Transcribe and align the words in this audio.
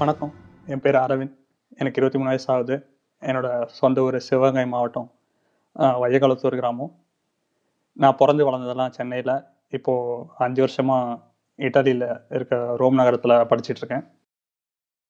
வணக்கம். 0.00 0.34
என் 0.66 0.80
பேர் 0.80 0.94
அரவிந்த். 0.94 1.34
எனக்கு 1.68 2.00
இருபத்தி 2.00 2.18
மூணு 2.18 2.24
வயசு 2.24 2.52
ஆகுது 2.52 2.86
என்னோட 3.20 3.64
சொந்த 3.64 4.00
ஊர் 4.00 4.18
சிவகங்கை 4.18 4.66
மாவட்டம் 4.66 5.12
ஆஹ் 5.76 5.98
வையகுளத்தூர் 6.02 6.54
கிராமம். 6.54 6.94
நான் 7.92 8.16
பிறந்து 8.16 8.50
வளர்ந்ததெல்லாம் 8.50 8.88
சென்னையில். 8.88 9.42
இப்போது 9.68 10.24
அஞ்சு 10.38 10.60
வருஷமாக 10.60 11.20
இட்டாலியில் 11.56 12.20
இருக்க 12.30 12.74
ரோம் 12.76 12.94
நகரத்தில் 12.94 13.30
படிச்சிட்ருக்கேன் 13.30 14.06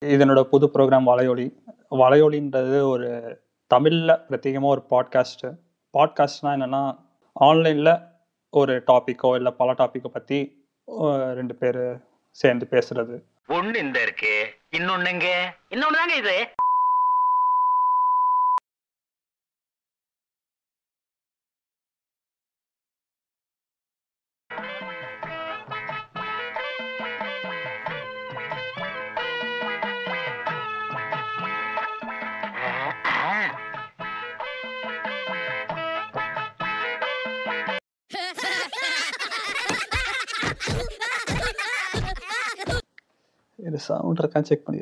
இதனோட 0.05 0.31
இது 0.31 0.47
புது 0.47 0.71
ப்ரோக்ராம் 0.75 1.07
வலையொலி. 1.07 1.55
வலையொலின்றது 1.91 2.83
ஒரு 2.89 3.41
தமிழில் 3.67 4.09
பிரத்யேகமாக 4.09 4.75
ஒரு 4.75 4.83
பாட்காஸ்ட்டு 4.91 5.57
பாட்காஸ்ட்னால் 5.93 6.57
என்னென்னா 6.59 6.99
ஆன்லைனில் 7.33 7.99
ஒரு 8.51 8.83
டாப்பிக்கோ 8.87 9.35
இல்லை 9.35 9.53
பல 9.53 9.73
டாப்பிக்கோ 9.73 10.09
பற்றி 10.09 10.67
ரெண்டு 11.35 11.55
பேர் 11.55 12.01
சேர்ந்து 12.31 12.67
பேசுகிறது 12.71 13.23
ஒன்று 13.47 13.81
இந்த 13.81 14.01
இருக்கே. 14.05 14.59
இன்னொன்னுங்க 14.73 15.29
இன்னொன்னு 15.71 15.97
தாங்க 15.97 16.15
இது. 16.15 16.35
சவுண்ட் 43.91 44.23
இருக்கான்னு 44.23 44.51
செக் 44.51 44.67
பண்ணி 44.67 44.81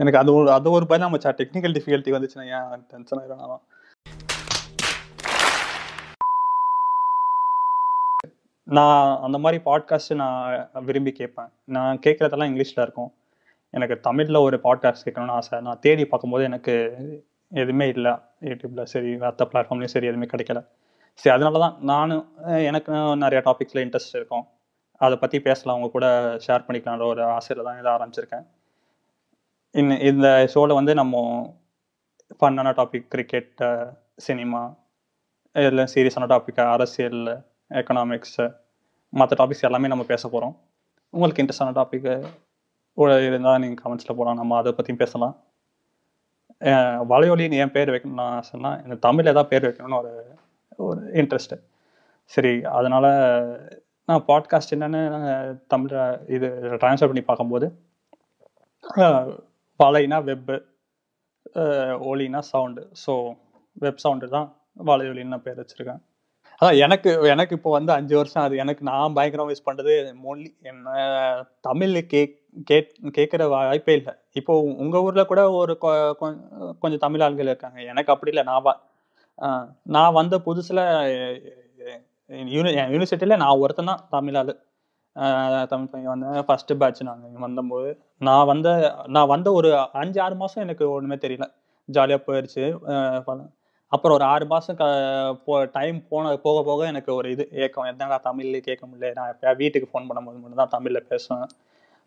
எனக்கு 0.00 0.20
அது 0.22 0.30
ஒரு 0.38 0.50
அது 0.58 0.68
ஒரு 0.70 0.86
பயம் 0.90 1.14
மச்சா 1.14 1.32
டெக்னிக்கல் 1.40 1.76
டிஃபிகல்ட்டி 1.76 2.14
வந்துச்சுன்னா 2.16 2.46
ஏன் 2.56 2.84
டென்ஷன் 2.92 3.20
ஆயிரும் 3.22 3.62
நான் 8.66 9.20
அந்த 9.20 9.38
மாதிரி 9.38 9.58
பாட்காஸ்ட் 9.64 10.12
நான் 10.14 10.68
விரும்பி 10.84 11.12
கேட்பேன். 11.12 11.50
நான் 11.76 12.00
கேட்குறதெல்லாம் 12.06 12.50
இங்கிலீஷில் 12.50 12.84
இருக்கும். 12.84 13.10
எனக்கு 13.74 13.96
தமிழில் 14.06 14.44
ஒரு 14.46 14.56
பாட்காஸ்ட் 14.62 15.04
கேட்கணும்னு 15.06 15.36
ஆசை. 15.38 15.58
நான் 15.66 15.80
தேடி 15.80 16.04
பார்க்கும்போது 16.06 16.44
எனக்கு 16.50 16.74
எதுவுமே 17.52 17.86
இல்லை. 17.94 18.12
யூடியூப்பில் 18.48 18.90
சரி 18.92 19.10
மற்ற 19.22 19.48
பிளாட்ஃபார்ம்லேயும் 19.52 19.94
சரி 19.94 20.08
எதுவுமே 20.10 20.28
கிடைக்கல. 20.32 20.60
சரி 21.20 21.34
அதனால 21.36 21.60
தான் 21.64 21.76
நானும் 21.92 22.24
எனக்கு 22.68 22.92
நிறைய 23.24 23.40
டாபிக்ஸில் 23.48 23.82
இன்ட்ரெஸ்ட் 23.84 24.18
இருக்கும். 24.20 24.44
அதை 25.04 25.16
பற்றி 25.22 25.38
பேசலாம். 25.48 25.74
அவங்க 25.76 25.90
கூட 25.96 26.06
ஷேர் 26.46 26.64
பண்ணிக்கலான்ற 26.66 27.06
ஒரு 27.12 27.22
ஆசையில் 27.36 27.66
தான் 27.68 27.78
இதை 27.80 27.90
ஆரம்பிச்சிருக்கேன். 27.96 28.44
இன்னும் 29.74 30.02
இந்த 30.10 30.28
ஷோவில் 30.52 30.78
வந்து 30.78 30.92
நம்ம 31.00 31.16
ஃபன்னான 32.40 32.72
டாபிக் 32.80 33.08
கிரிக்கெட்டு 33.14 33.68
சினிமா 34.26 34.62
இல்லை 35.56 35.84
சீரியஸான 35.94 36.26
டாபிக் 36.32 36.60
அரசியல் 36.74 37.22
எக்கனாமிக்ஸு 37.80 38.46
மற்ற 39.12 39.32
டாபிக்ஸ் 39.40 39.66
எல்லாமே 39.68 39.90
நம்ம 39.92 40.04
பேச 40.12 40.22
போகிறோம் 40.28 40.54
உங்களுக்கு 41.14 41.42
இன்ட்ரெஸ்டான 41.42 41.74
டாப்பிக்கு 41.78 42.12
இருந்தால் 43.28 43.60
நீங்கள் 43.62 43.80
கமெண்ட்ஸில் 43.82 44.16
போகலாம் 44.18 44.38
நம்ம 44.40 44.56
அதை 44.60 44.70
பற்றியும் 44.78 45.02
பேசலாம். 45.02 45.34
வலையொலின்னு 47.12 47.60
ஏன் 47.62 47.74
பேர் 47.76 47.92
வைக்கணும்னு 47.92 48.24
ஆசைன்னா 48.24 48.48
சொன்னால் 48.50 48.78
எனக்கு 48.84 49.04
தமிழ் 49.06 49.30
ஏதாவது 49.32 49.50
பேர் 49.52 49.66
வைக்கணும்னு 49.66 50.00
ஒரு 50.02 50.12
ஒரு 50.88 51.00
இன்ட்ரெஸ்ட்டு 51.20 51.56
சரி 52.34 52.52
அதனால் 52.78 53.08
நான் 54.06 54.24
பாட்காஸ்ட் 54.26 54.74
என்னென்னு 54.74 55.66
தமிழில் 55.66 56.28
இது 56.28 56.48
ட்ரான்ஸ்ஃபர் 56.48 57.00
பண்ணி 57.00 57.20
பார்க்கும்போது 57.20 57.72
வலைனா 59.78 60.18
வெப்பு 60.22 60.62
ஒலினா 62.10 62.38
சவுண்டு 62.38 62.90
ஸோ 63.06 63.36
வெப் 63.72 63.96
சவுண்டு 63.96 64.28
தான் 64.28 64.56
வலையொலின்னு 64.86 65.24
நான் 65.24 65.42
பேர் 65.42 65.60
வச்சுருக்கேன். 65.60 66.02
அதான் 66.60 66.78
எனக்கு 66.78 67.22
எனக்கு 67.22 67.56
இப்போ 67.56 67.70
வந்து 67.70 67.92
அஞ்சு 67.92 68.16
வருஷம் 68.16 68.42
அது 68.42 68.56
எனக்கு 68.56 68.84
நான் 68.84 69.12
பயங்கரமாக 69.12 69.56
யூஸ் 69.56 69.68
பண்ணுறது 69.68 70.14
மொழி 70.14 70.56
என்ன 70.62 70.90
தமிழ் 71.60 72.06
கேக் 72.06 72.42
கேட் 72.64 72.94
கேட்குற 73.16 73.48
வாய்ப்பே 73.48 73.96
இல்லை. 73.96 74.14
இப்போ 74.32 74.60
உங்கள் 74.60 75.00
ஊரில் 75.00 75.26
கூட 75.26 75.50
ஒரு 75.50 75.78
கொ- 75.80 76.14
கொ- 76.20 76.78
கொஞ்சம் 76.78 76.98
தமிழ் 76.98 77.20
ஆள்கள் 77.20 77.50
இருக்காங்க. 77.50 77.82
எனக்கு 77.82 78.12
அப்படி 78.12 78.36
இல்லை. 78.36 78.44
நான் 78.44 79.72
நான் 79.82 80.12
வந்த 80.12 80.38
புதுசில் 80.38 81.61
யூனி 82.54 82.70
யூனிவர்சிட்டியில் 82.92 83.40
நான் 83.42 83.60
ஒருத்தன் 83.64 83.90
தான் 83.92 84.02
தமிழ் 84.14 84.38
ஆள் 84.40 84.52
தமிழ் 85.72 85.90
பையன் 85.92 86.12
வந்தேன் 86.12 86.46
ஃபஸ்ட்டு 86.48 86.76
பேட்ச் 86.80 87.00
நாங்கள் 87.08 87.44
வந்தபோது 87.46 87.90
நான் 88.28 88.46
வந்த 88.52 88.68
நான் 89.16 89.30
வந்த 89.32 89.48
ஒரு 89.58 89.70
அஞ்சு 90.02 90.18
ஆறு 90.26 90.36
மாதம் 90.42 90.64
எனக்கு 90.66 90.84
ஒன்றுமே 90.96 91.18
தெரியல. 91.24 91.46
ஜாலியாக 91.88 92.22
போயிடுச்சு 92.28 92.64
அப்புறம் 93.92 94.14
ஒரு 94.18 94.24
ஆறு 94.32 94.44
மாதம் 94.52 94.78
க 94.80 94.84
போ 95.46 95.54
டைம் 95.76 95.96
போன 96.10 96.30
போக 96.44 96.58
போக 96.68 96.86
எனக்கு 96.92 97.10
ஒரு 97.18 97.28
இது 97.34 97.44
ஏக்கம் 97.64 97.88
என்னடா 97.90 98.16
தமிழ்ல 98.28 98.60
கேட்க 98.68 98.82
முடியல? 98.90 99.10
நான் 99.18 99.30
எப்போ 99.32 99.52
வீட்டுக்கு 99.62 99.90
ஃபோன் 99.90 100.06
பண்ணும்போது 100.10 100.38
மட்டும் 100.42 100.62
தான் 100.62 100.74
தமிழில் 100.76 101.08
பேசுவேன். 101.12 101.46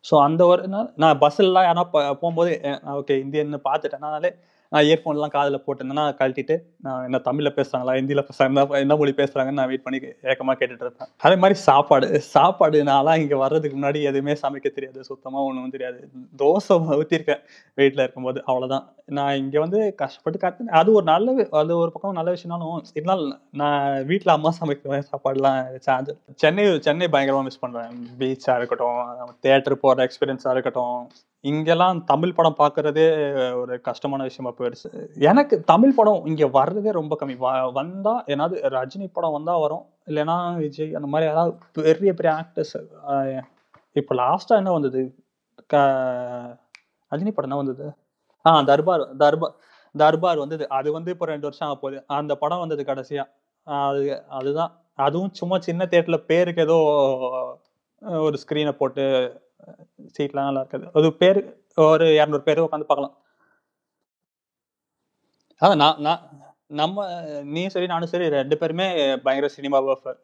ஸோ 0.05 0.15
அந்த 0.27 0.41
ஒரு 0.53 0.63
நாள் 0.73 0.89
நான் 1.03 1.19
பஸ்ஸில்லாம் 1.23 1.67
யாரா 1.67 1.83
போகும்போது 1.91 2.51
ஓகே 2.99 3.15
இந்தியன்னு 3.25 3.59
பார்த்துட்டேன்னாலே 3.69 4.31
நான் 4.71 4.85
இயர்ஃபோன்லாம் 4.87 5.33
காதில் 5.35 5.63
போட்டிருந்தேன்னா 5.65 6.05
கழட்டிட்டு 6.19 6.55
நான் 6.85 7.03
என்ன 7.07 7.17
தமிழில் 7.27 7.55
பேசுகிறாங்களா 7.57 7.95
ஹிந்தியில் 7.99 8.25
பேசுகிறாங்க 8.29 8.81
என்ன 8.85 8.95
மொழி 9.01 9.13
பேசுகிறாங்கன்னு 9.19 9.59
நான் 9.61 9.69
வெயிட் 9.71 9.85
பண்ணி 9.85 9.99
ஏக்கமாக 10.31 10.55
கேட்டுட்டு 10.59 10.85
இருப்பேன். 10.85 11.09
அதே 11.25 11.35
மாதிரி 11.43 11.57
சாப்பாடு 11.67 12.07
சாப்பாடு 12.33 12.79
நான்லாம் 12.91 13.21
இங்கே 13.23 13.39
வர்றதுக்கு 13.43 13.77
முன்னாடி 13.79 14.01
எதுவுமே 14.11 14.35
சமைக்க 14.43 14.69
தெரியாது 14.77 15.07
சுத்தமாக 15.11 15.47
ஒன்றும் 15.49 15.75
தெரியாது. 15.77 15.99
தோசை 16.43 16.77
ஊற்றிருக்கேன் 16.99 17.43
வீட்டில் 17.81 18.03
இருக்கும்போது 18.05 18.41
அவ்வளோதான் 18.49 18.85
நான் 19.17 19.39
இங்கே 19.41 19.59
வந்து 19.63 19.79
கஷ்டப்பட்டு 20.01 20.37
கற்று 20.43 20.71
அது 20.79 20.89
ஒரு 20.97 21.05
நல்ல 21.11 21.33
அது 21.61 21.73
ஒரு 21.81 21.91
பக்கம் 21.95 22.17
நல்ல 22.19 22.29
விஷயம்னாலும் 22.35 22.91
இருந்தாலும் 22.97 23.33
நான் 23.61 24.05
வீட்டில் 24.09 24.35
அம்மா 24.35 24.51
சமைக்கிறேன் 24.59 25.07
சாப்பாடுலாம் 25.11 25.59
சார்ஜ் 25.87 26.11
சென்னை 26.43 26.65
சென்னை 26.87 27.07
பயங்கரமாக 27.15 27.47
மிஸ் 27.47 27.63
பண்ணுறேன் 27.63 28.01
பீச்சாக 28.21 28.59
இருக்கட்டும் 28.59 29.31
தேட்டர் 29.45 29.81
போகிற 29.83 30.07
எக்ஸ்பீரியன்ஸாக 30.07 30.55
இருக்கட்டும். 30.55 30.99
இங்கெல்லாம் 31.45 31.97
தமிழ் 32.11 32.35
படம் 32.37 32.57
பார்க்கறதே 32.59 33.05
ஒரு 33.61 33.73
கஷ்டமான 33.87 34.21
விஷயமா 34.29 34.51
போயிடுச்சு. 34.59 34.89
எனக்கு 35.29 35.55
தமிழ் 35.71 35.95
படம் 35.97 36.23
இங்கே 36.29 36.47
வர்றதே 36.57 36.91
ரொம்ப 36.99 37.13
கம்மி. 37.21 37.35
வ 37.43 37.47
வந்தால் 37.79 38.21
ஏதாவது 38.33 38.55
ரஜினி 38.75 39.07
படம் 39.17 39.35
வந்தால் 39.37 39.61
வரும். 39.65 39.83
இல்லைன்னா 40.09 40.37
விஜய் 40.63 40.95
அந்த 40.99 41.07
மாதிரி 41.13 41.29
ஏதாவது 41.33 41.53
பெரிய 41.79 42.11
பெரிய 42.19 42.31
ஆக்டர்ஸ் 42.41 42.75
இப்போ 43.95 44.13
லாஸ்ட்டாக 44.21 44.61
என்ன 44.61 44.71
வந்தது? 44.77 45.01
க 45.69 45.75
ரஜினி 47.11 47.31
படம் 47.33 47.49
என்ன 47.49 47.61
வந்தது? 47.63 47.85
ஆ 48.45 48.51
தர்பார் 48.71 49.05
தர்பார் 49.23 49.55
தர்பார் 49.95 50.43
வந்தது. 50.43 50.63
அது 50.77 50.89
வந்து 50.97 51.11
இப்போ 51.15 51.25
ரெண்டு 51.33 51.47
வருஷம் 51.47 51.67
ஆக 51.69 51.75
போகுது. 51.83 51.99
அந்த 52.17 52.31
படம் 52.43 52.63
வந்தது 52.63 52.83
கடைசியாக 52.91 53.31
அது 53.67 54.01
அதுதான். 54.39 54.71
அதுவும் 55.05 55.33
சும்மா 55.39 55.57
சின்ன 55.67 55.83
தேட்டரில் 55.93 56.25
பேருக்கு 56.31 56.61
ஏதோ 56.67 56.77
ஒரு 58.25 58.37
ஸ்க்ரீனை 58.43 58.73
போட்டு 58.81 59.03
சீட்லாம் 60.15 60.47
நல்லா 60.49 60.63
இருக்காது 60.63 60.87
அது 60.97 61.09
பேர் 61.21 61.39
ஒரு 61.77 62.05
இரநூறு 62.19 62.45
பேர் 62.47 62.65
உட்காந்து 62.65 62.89
பார்க்கலாம் 62.89 63.15
அதான் 65.61 65.81
நான் 65.83 65.99
நான் 66.01 66.23
நம்ம 66.71 67.05
நீ 67.43 67.61
சரி 67.67 67.85
நானும் 67.85 68.11
சரி 68.13 68.27
ரெண்டு 68.29 68.55
பேருமே 68.57 68.87
பயங்கர 69.25 69.49
சினிமா 69.57 69.79
பஃபர் 69.87 70.19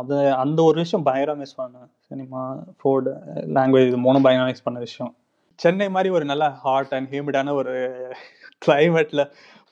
அது 0.00 0.16
அந்த 0.42 0.62
ஒரு 0.62 0.76
விஷயம் 0.82 1.06
பயங்கரம் 1.08 1.40
மிஸ் 1.42 1.58
பண்ணேன். 1.60 1.90
சினிமா 2.08 2.40
ஃபோர்டு 2.80 3.10
லாங்குவேஜ் 3.56 3.88
இது 3.90 3.98
மூணும் 4.06 4.24
பயங்கரம் 4.26 4.50
மிஸ் 4.52 4.66
பண்ண 4.66 4.78
விஷயம். 4.78 5.12
சென்னை 5.58 5.88
மாதிரி 5.88 6.10
ஒரு 6.16 6.24
நல்ல 6.24 6.44
ஹாட் 6.62 6.94
அண்ட் 6.94 7.10
ஹியூமிடான 7.12 7.54
ஒரு 7.54 7.74
கிளைமேட்ல 8.66 9.22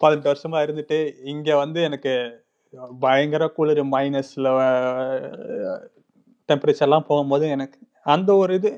பதினெட்டு 0.00 0.30
வருஷமா 0.30 0.58
இருந்துட்டு 0.66 0.98
இங்கே 1.24 1.54
வந்து 1.54 1.80
எனக்கு 1.82 2.12
பயங்கர 3.00 3.44
குளிர் 3.48 3.82
மைனஸில் 3.94 4.50
டெம்பரேச்சர்லாம் 6.48 7.08
போகும்போது 7.10 7.44
எனக்கு 7.48 7.78
அந்த 8.14 8.30
ஒரு 8.42 8.52
இது 8.58 8.70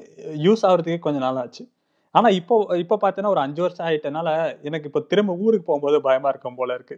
யூஸ் 0.47 0.65
ஆகுறதுக்கே 0.69 1.01
கொஞ்சம் 1.07 1.25
நாள் 1.27 1.41
ஆச்சு. 1.43 1.65
ஆனால் 2.15 2.37
இப்போ 2.41 2.55
இப்போ 2.83 2.97
பார்த்தீங்கன்னா 3.03 3.35
ஒரு 3.35 3.43
அஞ்சு 3.47 3.61
வருஷம் 3.65 3.87
ஆயிட்டனால 3.89 4.29
எனக்கு 4.69 4.89
இப்போ 4.91 5.03
திரும்ப 5.11 5.37
ஊருக்கு 5.45 5.69
போகும்போது 5.69 5.99
பயமா 6.09 6.31
இருக்கும் 6.33 6.59
போல 6.61 6.75
இருக்கு. 6.79 6.97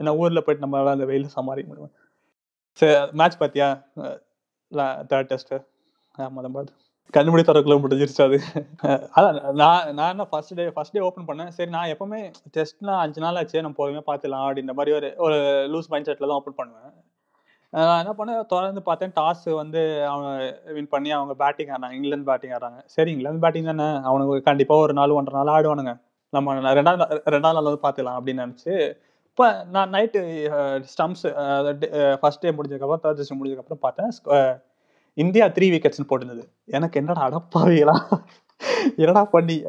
ஏன்னா 0.00 0.12
ஊரில் 0.20 0.44
போயிட்டு 0.44 0.64
நம்மளால 0.64 0.94
அந்த 0.96 1.06
வெயில் 1.10 1.34
சமாளிக்க 1.38 1.68
முடியும்? 1.72 1.92
சரி 2.80 2.94
மேட்ச் 3.20 3.40
பார்த்தியா? 3.42 3.68
தேர்ட் 5.10 5.30
டெஸ்ட்டு 5.32 5.58
ஆமாம் 6.26 6.46
தான் 6.58 6.70
கண்டுபிடி 7.14 7.42
தரக்குள்ள 7.46 7.76
முடிஞ்சிருச்சு 7.84 8.22
அது. 8.26 8.36
அதான் 9.16 9.38
நான் 9.60 9.88
நான் 9.98 10.12
என்ன 10.12 10.24
first 10.30 10.54
day 10.58 10.64
first 10.76 10.94
day 10.96 11.02
open 11.08 11.26
பண்ணேன். 11.30 11.50
சரி 11.56 11.70
நான் 11.76 11.90
எப்பவுமே 11.94 12.20
டெஸ்ட்னா 12.56 12.94
அஞ்சு 13.04 13.20
நாள் 13.24 13.38
ஆச்சு. 13.40 13.64
நம்ம 13.64 13.76
பொறுமையாக 13.80 14.06
பார்த்துலாம் 14.10 14.44
அப்படின்ற 14.46 14.74
மாதிரி 14.78 14.94
ஒரு 14.98 15.08
ஒரு 15.24 15.38
லூஸ் 15.72 15.90
மைண்ட் 15.94 16.08
செட்டில் 16.08 16.30
தான் 16.30 16.38
ஓப்பன் 16.40 16.58
பண்ணுவேன். 16.60 16.94
நான் 17.72 18.06
என்ன 18.06 18.14
பண்ணேன் 18.18 18.46
தொடர்ந்து 18.46 18.82
பார்த்தேன் 18.82 19.12
டாஸ் 19.20 19.54
வந்து 19.54 20.06
அவன் 20.06 20.54
வின் 20.64 20.88
பண்ணி 20.88 21.10
அவங்க 21.10 21.34
பேட்டிங் 21.34 21.66
ஆடுறாங்க 21.66 21.90
இங்கிலாந்து 21.90 22.24
பேட்டிங் 22.24 22.50
ஆடுறாங்க. 22.50 22.82
சரி 22.84 23.10
இங்கிலாந்து 23.10 23.40
பேட்டிங் 23.40 23.76
தானே 23.76 24.00
அவனுக்கு 24.02 24.42
கண்டிப்பாக 24.42 24.80
ஒரு 24.80 24.92
நாள் 24.92 25.10
ஒன்றரை 25.10 25.44
நாள் 25.44 25.62
ஆடுவானுங்க. 25.62 26.00
நம்ம 26.30 26.54
ரெண்டாவது 26.54 27.20
ரெண்டாவது 27.24 27.52
நாள் 27.52 27.62
வந்து 27.62 27.88
பார்த்துக்கலாம் 27.88 28.06
அப்படின்னு 28.06 28.40
நினச்சி 28.42 28.96
இப்போ 29.28 29.64
நான் 29.70 29.90
நைட்டு 29.90 30.82
ஸ்டம்ப்ஸ் 30.98 32.18
ஃபர்ஸ்ட் 32.18 32.40
டே 32.40 32.50
முடிஞ்சதுக்கப்புறம் 32.50 32.98
தேர்ட் 33.02 33.12
டெஸ்ட் 33.12 33.34
முடிஞ்சதுக்கப்புறம் 33.34 33.80
பார்த்தேன் 33.80 34.62
இந்தியா 35.14 35.46
த்ரீ 35.46 35.70
விக்கெட்ஸ்னு 35.70 36.10
போட்டிருந்தது. 36.10 36.48
எனக்கு 36.64 37.00
என்னடா 37.00 37.28
அடப்பாவிகளா? 37.28 38.22
என்னடா 38.96 39.24
பண்ணி? 39.24 39.64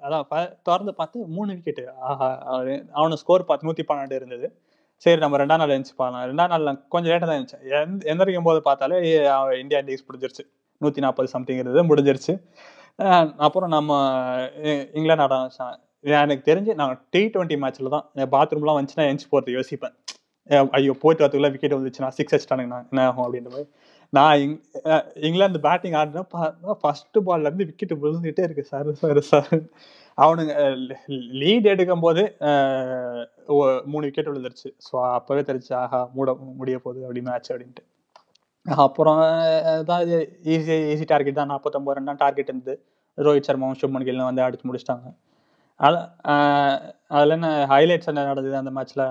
அதான் 0.00 0.22
ப- 0.22 0.56
திறந்து 0.62 0.94
பார்த்து 0.94 1.26
மூணு 1.26 1.52
விக்கெட்டு 1.52 1.88
ஆஹா 2.00 2.54
அவனு 2.94 3.12
ஸ்கோர் 3.12 3.44
பார்த்து 3.44 3.66
நூற்றி 3.66 3.84
பன்னெண்டு 3.88 4.12
இருந்தது. 4.12 4.62
சரி 5.04 5.20
நம்ம 5.24 5.38
ரெண்டாம் 5.42 5.60
நாள் 5.62 5.72
இருந்துச்சு 5.72 5.96
பார்க்கலாம். 6.00 6.24
ரெண்டாம் 6.30 6.52
நாள் 6.52 6.80
கொஞ்சம் 6.92 7.10
லேட்டாக 7.12 7.28
தான் 7.30 7.38
இருந்துச்சு 7.38 7.58
எந்த 7.80 8.06
எந்திரிக்கும் 8.12 8.48
போது 8.48 8.60
பார்த்தாலே 8.68 8.96
இந்தியா 9.62 9.80
இண்டிக்ஸ் 9.82 10.06
முடிஞ்சிருச்சு. 10.08 10.44
நூற்றி 10.80 11.04
நாற்பது 11.04 11.28
சம்திங்கிறது 11.34 11.82
முடிஞ்சிருச்சு. 11.90 12.34
அப்புறம் 13.46 13.72
நம்ம 13.76 13.98
இங்கிலாந்து 14.98 15.24
ஆட 15.26 15.36
எனக்கு 16.24 16.44
தெரிஞ்சு 16.50 16.72
நான் 16.80 16.92
டி 17.14 17.20
டுவெண்ட்டி 17.34 17.56
மேட்ச்சில் 17.62 17.94
தான் 17.94 18.06
பாத்ரூம்லாம் 18.34 18.78
வந்துச்சுன்னா 18.78 19.06
எஞ்சி 19.10 19.26
போகிறது 19.32 19.54
யோசிப்பேன். 19.58 19.94
ஐயோ 20.76 20.92
போயிட்டு 21.02 21.22
வரத்துக்குள்ள 21.22 21.50
விக்கெட் 21.54 21.76
வந்துச்சுன்னா 21.78 22.10
சிக்ஸ் 22.18 22.34
அடிச்சிட்டானுங்க 22.34 22.76
என்ன 22.92 23.04
ஆகும் 23.08 23.24
அப்படின்ற 23.24 23.50
மாதிரி. 23.54 23.68
நான் 24.16 24.34
இங் 24.42 24.54
இங்கிலாந்து 25.26 25.60
பேட்டிங் 25.66 25.96
ஆடினா 26.00 26.74
ஃபர்ஸ்ட் 26.82 27.18
பால்லேருந்து 27.28 27.66
விக்கெட் 27.70 27.94
விழுந்துகிட்டே 28.04 28.44
இருக்கு. 28.48 28.64
Sir 28.72 28.88
sir 29.02 29.20
sir. 29.32 29.58
அவனுங்க 30.18 30.54
லீட் 31.42 31.68
எடுக்கும் 31.74 32.04
போது 32.06 32.22
மூணு 33.92 34.04
விக்கெட் 34.08 34.30
விழுந்துருச்சு. 34.30 34.70
ஸோ 34.86 34.94
அப்பவே 35.18 35.42
தெரிச்சு 35.50 35.72
ஆஹா 35.82 36.00
மூட 36.16 36.30
முடிய 36.60 36.78
போகுது 36.84 37.04
அப்படி 37.06 37.22
மேட்ச் 37.28 37.50
அப்படின்ட்டு. 37.52 37.84
அப்புறம் 38.66 39.20
அஹ், 39.26 39.84
தான் 39.90 40.02
ஈஸி 40.54 40.76
ஈஸி 40.92 41.06
டார்கெட் 41.12 41.40
தான். 41.40 41.52
நாற்பத்தொம்பது 41.54 41.96
ரன் 41.98 42.10
தான் 42.10 42.22
டார்கெட் 42.24 42.50
இருந்தது. 42.52 42.76
ரோஹித் 43.18 43.48
சர்மாவும் 43.50 43.80
சுப்மன் 43.82 44.06
கில்லும் 44.08 44.30
வந்து 44.30 44.44
அடிச்சு 44.46 44.68
முடிச்சிட்டாங்க. 44.70 45.08
அதில் 45.80 46.00
அதில் 47.16 47.34
என்ன 47.36 47.48
ஹைலைட்ஸ் 47.72 48.10
என்ன 48.12 48.24
நடந்தது 48.30 48.56
அந்த 48.62 48.72
மேட்ச்சில் 48.78 49.04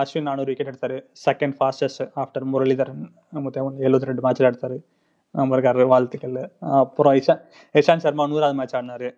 அஸ்வின் 0.00 0.26
நானூறு 0.28 0.50
விக்கெட் 0.50 0.70
எடுத்தார். 0.72 0.96
Second 1.26 1.56
fastest 1.58 2.02
after 2.22 2.46
Muralitharan. 2.52 3.04
முத்தேவன் 3.46 3.78
எழுபத்தி 3.86 4.10
ரெண்டு 4.10 4.24
மேட்ச்சில் 4.26 4.48
எடுத்தார். 4.50 4.76
நம்ம 5.34 5.56
இருக்காரு 5.56 5.86
வாழ்த்துக்கள். 5.92 6.38
அப்புறம் 6.80 7.14
இஷா 7.20 7.34
இஷாந்த் 7.74 8.06
சர்மா 8.06 8.26
நூறாவது 8.32 8.58
மேட்ச் 8.60 8.76
ஆடினாரு. 8.78 9.10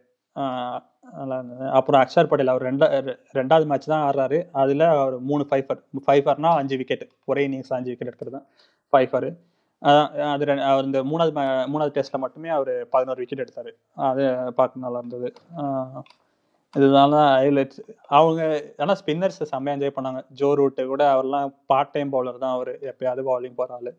நல்லா 1.12 1.34
இருந்தது. 1.34 1.70
அப்புறம் 1.70 2.00
அக்ஷர் 2.00 2.26
பட்டேல் 2.26 2.48
அவர் 2.48 2.62
ரெண்டா 2.62 2.78
ரெ- 2.78 3.18
ரெண்டாவது 3.32 3.66
மேட்ச் 3.66 3.86
தான் 3.86 4.12
ஆடுறாரு. 4.12 4.48
அதில் 4.52 4.80
அவர் 4.80 5.20
மூணு 5.20 5.46
ஃபைஃபர் 5.50 5.82
ஃபைஃபர்னா 6.06 6.46
அஞ்சு 6.46 6.76
விக்கெட் 6.76 7.08
ஒரே 7.24 7.48
இன்னிங்ஸ் 7.48 7.68
அஞ்சு 7.68 7.96
விக்கெட் 7.96 8.14
எடுக்கிறது 8.14 8.30
தான். 8.30 8.46
ஃபைஃபர் 8.92 9.36
அது 10.32 10.62
அவர் 10.62 10.84
இந்த 10.84 11.02
மூணாவது 11.02 11.40
மூணாவது 11.72 11.92
டெஸ்ட்டில் 11.94 12.18
மட்டுமே 12.18 12.48
அவர் 12.48 12.88
பதினோரு 12.88 13.18
விக்கெட் 13.18 13.38
எடுத்தார். 13.38 13.72
அது 13.94 14.52
பார்க்க 14.52 14.80
நல்லா 14.80 14.98
இருந்தது. 14.98 15.32
இதனால 16.76 17.14
ஹைலைட்ஸ் 17.42 17.94
அவங்க 18.06 18.62
ஆனால் 18.78 18.96
ஸ்பின்னர்ஸ் 19.04 19.42
செம்மையாக 19.42 19.84
என்ஜாய் 19.84 20.04
பண்ணாங்க. 20.04 20.26
ஜோ 20.28 20.54
ரூட்டு 20.54 20.86
கூட 20.86 21.14
அவர்லாம் 21.14 21.54
பார்ட் 21.66 21.90
டைம் 21.90 22.12
பவுலர் 22.12 22.38
தான் 22.38 22.52
அவர். 22.52 22.68
எப்பயாவது 22.68 23.22
பவுலிங் 23.22 23.54
போகிற 23.54 23.74
ஆள். 23.74 23.94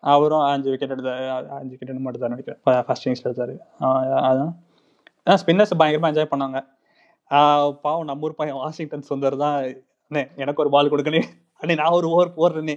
அவரும் 0.00 0.38
அஞ்சு 0.38 0.70
விக்கெட் 0.70 0.90
எடுத்தார். 0.90 1.48
அஞ்சு 1.48 1.76
விக்கெட் 1.78 1.96
மட்டும் 1.96 2.20
தான் 2.20 2.34
நினைக்கிறேன். 2.34 2.84
ஃபர்ஸ்ட் 2.84 3.08
இன்னிங்ஸ் 3.08 3.24
எடுத்தார். 3.24 3.50
அதான். 4.34 4.52
ஸ்பின்னர்ஸ் 5.42 5.78
பயங்கரமாக 5.80 6.10
என்ஜாய் 6.12 6.32
பண்ணாங்க. 6.32 6.58
பாவம் 7.84 8.08
நம்ம 8.08 8.26
ஊர் 8.26 8.38
பையன் 8.40 8.58
வாஷிங்டன் 8.62 9.06
சுந்தர் 9.10 9.36
தான். 9.44 9.56
அண்ணே 10.08 10.22
எனக்கு 10.42 10.62
ஒரு 10.64 10.70
பால் 10.74 10.90
கொடுக்கணே. 10.92 11.22
அண்ணே 11.60 11.74
நான் 11.80 11.96
ஒரு 11.98 12.08
ஓவர் 12.14 12.36
போடுறேனே 12.38 12.76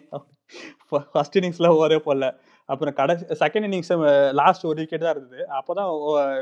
ஃபர்ஸ்ட் 1.14 1.38
இன்னிங்ஸில் 1.40 1.74
ஓவரே 1.78 2.00
போடல. 2.08 2.28
அப்புறம் 2.70 2.96
கடைசி 3.00 3.24
செகண்ட் 3.42 3.66
இன்னிங்ஸ் 3.68 3.92
லாஸ்ட் 4.40 4.66
ஒரு 4.70 4.78
விக்கெட் 4.82 5.06
தான் 5.06 5.16
இருந்தது. 5.16 5.40
அப்போ 5.58 5.72
தான் 5.80 5.90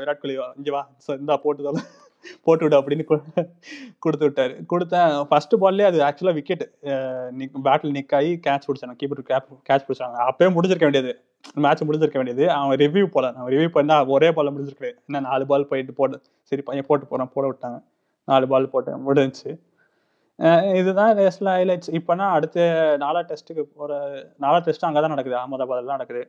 விராட் 0.02 0.22
கோலி 0.22 0.36
இங்கே 0.58 0.72
வா 0.76 0.82
இந்தா 1.22 1.36
போட்டு 1.44 1.82
போட்டு 2.46 2.64
விடு 2.64 2.76
அப்படின்னு 2.78 3.04
கொடுத்து 4.04 4.24
விட்டாரு. 4.26 4.54
கொடுத்தேன். 4.72 5.12
ஃபர்ஸ்ட் 5.30 5.54
பால்லே 5.62 5.84
அது 5.90 5.98
ஆக்சுவலாக 6.06 6.36
விக்கெட் 6.38 6.64
பேட்டில் 7.66 7.94
நிக் 7.96 8.10
கேட்ச் 8.46 8.66
பிடிச்சாங்க. 8.68 8.94
கீப்பர் 9.02 9.28
கேப் 9.30 9.48
கேட்ச் 9.68 9.86
பிடிச்சாங்க. 9.88 10.16
அப்பயே 10.30 10.50
முடிஞ்சிருக்க 10.56 10.88
வேண்டியது. 10.88 11.12
மேட்ச் 11.64 11.84
முடிஞ்சிருக்க 11.86 12.18
வேண்டியது. 12.20 12.44
அவன் 12.56 12.78
ரிவ்யூ 12.82 13.04
போல 13.14 13.26
அவன் 13.38 13.52
ரிவ்யூ 13.54 13.70
பண்ணா 13.76 13.96
ஒரே 14.16 14.28
பால் 14.36 14.52
முடிஞ்சிருக்கு 14.54 14.90
என்ன 15.08 15.22
நாலு 15.28 15.44
பால் 15.50 15.68
போயிட்டு 15.70 15.94
போட்டு 16.00 16.18
சரி 16.50 16.62
பையன் 16.68 16.88
போட்டு 16.90 17.06
போறான் 17.12 17.32
போட 17.36 17.44
விட்டாங்க. 17.50 17.78
நாலு 18.28 18.46
பால் 18.52 18.72
போட்டேன் 18.74 19.02
முடிஞ்சிச்சு. 19.06 19.50
இதுதான் 20.80 21.12
ரேஸ்ல 21.20 21.48
ஹைலைட்ஸ் 21.58 21.90
இப்போனா 21.98 22.26
அடுத்த 22.36 22.66
நாலா 23.04 23.20
டெஸ்ட்டுக்கு 23.30 23.62
போகிற 23.78 23.92
நாலா 24.44 24.58
டெஸ்ட் 24.66 24.86
அங்கே 24.88 25.00
தான் 25.04 25.14
நடக்குது. 25.14 25.36
அகமதாபாத்தில் 25.40 25.90
தான் 25.92 25.98
நடக்குது. 25.98 26.22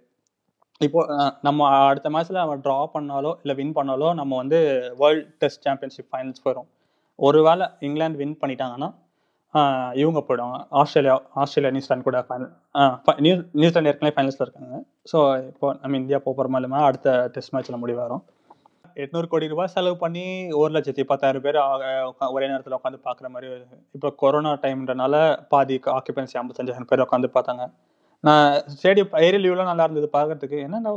இப்போ 0.88 1.00
நம்ம 1.48 1.68
அடுத்த 1.90 2.10
மேட்ச்ல 2.16 2.42
நம்ம 2.44 2.56
ட்ரா 2.66 2.78
பண்ணாலோ 2.96 3.32
இல்லை 3.44 3.56
வின் 3.60 3.76
பண்ணாலோ 3.78 4.10
நம்ம 4.20 4.38
வந்து 4.42 4.60
வேர்ல்ட் 5.02 5.30
டெஸ்ட் 5.42 5.66
சாம்பியன்ஷிப் 5.68 6.10
ஃபைனல்ஸ் 6.12 6.44
போயிடும் 6.46 6.70
ஒருவேளை 7.20 7.66
இங்கிலாந்து 7.88 8.22
வின் 8.22 8.38
பண்ணிட்டாங்கன்னா 8.44 8.90
இவங்க 10.02 10.20
போயிடும் 10.26 10.56
ஆஸ்திரேலியா 10.80 11.14
ஆஸ்திரேலியா 11.42 11.72
நியூசிலாந்து 11.76 12.08
கூட 12.08 12.18
ஃபைனல் 12.28 12.52
நியூ 13.26 13.36
நியூசிலாந்து 13.62 13.92
ஏற்கனவே 13.92 14.14
ஃபைனல்ஸில் 14.16 14.46
இருக்காங்க. 14.46 14.76
ஸோ 15.12 15.20
இப்போ 15.52 15.68
நம்ம 15.84 15.98
இந்தியா 16.02 16.20
போகிற 16.26 16.50
இல்லாமல் 16.60 16.86
அடுத்த 16.90 17.16
டெஸ்ட் 17.36 17.54
மேட்ச்சில் 17.56 17.82
முடிவு 17.84 18.00
வரும். 18.04 18.24
எட்நூறு 19.04 19.28
கோடி 19.32 19.46
ரூபாய் 19.54 19.72
செலவு 19.76 19.96
பண்ணி 20.04 20.24
ஒரு 20.62 20.72
லட்சத்தி 20.76 21.04
பத்தாயிரம் 21.12 21.46
பேர் 21.46 21.58
ஒரே 22.36 22.46
நேரத்தில் 22.52 22.78
உட்காந்து 22.78 23.00
பார்க்குற 23.08 23.28
மாதிரி 23.36 23.48
வருது. 23.54 23.78
இப்போ 23.98 24.10
கொரோனா 24.24 24.52
டைம்ன்றனால 24.66 25.16
பாதி 25.54 25.78
ஆக்குபென்சி 25.98 26.38
ஐம்பத்தஞ்சாயிரம் 26.42 26.90
பேர் 26.92 27.06
உட்காந்து 27.06 27.30
பார்த்தாங்க. 27.38 27.66
நான் 28.28 28.48
ஸ்டேடியம் 28.76 29.14
ஏரியல் 29.26 29.46
வியூலாம் 29.48 29.72
நல்லா 29.72 29.86
இருந்தது 29.88 30.10
பார்க்கறதுக்கு 30.16 30.58
என்னென்னா 30.68 30.92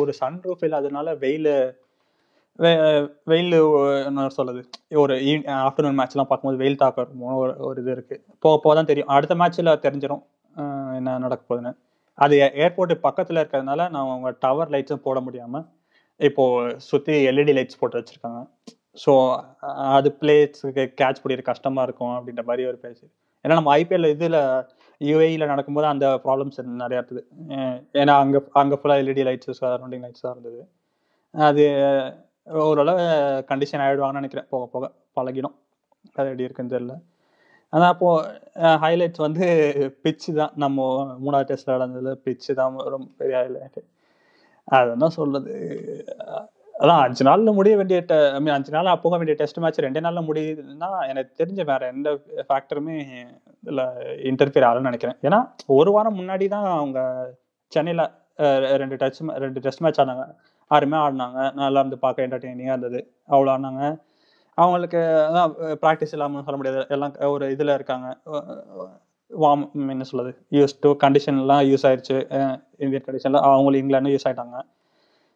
ஒரு 0.00 0.12
சன் 0.20 0.42
ரூஃப் 0.46 0.64
இல்லாததுனால 0.68 1.16
வெயில் 1.24 1.50
வெயில் 3.30 3.56
என்ன 4.08 4.26
சொல்லுது 4.38 4.62
ஒரு 5.02 5.14
ஆஃப்டர்நூன் 5.66 5.98
மேட்ச்லாம் 6.00 6.28
பார்க்கும்போது 6.30 6.60
வெயில் 6.62 6.80
தாக்கம் 6.82 7.04
இருக்கும் 7.04 7.38
ஒரு 7.42 7.52
ஒரு 7.68 7.78
இது 7.82 7.90
இருக்கு. 7.96 8.16
போக 8.44 8.54
போக 8.64 8.72
தான் 8.78 8.90
தெரியும். 8.90 9.10
அடுத்த 9.16 9.34
மேட்ச்சில் 9.42 9.70
தெரிஞ்சிடும் 9.86 10.22
என்ன 10.98 11.16
நடக்க 11.24 11.42
போகுதுன்னு. 11.50 11.72
அது 12.18 12.34
ஏர்போர்ட் 12.64 12.94
பக்கத்தில் 13.06 13.40
இருக்கிறதுனால 13.40 13.80
நான் 13.94 14.04
அவங்க 14.06 14.30
டவர் 14.44 14.72
லைட்ஸும் 14.74 15.04
போட 15.06 15.20
முடியாமல் 15.26 15.64
இப்போ 16.28 16.44
சுற்றி 16.90 17.14
எல்இடி 17.30 17.52
லைட்ஸ் 17.58 17.80
போட்டு 17.80 17.98
வச்சிருக்காங்க. 18.00 18.40
ஸோ 19.02 19.12
அது 19.96 20.08
பிளேஸுக்கு 20.20 20.84
கேட்ச் 21.00 21.22
பிடிக்கிற 21.22 21.44
கஷ்டமா 21.52 21.82
இருக்கும் 21.88 22.14
அப்படின்ற 22.16 22.42
மாதிரி 22.50 22.64
ஒரு 22.70 22.78
பேச்சு 22.84 23.06
ஏன்னா 23.44 23.54
நம்ம 23.58 23.70
ஐபிஎல் 23.80 24.12
இதில் 24.14 24.38
யூஏஇயில் 25.00 25.50
நடக்கும்போது 25.52 25.86
அந்த 25.92 26.06
ப்ராப்ளம்ஸ் 26.24 26.58
நிறையா 26.82 27.00
இருக்குது 27.00 27.22
ஏன்னா 28.02 28.14
அங்கே 28.24 28.40
அங்கே 28.62 28.76
ஃபுல்லாக 28.80 29.02
எல்இடி 29.04 29.22
லைட்ஸ் 29.28 29.58
சரௌண்டிங் 29.60 30.04
லைட்ஸ் 30.06 30.24
தான் 30.26 30.34
இருந்தது. 30.36 30.60
அது 31.34 31.64
ஓரளவு 32.46 33.02
கண்டிஷன் 33.50 33.82
ஆகிடுவாங்கன்னு 33.84 34.20
நினைக்கிறேன். 34.20 34.48
போக 34.52 34.64
போக 34.74 34.84
பழகிடும். 35.16 35.56
அது 36.18 36.28
எப்படி 36.30 36.46
இருக்குன்னு 36.46 36.74
தெரியல. 36.74 36.94
ஆனால் 37.72 37.90
அப்போது 37.92 38.78
ஹைலைட்ஸ் 38.84 39.24
வந்து 39.26 39.46
பிச்சு 40.04 40.30
தான். 40.40 40.54
நம்ம 40.64 40.86
மூணாவது 41.24 41.48
டெஸ்ட்டில் 41.50 41.76
நடந்ததில் 41.76 42.20
பிச்சு 42.26 42.52
தான். 42.60 42.76
ரொம்ப 42.94 43.08
பெரிய 43.20 43.36
ஹைலைட்டு 43.42 43.82
அதான் 44.68 45.16
சொல்கிறது 45.18 45.52
அதான் 46.82 47.00
அஞ்சு 47.04 47.22
நாளில் 47.28 47.56
முடிய 47.56 47.74
வேண்டிய 47.78 47.98
ஐ 48.36 48.38
மீன் 48.44 48.54
அஞ்சு 48.56 48.72
நாள் 48.74 48.88
போக 49.02 49.14
வேண்டிய 49.18 49.34
டெஸ்ட் 49.40 49.60
மேட்ச் 49.62 49.82
ரெண்டே 49.84 50.00
நாளில் 50.06 50.26
முடியுதுன்னா 50.28 50.88
எனக்கு 51.10 51.32
தெரிஞ்ச 51.40 51.60
வேற 51.70 51.82
எந்த 51.94 52.08
ஃபேக்டருமே 52.48 52.96
இதில் 53.62 53.82
இன்டர்ஃபியர் 54.30 54.66
ஆகலன்னு 54.68 54.90
நினைக்கிறேன். 54.90 55.18
ஏன்னா 55.26 55.40
ஒரு 55.78 55.90
வாரம் 55.96 56.18
முன்னாடி 56.20 56.46
தான் 56.54 56.66
அவங்க 56.78 57.00
சென்னையில் 57.72 58.04
ரெண்டு 58.82 58.96
டச் 59.02 59.20
ரெண்டு 59.44 59.62
டெஸ்ட் 59.66 59.84
மேட்ச் 59.86 60.00
ஆனாங்க. 60.04 60.24
யாருமே 60.72 60.98
ஆடினாங்க. 61.04 61.38
நல்லா 61.62 61.80
இருந்து 61.82 61.98
பார்க்க 62.04 62.26
என்டர்டெய்னிங்காக 62.26 62.74
இருந்தது. 62.76 63.00
அவ்வளோ 63.34 63.52
ஆடினாங்க. 63.54 63.84
அவங்களுக்கு 64.58 65.00
அதான் 65.28 65.52
ப்ராக்டிஸ் 65.84 66.14
இல்லாமல் 66.16 66.44
சொல்ல 66.48 66.58
முடியாது. 66.60 66.82
எல்லாம் 66.96 67.14
ஒரு 67.34 67.46
இதில் 67.54 67.76
இருக்காங்க. 67.78 68.08
வார்ம் 69.30 69.64
என்ன 69.92 70.06
சொல்லுது 70.10 70.32
யூஸ் 70.56 70.74
டு 70.84 70.88
கண்டிஷன்லாம் 71.04 71.62
யூஸ் 71.70 71.84
ஆயிடுச்சு 71.88 72.16
இந்தியன் 72.84 73.04
கண்டிஷனில் 73.06 73.44
அவங்களும் 73.48 73.80
இங்கிலாண்டும் 73.82 74.14
யூஸ் 74.14 74.26
ஆகிட்டாங்க 74.28 74.58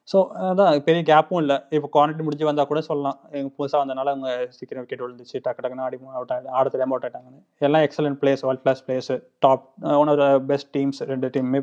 ஸோ 0.09 0.19
அதான் 0.49 0.83
பெரிய 0.89 1.03
கேப்பும் 1.11 1.41
இல்லை. 1.43 1.57
இப்போ 1.77 1.89
குவாலிட்டி 1.95 2.25
முடிஞ்சு 2.27 2.49
வந்தால் 2.49 2.69
கூட 2.73 2.81
சொல்லலாம். 2.89 3.17
எங்கள் 3.37 3.55
புதுசாக 3.57 3.81
வந்தனால 3.83 4.13
அவங்க 4.15 4.29
சீக்கிரம் 4.57 4.83
விக்கெட் 4.83 5.03
விழுந்துச்சு. 5.05 5.37
டக்கு 5.47 5.63
டக்குன்னு 5.63 5.85
ஆடி 5.87 5.97
அவுட் 6.19 6.33
ஆகிடு 6.35 6.53
ஆட 6.59 6.67
தெரியாம 6.75 6.95
அவுட் 6.95 7.07
ஆகிட்டாங்கன்னு 7.07 7.41
எல்லாம் 7.69 7.85
excellent 7.87 8.19
players 8.23 8.45
world 8.47 8.63
class 8.67 8.83
players 8.89 9.11
top 9.47 9.65
one 10.01 10.11
of 10.13 10.21
the 10.23 10.29
best 10.51 10.71
teams 10.77 11.01
ரெண்டு 11.13 11.31
டீமுமே 11.37 11.63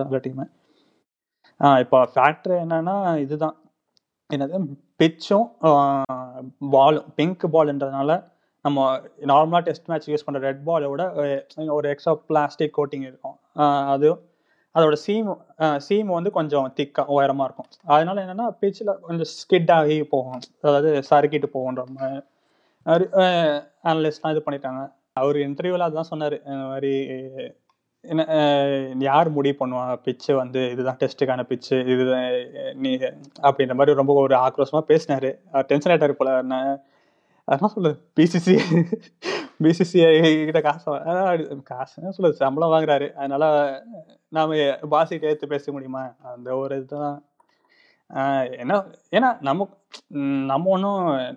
நல்ல 0.00 0.20
டீமு 0.26 0.46
இப்போ 1.82 1.98
ஃபேக்டர் 2.14 2.54
என்னன்னா 2.64 2.96
இதுதான். 3.24 3.56
என்னது? 4.30 4.56
பிச்சும் 5.00 5.46
பாலும் 6.74 7.08
பிங்க் 7.18 7.44
பால்ன்றதுனால 7.54 8.10
நம்ம 8.64 8.84
நார்மலாக 9.30 9.62
டெஸ்ட் 9.68 9.88
மேட்ச் 9.90 10.10
யூஸ் 10.10 10.24
பண்ணுற 10.26 10.40
ரெட் 10.48 10.62
பாலை 10.68 10.86
விட 10.92 11.02
ஒரு 11.78 11.86
எக்ஸ்ட்ரா 11.92 12.14
பிளாஸ்டிக் 12.30 12.76
கோட்டிங் 12.78 13.04
இருக்கும். 13.10 13.36
அதுவும் 13.94 14.20
அது 14.74 14.80
அதோட 14.80 14.96
சீம் 15.06 15.28
சீம் 15.86 16.08
வந்து 16.16 16.30
கொஞ்சம் 16.36 16.68
திக்காக 16.78 17.12
உயரமாக 17.16 17.46
இருக்கும். 17.48 17.68
அதனால 17.94 18.16
என்னென்னா 18.24 18.46
பிச்சில் 18.60 18.90
கொஞ்சம் 19.08 19.30
ஸ்கிட் 19.34 19.72
ஆகி 19.76 19.96
போகும். 20.14 20.40
அதாவது 20.66 20.90
சறுக்கிட்டு 21.10 21.48
போகுன்ற 21.56 21.82
மாதிரி. 21.98 22.22
அனலிஸ்ட்லாம் 23.90 24.34
இது 24.34 24.42
பண்ணிட்டாங்க. 24.46 24.82
அவர் 25.20 25.36
இன்டர்வியூவில் 25.48 25.86
அதுதான் 25.86 26.10
சொன்னார். 26.12 26.36
இந்த 26.50 26.64
மாதிரி 26.72 26.92
என்ன 28.06 28.94
யார் 28.98 29.30
முடிவு 29.30 29.66
பண்ணுவா? 29.66 29.96
பிச்சு 29.96 30.36
வந்து 30.36 30.70
இதுதான் 30.70 30.96
டெஸ்ட்டுக்கான 30.96 31.42
பிச்சு 31.42 31.78
இது 31.78 32.04
நீ 32.74 32.96
அப்படின்ற 33.42 33.74
மாதிரி 33.74 33.94
ரொம்ப 33.94 34.12
ஒரு 34.12 34.36
ஆக்ரோஷமாக 34.36 34.84
பேசினாரு. 34.88 35.62
டென்ஷன் 35.62 35.98
ஆகிட்டார் 35.98 36.12
போல. 36.12 36.42
நான் 36.42 36.80
அதான் 37.52 37.68
சொல்லுது 37.76 37.98
பிசிசி 38.20 38.60
பிசிசிஐ 39.62 40.44
கிட்ட 40.44 40.60
காசு 40.60 40.96
வா- 40.96 41.00
அதான் 41.00 42.12
சொல்லுது 42.18 42.30
சம்பளம் 42.30 42.70
வாங்குறாரு. 42.70 43.12
அதனால 43.12 43.82
நாம 44.28 44.54
பாசிக்கிட்ட 44.90 45.20
எடுத்து 45.20 45.46
பேச 45.46 45.72
முடியுமா? 45.72 46.14
அந்த 46.22 46.56
ஒரு 46.56 46.76
இதுதான். 46.76 47.24
ஏன்னா 48.14 48.58
என்ன 48.58 48.84
ஏன்னா 49.10 49.40
நம்ம 49.40 49.68
நம்ம 50.46 50.70
ஒன்றும் 50.70 51.36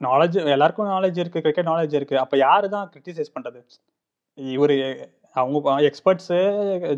நாலேஜ் 0.00 0.46
எல்லாருக்கும் 0.46 0.88
நாலேஜ் 0.88 1.18
இருக்கு 1.18 1.40
கிரிக்கெட் 1.40 1.66
நாலேஜ் 1.66 1.94
இருக்கு. 1.94 2.18
அப்போ 2.18 2.36
யாரு 2.36 2.68
தான் 2.68 2.92
கிரிட்டிசைஸ் 2.92 3.34
பண்றது? 3.40 3.64
இவரு 4.36 5.04
அவங்க 5.34 5.90
எக்ஸ்பர்ட்ஸு 5.90 6.38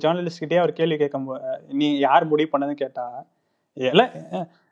ஜேர்னலிஸ்ட் 0.04 0.58
அவர் 0.58 0.72
கேள்வி 0.72 0.96
கேட்கும் 0.96 1.28
நீ 1.68 1.98
யார் 1.98 2.24
முடிவு 2.24 2.48
பண்ணதுன்னு 2.52 2.82
கேட்டா 2.84 3.26
எல்லாம் 3.76 4.10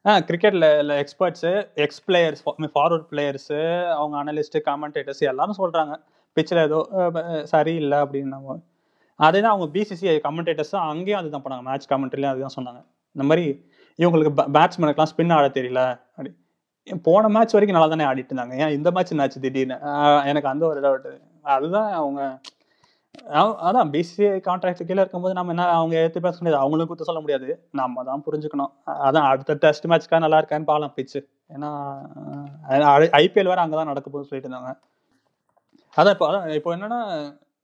கிரிக்கெட்ல 0.05 0.67
experts 1.03 1.69
ex 1.75 2.03
players 2.09 2.43
forward 2.75 3.07
players 3.11 3.61
அவங்க 3.91 4.17
அனலிஸ்ட்டு 4.23 4.63
காமெண்டேட்டர்ஸ் 4.67 5.23
எல்லாரும் 5.31 5.59
சொல்கிறாங்க 5.59 5.95
பிச்சில் 6.37 6.63
ஏதோ 6.63 6.79
சரியில்லை 7.45 7.99
அப்படின்னு 7.99 8.61
அதே 9.17 9.41
தான் 9.41 9.53
அவங்க 9.55 9.67
பிசிசிஐ 9.79 10.15
கமெண்டேட்டர்ஸும் 10.27 10.87
அங்கேயும் 10.91 11.19
அதுதான் 11.19 11.43
பண்ணாங்க 11.45 11.63
மேட்ச் 11.63 11.91
கமெண்ட்ரிலையும் 11.93 12.33
அதுதான் 12.35 12.57
சொன்னாங்க. 12.57 12.81
இந்த 13.17 13.25
மாதிரி 13.29 13.45
இவங்களுக்கு 13.99 14.33
பேட்ஸ்மேனுக்குலாம் 14.57 15.11
ஸ்பின் 15.13 15.33
ஆட 15.33 15.49
தெரியல. 15.49 15.81
அப்படி. 16.11 16.31
போன 17.03 17.29
மேட்ச் 17.29 17.53
வரைக்கும் 17.53 17.79
நல்லா 17.79 17.91
தானே 17.95 18.05
ஆடிட்டு 18.05 18.33
இருந்தாங்க. 18.33 18.55
ஏன் 18.63 18.75
இந்த 18.77 18.91
மேட்ச் 18.91 19.13
என்னாச்சு 19.15 19.43
திடீர்னு? 19.45 19.77
எனக்கு 20.31 20.49
அந்த 20.49 20.67
ஒரு 20.67 20.81
டவுட் 20.81 21.09
அதுதான் 21.43 21.93
அவங்க 21.93 22.41
அதான் 23.69 23.91
பிசிஐ 23.95 24.29
கான்ட்ராக்ட் 24.47 24.87
கீழே 24.89 25.01
இருக்கும்போது 25.03 25.35
நம்ம 25.39 25.53
என்ன 25.55 25.65
அவங்க 25.79 25.95
எடுத்து 26.03 26.23
பேச 26.27 26.37
முடியாது. 26.41 26.61
அவங்களும் 26.63 26.89
குத்து 26.91 27.09
சொல்ல 27.09 27.21
முடியாது. 27.25 27.49
நம்ம 27.81 28.05
தான் 28.09 28.23
புரிஞ்சுக்கணும். 28.27 28.73
அதான் 29.07 29.27
அடுத்த 29.31 29.57
டெஸ்ட் 29.65 29.89
மேட்ச்க்கா 29.91 30.21
நல்லா 30.25 30.39
இருக்கான்னு 30.41 30.69
பாலம் 30.71 30.95
பிச்சு 30.97 31.21
ஏன்னா 31.55 31.71
ஐபிஎல் 33.21 33.51
வேற 33.53 33.61
அங்கதான் 33.65 33.91
நடக்க 33.93 34.07
போகுதுன்னு 34.09 34.31
சொல்லிட்டு 34.31 34.51
இருந்தாங்க. 34.51 34.73
அதான் 35.97 36.15
இப்போ 36.17 36.27
அதான் 36.31 36.47
இப்போ 36.59 36.71
என்னன்னா 36.77 37.01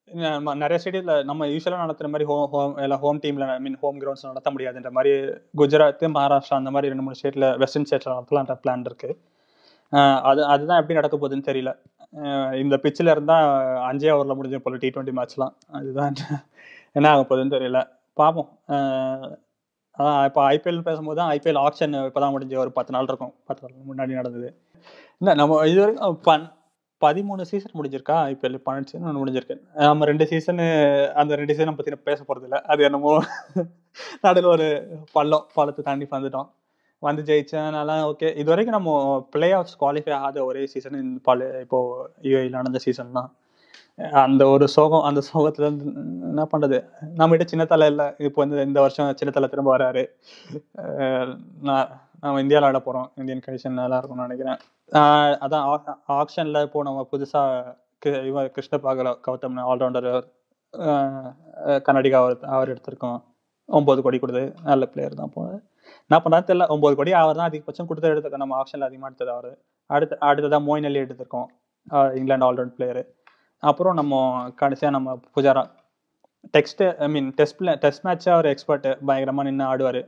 நம்ம 0.09 0.55
நிறைய 0.63 0.79
ஸ்டேடியம்ல 0.83 1.15
நம்ம 1.31 1.47
யூஸ்வலாக 1.53 1.83
நடத்துகிற 1.85 2.11
மாதிரி 2.13 2.27
ஹோம் 2.31 2.47
ஹோம் 2.53 2.77
எல்லாம் 2.85 3.03
ஹோம் 3.05 3.19
டீமில் 3.25 3.45
ஐ 3.57 3.59
மீன் 3.65 3.81
ஹோம் 3.83 3.99
கிரவுண்ட்ஸ் 4.03 4.29
நடத்த 4.31 4.51
முடியாதுன்ற 4.55 4.91
மாதிரி 4.99 5.13
குஜராத் 5.61 6.05
மகாராஷ்டிரா 6.17 6.61
அந்த 6.61 6.71
மாதிரி 6.75 6.91
ரெண்டு 6.93 7.05
மூணு 7.07 7.19
ஸ்டேட்டில் 7.21 7.49
வெஸ்டர்ன் 7.63 7.89
ஸ்டேட்ல 7.91 8.15
நடத்தலான்ற 8.15 8.57
பிளான் 8.65 8.87
இருக்குது 8.91 9.17
அது 10.31 10.41
அதுதான் 10.53 10.81
எப்படி 10.81 10.99
நடக்க 11.01 11.17
போகுதுன்னு 11.17 11.49
தெரியல. 11.51 11.73
இந்த 12.63 12.75
பிச்சில் 12.85 13.13
இருந்தால் 13.15 13.49
அஞ்சே 13.89 14.11
ஓவரில் 14.15 14.37
முடிஞ்ச 14.39 14.59
போல 14.65 14.79
டி 14.83 14.89
டுவெண்ட்டி 14.95 15.15
மேட்ச்லாம் 15.19 15.55
அதுதான் 15.79 16.17
என்ன 16.97 17.11
ஆக 17.13 17.23
போகுதுன்னு 17.23 17.55
தெரியல. 17.57 17.81
பார்ப்போம் 18.21 18.51
அதான் 19.99 20.21
இப்போ 20.29 20.41
ஐபிஎல் 20.55 20.87
பேசும்போது 20.89 21.19
தான் 21.21 21.31
ஐபிஎல் 21.37 21.61
ஆக்ஷன் 21.65 21.95
இப்போதான் 22.09 22.35
முடிஞ்ச 22.35 22.57
ஒரு 22.65 22.71
பத்து 22.79 22.93
நாள் 22.95 23.09
இருக்கும். 23.11 23.33
பத்து 23.49 23.63
நாள் 23.65 23.89
முன்னாடி 23.91 24.13
நடந்தது. 24.21 24.49
இல்லை 25.21 25.33
நம்ம 25.41 25.59
இது 25.73 25.81
வரைக்கும் 25.83 26.19
பன் 26.29 26.47
பதிமூணு 27.03 27.43
சீசன் 27.51 27.77
முடிஞ்சிருக்கா? 27.79 28.17
ஐபிஎல் 28.31 28.57
பன்னெண்டு 28.67 28.91
சீசன் 28.93 29.21
முடிஞ்சிருக்கு. 29.23 29.57
நம்ம 29.89 30.07
ரெண்டு 30.11 30.25
சீசனு 30.31 30.67
அந்த 31.21 31.33
ரெண்டு 31.41 31.55
சீசனை 31.57 31.75
பற்றி 31.81 31.99
பேச 32.09 32.21
போகிறது 32.29 32.47
இல்லை 32.49 32.61
அது 32.73 32.87
என்னமோ 32.89 33.13
நடுவில் 34.25 34.53
ஒரு 34.55 34.69
பள்ளம் 35.17 35.47
பள்ளத்தை 35.57 35.83
தாண்டி 35.89 36.09
வந்துட்டோம். 36.17 36.49
வந்து 37.03 37.23
ஜெயிச்சனால 37.29 37.91
ஓகே 38.11 38.29
இது 38.41 38.49
வரைக்கும் 38.53 38.77
நம்ம 38.79 38.93
பிளே 39.35 39.49
ஆஃப்ஸ் 39.59 39.77
குவாலிஃபை 39.83 40.13
ஆகாத 40.19 40.39
ஒரே 40.49 40.63
சீசன் 40.73 41.03
இந்த 41.03 41.21
பால் 41.29 41.45
இப்போ 41.65 41.79
யூஏயில் 42.29 42.57
நடந்த 42.59 42.79
சீசன் 42.87 43.17
தான். 43.19 43.29
அந்த 44.23 44.43
ஒரு 44.55 44.67
சோகம் 44.77 45.07
அந்த 45.09 45.21
சோகத்துல 45.29 45.67
இருந்து 45.67 45.87
என்ன 46.31 46.43
பண்றது? 46.53 46.79
நம்ம 47.21 47.31
கிட்ட 47.35 47.47
சின்ன 47.53 47.65
தலை 47.73 47.87
இல்லை. 47.93 48.07
இப்போ 48.27 48.39
வந்து 48.45 48.67
இந்த 48.69 48.79
வருஷம் 48.85 49.17
சின்ன 49.21 49.33
தலை 49.37 49.49
திரும்ப 49.53 49.71
வராரு. 49.77 50.05
நான் 51.69 51.89
நம்ம 52.25 52.41
இந்தியாவில் 52.45 52.69
ஆட 52.69 52.81
போறோம். 52.87 53.09
இந்தியன் 53.21 53.45
கண்டிஷன் 53.47 53.81
நல்லா 53.83 53.99
இருக்கும்னு 54.01 54.29
நினைக்கிறேன். 54.29 54.61
ஆஹ் 54.93 55.35
அதான் 55.47 55.67
ஆக்ஷனில் 56.21 56.65
இப்போ 56.67 56.83
நம்ம 56.89 57.01
புதுசா 57.13 57.43
இவர் 58.03 58.27
இவ 58.31 58.43
கிருஷ்ண 58.57 58.75
பாகல 58.87 59.09
கௌதம் 59.27 59.59
ஆல்ரவுண்டர் 59.71 60.11
கன்னடிகா 61.87 62.19
அவர் 62.23 62.37
அவர் 62.57 62.73
எடுத்திருக்கோம். 62.75 63.19
ஒன்பது 63.69 64.01
கோடி 64.05 64.19
கொடுத்து 64.19 64.43
நல்ல 64.71 64.85
பிளேயர் 64.93 65.21
தான் 65.23 65.35
போனது 65.37 65.59
என்ன 66.09 66.19
பண்ணா 66.25 66.39
தெரியல. 66.49 66.67
ஒன்பது 66.75 66.95
கோடி 66.99 67.13
அவர் 67.23 67.39
தான் 67.39 67.49
அதிகபட்சம் 67.51 67.89
கொடுத்து 67.89 68.11
எடுத்திருக்கோம். 68.11 68.45
நம்ம 68.45 68.57
ஆப்ஷன்ல 68.61 68.87
அதிகமாக 68.89 69.11
எடுத்தது 69.11 69.33
அவர். 69.37 69.51
அடுத்து 69.95 70.15
அடுத்ததான் 70.29 70.65
மோயின் 70.69 70.89
அலி 70.91 71.01
எடுத்திருக்கோம் 71.05 71.49
இங்கிலாந்து 72.19 72.47
ஆல்ரவுண்ட் 72.49 72.77
பிளேயரு 72.79 73.03
அப்புறம் 73.63 73.97
நம்ம 74.01 74.15
கடைசியா 74.63 74.91
நம்ம 74.97 75.15
Pujara. 75.37 75.65
Text 76.57 76.83
I 77.05 77.09
mean 77.15 77.29
test 77.39 77.63
test 77.85 78.05
மேட்சாக 78.07 78.35
அவர் 78.37 78.49
எக்ஸ்பர்ட்டு 78.53 78.91
பயங்கரமாக 79.09 79.47
நின்று 79.49 79.65
ஆடுவார். 79.71 80.01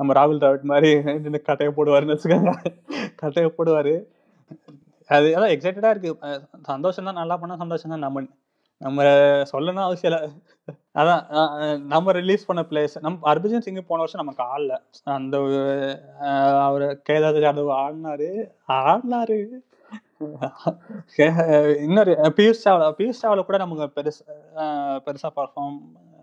நம்ம 0.00 0.14
ராகுல் 0.18 0.40
டிராவிட் 0.42 0.70
மாதிரி 0.72 0.90
நின்று 1.24 1.40
கட்டையை 1.48 1.72
போடுவாருன்னு 1.78 2.14
வச்சுக்கோங்க. 2.14 2.52
கட்டையை 3.22 3.50
போடுவாரு. 3.58 3.94
அது 5.16 5.28
அதான் 5.36 5.52
எக்ஸைட்டடாக 5.54 5.94
இருக்கு. 5.94 6.12
சந்தோஷம் 6.72 7.08
தான் 7.08 7.20
நல்லா 7.22 7.36
பண்ணால் 7.42 7.62
சந்தோஷம் 7.64 7.94
தான் 7.94 8.04
நம்ம 8.06 8.22
நம்ம 8.80 9.02
சொல்லணும் 9.50 9.86
அவசியம் 9.86 10.10
இல்லை 10.10 10.22
அதான் 11.00 11.22
நம்ம 11.92 12.12
ரிலீஸ் 12.18 12.46
பண்ண 12.48 12.62
பிளேஸ் 12.70 12.94
நம்ம 13.04 13.16
ஹர்பஜன் 13.30 13.64
சிங் 13.66 13.78
போன 13.90 14.02
வருஷம் 14.02 14.22
நமக்கு 14.22 14.42
ஆடல 14.52 14.74
அந்த 15.16 15.36
அவர் 15.42 16.58
அவரு 16.66 16.86
கேதார் 17.08 17.38
ஜாதவ் 17.44 17.70
ஆடினாரு 17.82 18.28
ஆடினாரு. 18.78 19.38
இன்னொரு 21.86 22.12
பியூஷ் 22.38 22.62
சாவ்லா 22.64 22.88
பியூஷ் 22.98 23.22
சாவ்லா 23.22 23.44
கூட 23.48 23.58
நமக்கு 23.64 23.86
பெருசா 23.96 24.24
பெருசா 25.06 25.30
பர்ஃபார்ம் 25.38 25.78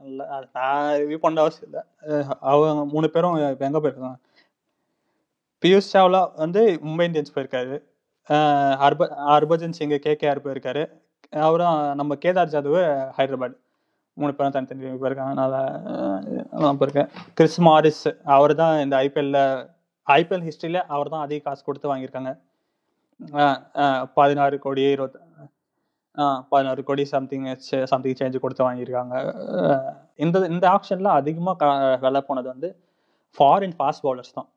இல்லை 0.09 0.25
அது 0.35 0.47
நான் 0.57 0.87
ரிவ்யூ 1.01 1.19
பண்ண 1.25 1.43
அவசியம் 1.45 1.69
இல்லை. 1.69 1.83
அவங்க 2.51 2.85
மூணு 2.93 3.07
பேரும் 3.15 3.35
எங்கே 3.49 3.67
எங்க 3.69 3.79
போயிருக்காங்க? 3.79 4.19
பியூஷ் 5.63 5.91
சாவ்லா 5.93 6.21
வந்து 6.43 6.61
மும்பை 6.85 7.05
இந்தியன்ஸ் 7.09 7.35
போயிருக்காரு. 7.35 7.75
ஹர்ப 8.83 9.07
ஹர்பஜன் 9.31 9.77
சிங் 9.77 9.95
கேகேஆர் 10.07 10.45
போயிருக்காரு. 10.47 10.83
அவரும் 11.47 11.95
நம்ம 11.95 12.15
கேதார் 12.15 12.53
ஜாதவ் 12.55 12.79
ஹைதராபாத். 13.17 13.57
மூணு 14.17 14.33
பேரும் 14.35 14.55
தனித்தனி 14.55 14.89
போயிருக்காங்க 15.03 15.31
அதனால 15.33 15.55
அஹ் 15.93 16.21
நான் 16.63 16.77
போயிருக்கேன் 16.79 17.09
கிறிஸ் 17.33 17.61
மாரிஸ் 17.61 18.03
அவர் 18.35 18.55
தான் 18.55 18.79
இந்த 18.79 18.95
ஐபிஎல்ல 19.05 19.39
ஐபிஎல் 20.07 20.45
ஹிஸ்டரியில 20.47 20.81
அவர் 20.95 21.09
தான் 21.09 21.21
அதிக 21.21 21.41
காசு 21.43 21.63
கொடுத்து 21.63 21.95
வாங்கியிருக்காங்க. 21.95 22.31
பதினாறு 24.13 24.59
கோடி 24.65 24.83
இருபத்தி 24.91 25.19
பதினாறு 26.49 26.81
கோடி 26.83 27.03
சம்திங் 27.05 27.45
சம்திங் 27.91 28.17
சேஞ்ச் 28.19 28.39
கொடுத்து 28.39 28.65
வாங்கியிருக்காங்க. 28.67 29.15
இந்த 30.15 30.39
இந்த 30.55 30.65
ஆப்ஷன்ல 30.75 31.09
அதிகமாக 31.19 31.69
விலை 32.01 32.21
போனது 32.21 32.47
வந்து 32.47 32.69
ஃபாரின் 33.37 33.75
ஃபாஸ்ட் 33.79 34.03
பவுலர்ஸ் 34.03 34.35
தான். 34.39 34.49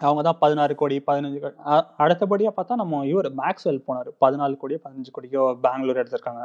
அவங்க 0.00 0.20
தான் 0.26 0.40
பதினாறு 0.42 0.72
கோடி 0.80 0.96
பதினஞ்சு 1.08 1.38
கோடி. 1.42 1.56
அடுத்தபடியாக 1.66 2.02
அடுத்தபடியா 2.04 2.50
பார்த்தா 2.56 2.80
நம்ம 2.82 3.04
இவர் 3.12 3.28
மேக்ஸ்வெல் 3.42 3.84
போனார். 3.86 4.10
பதினாலு 4.24 4.56
கோடியோ 4.62 4.80
பதினஞ்சு 4.86 5.12
கோடியோ 5.16 5.44
பெங்களூர் 5.66 6.00
எடுத்திருக்காங்க. 6.02 6.42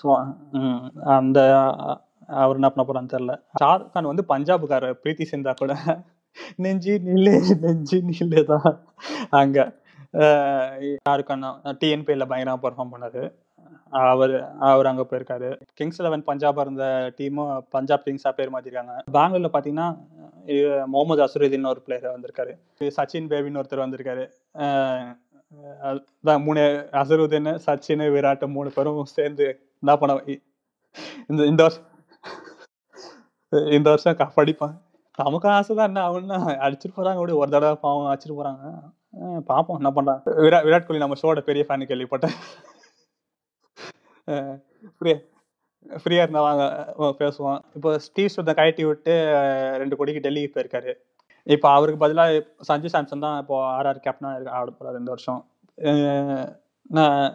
ஸோ 0.00 0.08
அந்த 1.18 1.38
அவர் 2.42 2.58
என்ன 2.58 2.68
பண்ண 2.72 2.84
போறான்னு 2.88 3.12
தெரியல. 3.14 3.34
ஷாருக்கான் 3.62 4.10
வந்து 4.10 4.24
பஞ்சாபுக்காரர் 4.32 5.00
பிரீத்தி 5.02 5.24
சிந்தா 5.32 5.54
கூட. 5.62 5.74
நெஞ்சி 6.64 6.92
நில்லு 7.06 7.34
நெஞ்சி 7.64 7.98
நில்லு 8.10 8.42
தான் 8.50 8.68
அங்க 9.40 9.58
ஷாருக்கான் 11.06 11.44
டிஎன்பியில் 11.80 12.30
பயங்கரமாக 12.30 12.62
பர்ஃபார்ம் 12.64 12.92
பண்ணார் 12.94 13.20
பெர்ஃபார்ம் 13.20 13.22
பண்ணாரு. 13.22 13.22
அவர் 13.90 14.52
அவர் 14.60 14.86
அங்க 14.86 15.06
போயிருக்காரு. 15.10 15.60
கிங்ஸ் 15.74 16.02
லெவன் 16.02 16.24
பஞ்சாப் 16.24 16.58
இருந்த 16.58 17.12
டீமும் 17.16 17.58
பஞ்சாப் 17.70 18.02
கிங்ஸாக 18.04 18.30
பேர் 18.30 18.52
மாற்றிருக்காங்க 18.52 19.02
பெங்களூர்ல 19.12 19.48
பாத்தீங்கன்னா 19.52 20.86
முகமது 20.86 21.24
அசுருதீன் 21.24 21.66
ஒரு 21.66 21.80
பிளேயர் 21.80 22.20
வந்திருக்காரு. 22.20 22.58
சச்சின் 22.84 23.28
பேபின்னு 23.28 23.62
ஒருத்தர் 23.62 23.86
வந்திருக்காரு. 23.86 24.30
அஹ் 24.58 26.42
மூணு 26.44 26.88
அசருதீன் 26.92 27.58
சச்சின் 27.66 28.10
விராட் 28.10 28.46
மூணு 28.46 28.70
பேரும் 28.74 29.04
சேர்ந்து 29.04 29.68
என்ன 29.80 29.96
பண்ண 29.96 30.22
இந்த 31.28 31.44
இந்த 31.44 31.62
வருஷம் 31.62 31.84
இந்த 33.48 33.88
வருஷம் 33.90 34.16
க- 34.16 34.30
நமக்கு 35.16 35.48
ஆசை 35.48 35.76
தான் 35.76 35.86
என்ன 35.86 36.02
அவனா 36.02 36.36
அடிச்சிட்டு 36.36 36.92
போறாங்க 36.96 37.14
கூட 37.14 37.34
ஒரு 37.34 37.50
தடவை 37.50 37.74
பாவம் 37.74 38.16
அடிச்சிட்டு 38.16 38.32
போறாங்க. 38.32 38.78
பார்ப்போம் 39.44 39.64
பாப்போம் 39.66 39.74
என்ன 39.74 39.90
பண்றாங்க. 39.90 40.30
விராட் 40.30 40.66
விராட் 40.66 40.86
கோலி 40.86 40.98
நம்ம 40.98 41.14
ஷோட 41.22 41.40
பெரிய 41.40 41.64
ஃபேன் 41.68 41.80
கேள்விப்பட்டேன். 41.80 42.32
ஃப்ரீயா 44.96 45.16
ஃப்ரீயாக 46.02 46.24
இருந்தா 46.24 46.42
வாங்க 46.48 46.64
பேசுவோம். 47.22 47.60
இப்போ 47.76 47.90
ஸ்டீவ் 48.06 48.34
சுத்தம் 48.34 48.58
கழட்டி 48.58 48.82
விட்டு 48.88 49.14
ரெண்டு 49.82 49.96
கோடிக்கு 49.98 50.24
டெல்லிக்கு 50.26 50.54
போயிருக்காரு. 50.56 50.92
இப்போ 51.54 51.66
அவருக்கு 51.76 52.02
பதிலாக 52.04 52.42
சஞ்சு 52.68 52.88
சாம்சன் 52.94 53.24
தான் 53.26 53.38
இப்போ 53.42 53.56
ஆர்ஆர் 53.76 54.04
கேப்டனாக 54.04 54.36
இருக்கு 54.36 54.54
ஆட 54.58 54.68
போகிறார் 54.70 55.00
இந்த 55.00 55.10
வருஷம். 55.14 55.40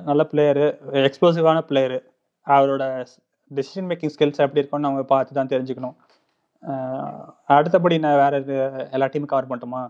நல்ல 0.09 0.23
பிளேயரு 0.31 0.65
எக்ஸ்ப்ளோசிவான 1.09 1.61
பிளேயரு 1.69 1.99
அவரோட 2.47 2.83
டெசிஷன் 3.51 3.87
மேக்கிங் 3.89 4.13
ஸ்கில்ஸ் 4.15 4.43
எப்படி 4.45 4.61
இருக்கும்னு 4.61 4.87
நம்ம 4.87 5.03
பார்த்து 5.13 5.37
தான் 5.39 5.51
தெரிஞ்சுக்கணும். 5.53 5.95
அடுத்தபடி 7.55 7.95
நான் 8.05 8.21
வேற 8.23 8.37
எல்லா 8.95 9.07
டீமும் 9.13 9.31
கவர் 9.33 9.49
பண்ணிட்டோமா? 9.49 9.83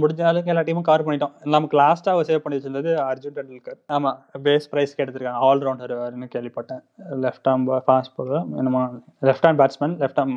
முடிஞ்ச 0.00 0.20
அளவுக்கு 0.30 0.52
எல்லா 0.52 0.64
டீமும் 0.68 0.86
கவர் 0.88 1.04
பண்ணிட்டோம். 1.06 1.34
நமக்கு 1.54 1.74
லாஸ்ட்டாக 1.82 2.14
அவர் 2.16 2.28
சேவ் 2.30 2.42
பண்ணி 2.44 2.58
வச்சிருந்தது 2.58 2.90
அர்ஜுன் 3.08 3.36
டெண்டுல்கர். 3.38 3.78
ஆமாம் 3.96 4.18
பேஸ் 4.46 4.68
ப்ரைஸ்க்கு 4.72 5.04
எடுத்திருக்காங்க 5.04 5.42
ஆல்ரவுண்டர்னு 5.48 6.28
கேள்விப்பட்டேன். 6.34 6.82
லெஃப்ட் 7.24 7.50
ஆம் 7.52 7.66
ஃபாஸ்ட் 7.86 8.16
போக 8.18 8.40
என்னமோ 8.62 8.82
left 9.28 9.46
hand 9.48 9.60
batsman 9.62 9.96
left 10.02 10.20
arm 10.24 10.34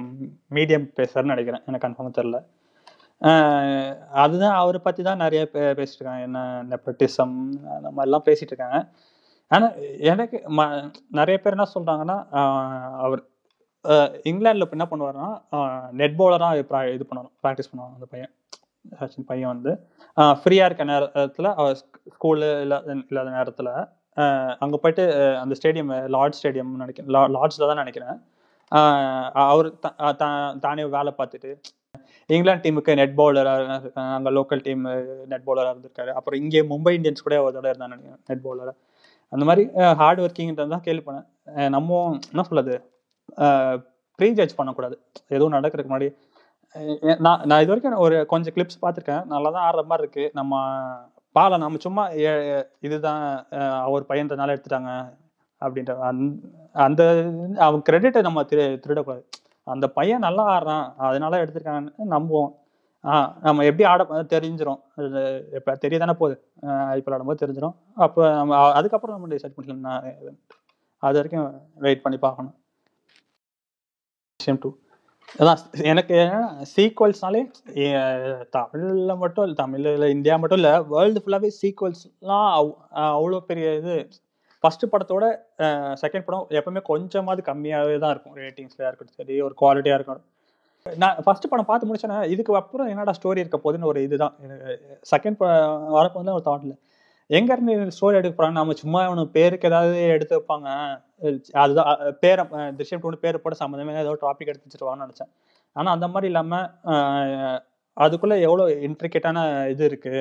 medium 0.57 0.87
பேசர்னு 0.99 1.33
நினைக்கிறேன். 1.35 1.65
எனக்கு 1.69 1.85
கன்ஃபார்மாக 1.87 2.17
தெரில 2.19 2.39
அதுதான் 4.23 4.57
அவரை 4.61 4.79
பற்றி 4.85 5.01
தான் 5.07 5.21
நிறைய 5.23 5.41
பே 5.51 5.61
பேசிட்டு 5.77 5.99
இருக்காங்க 5.99 6.25
என்ன 6.27 6.39
நெப்பட்டிசம் 6.71 7.35
அந்த 7.75 7.89
மாதிரிலாம் 7.97 8.25
பேசிட்டு 8.27 8.51
இருக்காங்க 8.53 8.79
ஆனால் 9.51 9.75
எனக்கு 10.11 10.37
ம 10.57 10.65
நிறைய 11.19 11.37
பேர் 11.43 11.55
என்ன 11.57 11.67
சொல்கிறாங்கன்னா 11.75 12.17
அவர் 13.05 13.21
இங்கிலாண்டில் 14.29 14.65
இப்போ 14.65 14.77
என்ன 14.77 14.87
பண்ணுவாருன்னா 14.91 15.29
நெட் 15.99 16.17
பவுலராக 16.19 16.59
இது 16.95 17.05
பண்ணணும் 17.09 17.33
ப்ராக்டிஸ் 17.43 17.69
பண்ணுவாங்க 17.71 17.95
அந்த 17.97 18.07
பையன். 18.13 18.31
சச்சின் 18.99 19.27
பையன் 19.29 19.51
வந்து 19.53 19.71
ஃப்ரீயாக 20.41 20.69
இருக்க 20.69 20.83
நேரத்தில் 20.91 21.49
ஸ்கூலு 22.15 22.49
இல்லாத 22.65 22.95
இல்லாத 23.11 23.29
நேரத்தில் 23.37 23.71
அங்கே 24.63 24.77
போயிட்டு 24.83 25.03
அந்த 25.43 25.53
ஸ்டேடியம் 25.59 25.91
லார்ட் 26.15 26.37
ஸ்டேடியம் 26.39 26.71
நினைக்கிறேன் 26.83 27.11
லா 27.15 27.21
லார்ட்ஸில் 27.35 27.69
தான் 27.71 27.81
நினைக்கிறேன். 27.83 28.17
அவர் 29.51 29.67
தானே 30.65 30.85
வேலை 30.97 31.11
பார்த்துட்டு 31.19 31.51
இங்கிலாந்து 32.35 32.63
டீமுக்கு 32.65 32.93
நெட் 32.99 33.17
பவுலராக 33.19 33.75
அங்கே 34.17 34.31
லோக்கல் 34.37 34.63
டீம் 34.67 34.83
நெட் 35.31 35.45
பவுலராக 35.47 35.73
இருந்திருக்காரு. 35.73 36.11
அப்புறம் 36.17 36.39
இங்கே 36.43 36.61
மும்பை 36.71 36.93
இந்தியன்ஸ் 36.97 37.25
கூட 37.25 37.35
ஒரு 37.45 37.53
தடவை 37.57 37.71
இருந்தாங்க 37.73 37.95
நினைக்கிறேன் 37.95 38.21
நெட் 38.29 38.45
பவுலராக 38.45 38.75
அந்த 39.33 39.43
மாதிரி 39.49 39.63
ஹார்ட் 40.01 40.21
ஒர்க்கிங்ன்றது 40.23 40.73
தான் 40.75 40.85
கேள்விப்பேன் 40.87 41.23
நம்ம 41.75 41.99
என்ன 42.31 42.45
சொல்லுது 42.49 42.75
ப்ரீ 44.19 44.27
ஜட்ஜ் 44.39 44.57
பண்ணக்கூடாது. 44.59 44.95
எதுவும் 45.35 45.55
நடக்கிறதுக்கு 45.57 45.91
முன்னாடி 45.91 46.09
நான் 46.75 47.17
நான் 47.19 47.61
இது 47.61 47.67
வரைக்கும் 47.67 47.93
ஒரு 47.93 48.25
கொஞ்சம் 48.25 48.53
கிளிப்ஸ் 48.53 48.83
பார்த்துருக்கேன். 48.85 49.25
நல்லா 49.25 49.49
தான் 49.49 49.71
ஆடுற 49.71 49.75
மாதிரி 49.75 49.95
இருக்கு. 49.97 50.31
நம்ம 50.33 50.61
பால 51.31 51.57
நம்ம 51.57 51.77
சும்மா 51.77 52.11
ஏ- 52.11 52.67
இதுதான் 52.79 53.47
அவர் 53.81 54.03
பையன்றனால 54.03 54.55
எடுத்துட்டாங்க 54.55 55.17
அப்படின்ற 55.61 55.97
அந்த 56.73 57.31
அவன் 57.57 57.81
கிரெடிட்டை 57.81 58.21
நம்ம 58.21 58.43
திரு 58.43 58.79
திருடக்கூடாது. 58.87 59.23
அந்த 59.63 59.87
பையன் 59.87 60.19
நல்லா 60.19 60.43
ஆடுறான். 60.43 60.93
அதனால 60.97 61.45
எடுத்திருக்காங்கன்னு 61.45 61.93
நம்புவோம். 62.09 62.51
ஆஹ் 63.03 63.33
நம்ம 63.41 63.63
எப்படி 63.63 63.83
ஆட 63.83 64.03
தெரிஞ்சிடும் 64.03 65.53
இப்போ 65.53 65.75
தெரிய 65.75 65.99
தானே 65.99 66.13
போகுது 66.13 66.43
ஐபிஎல் 66.61 67.13
ஆடும்போது 67.13 67.47
தெரிஞ்சிடும் 67.47 67.75
அப்போ 67.95 68.31
நம்ம 68.31 68.71
அதுக்கப்புறம் 68.71 69.19
நம்ம 69.19 69.35
டிசைட் 69.35 69.53
பண்ணிக்கலாம். 69.57 69.85
நான் 69.87 70.03
அது 70.97 71.13
வரைக்கும் 71.13 71.61
வெயிட் 71.75 72.01
பண்ணி 72.01 72.17
பார்க்கணும். 72.17 72.55
சேம் 74.45 74.57
டூ 74.59 74.77
அதான் 75.39 75.61
எனக்கு 75.91 76.17
சீக்வல்ஸ்னாலே 76.73 77.41
தமிழில் 78.55 79.19
மட்டும் 79.23 79.43
இல்லை 79.45 79.57
தமிழில் 79.63 80.13
இந்தியா 80.15 80.35
மட்டும் 80.41 80.59
இல்லை 80.61 80.73
வேர்ல்டு 80.93 81.21
ஃபுல்லாகவே 81.23 81.49
சீக்வல்ஸ்லாம் 81.61 82.47
அவ்வளோ 83.15 83.39
பெரிய 83.49 83.73
இது 83.79 83.95
ஃபஸ்ட்டு 84.63 84.89
படத்தோட 84.93 85.25
செகண்ட் 86.03 86.27
படம் 86.27 86.47
எப்பவுமே 86.59 86.81
கொஞ்சமாவது 86.91 87.41
கம்மியாகவே 87.49 87.97
தான் 88.03 88.13
இருக்கும். 88.13 88.37
ரேட்டிங்ஸ்லையாக 88.43 88.89
இருக்கட்டும் 88.91 89.19
சரி 89.21 89.35
ஒரு 89.47 89.55
குவாலிட்டியாக 89.61 89.97
இருக்கட்டும். 89.99 90.29
நான் 90.85 91.19
ஃபர்ஸ்ட் 91.25 91.51
படம் 91.51 91.69
பார்த்து 91.69 91.89
முடிச்சேன்னா 91.89 92.19
இதுக்கு 92.33 92.59
அப்புறம் 92.61 92.89
என்னடா 92.93 93.13
ஸ்டோரி 93.19 93.43
இருக்க 93.43 93.59
போதுன்னு 93.65 93.91
ஒரு 93.91 94.01
இதுதான் 94.07 94.35
செகண்ட் 95.13 95.39
வரப்போ 95.97 96.19
வந்து 96.21 96.35
ஒரு 96.37 96.45
தாட் 96.49 96.65
இல்லை. 96.65 96.77
எங்க 97.29 97.49
இருந்து 97.55 97.73
ஸ்டோரி 97.97 98.17
எடுக்க 98.19 98.33
போறாங்க? 98.37 98.57
நம்ம 98.59 98.73
சும்மா 98.81 98.99
அவனு 99.07 99.23
பேருக்கு 99.37 99.69
ஏதாவது 99.69 99.99
எடுத்து 100.15 100.35
வைப்பாங்க. 100.37 100.67
அதுதான் 101.63 101.89
பேரை 102.23 102.43
திருஷ்யம் 102.79 103.01
டூனு 103.03 103.17
பேர் 103.23 103.43
போட 103.45 103.55
சம்மந்தமே 103.61 103.95
ஏதோ 104.03 104.13
டாபிக் 104.25 104.51
எடுத்து 104.51 104.67
வச்சிருவாங்கன்னு 104.67 105.05
நினைச்சேன். 105.05 105.31
ஆனா 105.75 105.89
அந்த 105.95 106.07
மாதிரி 106.13 106.27
இல்லாம 106.31 106.59
அதுக்குள்ள 107.97 108.35
எவ்வளோ 108.47 108.63
இன்ட்ரிகேட்டான 108.87 109.39
இது 109.73 109.83
இருக்கு 109.89 110.13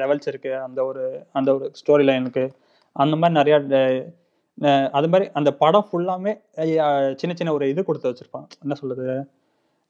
லெவல்ஸ் 0.00 0.28
இருக்கு 0.32 0.50
அந்த 0.66 0.80
ஒரு 0.90 1.02
அந்த 1.38 1.48
ஒரு 1.56 1.66
ஸ்டோரி 1.80 2.04
லைனுக்கு 2.08 2.44
அந்த 2.96 3.14
மாதிரி 3.20 3.38
நிறையா 3.40 3.58
அது 4.98 5.08
மாதிரி 5.12 5.26
அந்த 5.38 5.50
படம் 5.62 5.86
ஃபுல்லாமே 5.88 6.32
சின்ன 7.20 7.32
சின்ன 7.38 7.52
ஒரு 7.58 7.66
இது 7.72 7.80
கொடுத்து 7.88 8.10
வச்சிருப்பான். 8.10 8.48
என்ன 8.64 8.74
சொல்றது? 8.80 9.06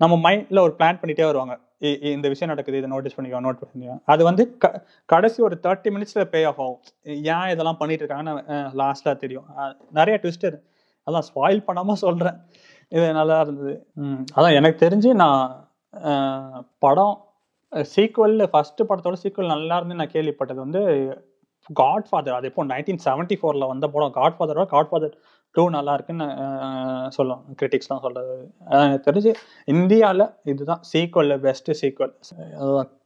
நம்ம 0.01 0.15
மைண்ட்ல 0.27 0.61
ஒரு 0.67 0.75
பிளான் 0.79 1.01
பண்ணிட்டே 1.03 1.27
வருவாங்க. 1.31 1.55
இந்த 1.81 2.29
விஷயம் 2.29 2.55
நடக்குது 2.55 2.79
இதை 2.79 2.91
நோட்டீஸ் 2.91 3.21
பண்ணிக்கோ 3.21 3.41
நோட் 3.41 3.59
பண்ணிக்கோ. 3.63 4.01
அது 4.05 4.25
வந்து 4.25 4.57
க- 4.59 4.87
கடைசி 5.05 5.43
ஒரு 5.43 5.59
தேர்ட்டி 5.63 5.91
மினிட்ஸ்ல 5.91 6.25
பே 6.25 6.45
ஆஃப் 6.45 6.61
ஆகும். 6.61 6.81
ஏன் 7.03 7.51
இதெல்லாம் 7.51 7.77
பண்ணிட்டு 7.77 8.07
இருக்காங்கன்னு 8.07 8.71
லாஸ்டா 8.75 9.17
தெரியும். 9.17 9.45
நிறைய 9.91 10.21
ட்விஸ்ட் 10.23 10.63
அதான் 11.11 11.23
ஸ்பாயில் 11.35 11.65
பண்ணாம 11.67 11.93
சொல்றேன். 11.93 12.37
இது 12.89 13.13
நல்லா 13.13 13.41
இருந்தது. 13.41 13.87
அதான் 14.35 14.55
எனக்கு 14.55 14.89
தெரிஞ்சு 14.89 15.15
நான் 15.15 15.71
படம் 16.79 17.25
சீக்வல் 17.71 18.47
ஃபர்ஸ்ட் 18.47 18.83
படத்தோட 18.83 19.15
சீக்வல் 19.23 19.47
நல்லா 19.47 19.77
இருந்து 19.77 19.95
நான் 19.95 20.11
கேள்விப்பட்டது 20.11 20.55
வந்து 20.55 21.25
காட் 21.73 22.09
ஃபாதர் 22.09 22.35
அது 22.35 22.47
இப்போ 22.47 22.65
நைன்டீன் 22.65 22.99
செவன்ட்டி 23.05 23.37
ஃபோர்ல 23.43 23.67
வந்த 23.67 23.89
படம். 23.89 24.13
காட் 24.13 24.35
ஃபாதரோட 24.39 24.67
காட் 24.67 24.89
ஃபாதர் 24.89 25.19
டூ 25.55 25.63
நல்லா 25.71 25.93
இருக்குன்னு 25.97 26.27
அஹ், 26.45 27.09
சொல்லும் 27.17 27.43
கிரிட்டிக்ஸ்லாம் 27.59 28.03
சொல்றது. 28.05 28.35
எனக்கு 28.79 29.07
தெரிஞ்சு 29.09 29.33
இந்தியாவில் 29.69 30.25
இதுதான் 30.53 30.83
சீக்வல் 30.91 31.35
பெஸ்ட் 31.47 31.71
சீக்வல் 31.81 32.13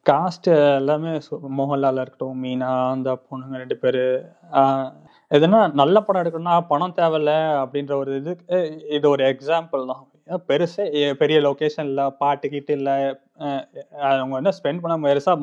காஸ்ட் 0.07 0.48
எல்லாமே 0.80 1.12
மோகன்லால் 1.59 2.00
இருக்கட்டும் 2.00 2.40
மீனா 2.44 2.70
அந்த 2.90 3.11
பொண்ணுங்க 3.26 3.61
ரெண்டு 3.62 3.76
பேர் 3.83 4.02
எதுனா 5.30 5.61
நல்ல 5.80 5.96
படம் 6.02 6.22
எடுக்கணும்னா 6.22 6.57
பணம் 6.70 6.96
தேவையில்ல 6.98 7.33
அப்படின்ற 7.62 7.94
ஒரு 8.02 8.12
இது 8.20 8.33
இது 8.96 9.07
ஒரு 9.14 9.24
எக்ஸாம்பிள் 9.33 9.88
தான். 9.92 10.04
பெருசே 10.48 10.85
பெரிய 11.20 11.38
லொகேஷன் 11.46 11.88
இல்லை 11.90 12.07
பாட்டு 12.20 12.46
கீட்டு 12.52 12.74
இல்லை 12.78 12.94
அவங்க 14.11 14.35
என்ன 14.40 14.52
ஸ்பெண்ட் 14.59 14.83
பண்ண 14.85 14.96
பெருசா 15.07 15.35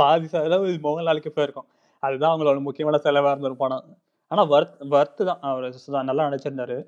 பாதி 0.00 0.28
செலவு 0.34 0.68
மோகன்லாலுக்கு 0.86 1.32
போயிருக்கும். 1.36 1.68
அதுதான் 2.02 2.32
அவங்களோட 2.32 2.60
முக்கியமான 2.68 3.00
செலவாக 3.06 3.34
இருந்த 3.34 3.50
ஒரு 3.52 3.58
படம். 3.64 3.86
ஆனால் 4.32 4.48
வர்த் 4.52 4.78
வர்த்து 4.94 5.22
தான். 5.30 5.42
அவர் 5.50 6.08
நல்லா 6.10 6.28
நினச்சிருந்தாரு 6.30 6.78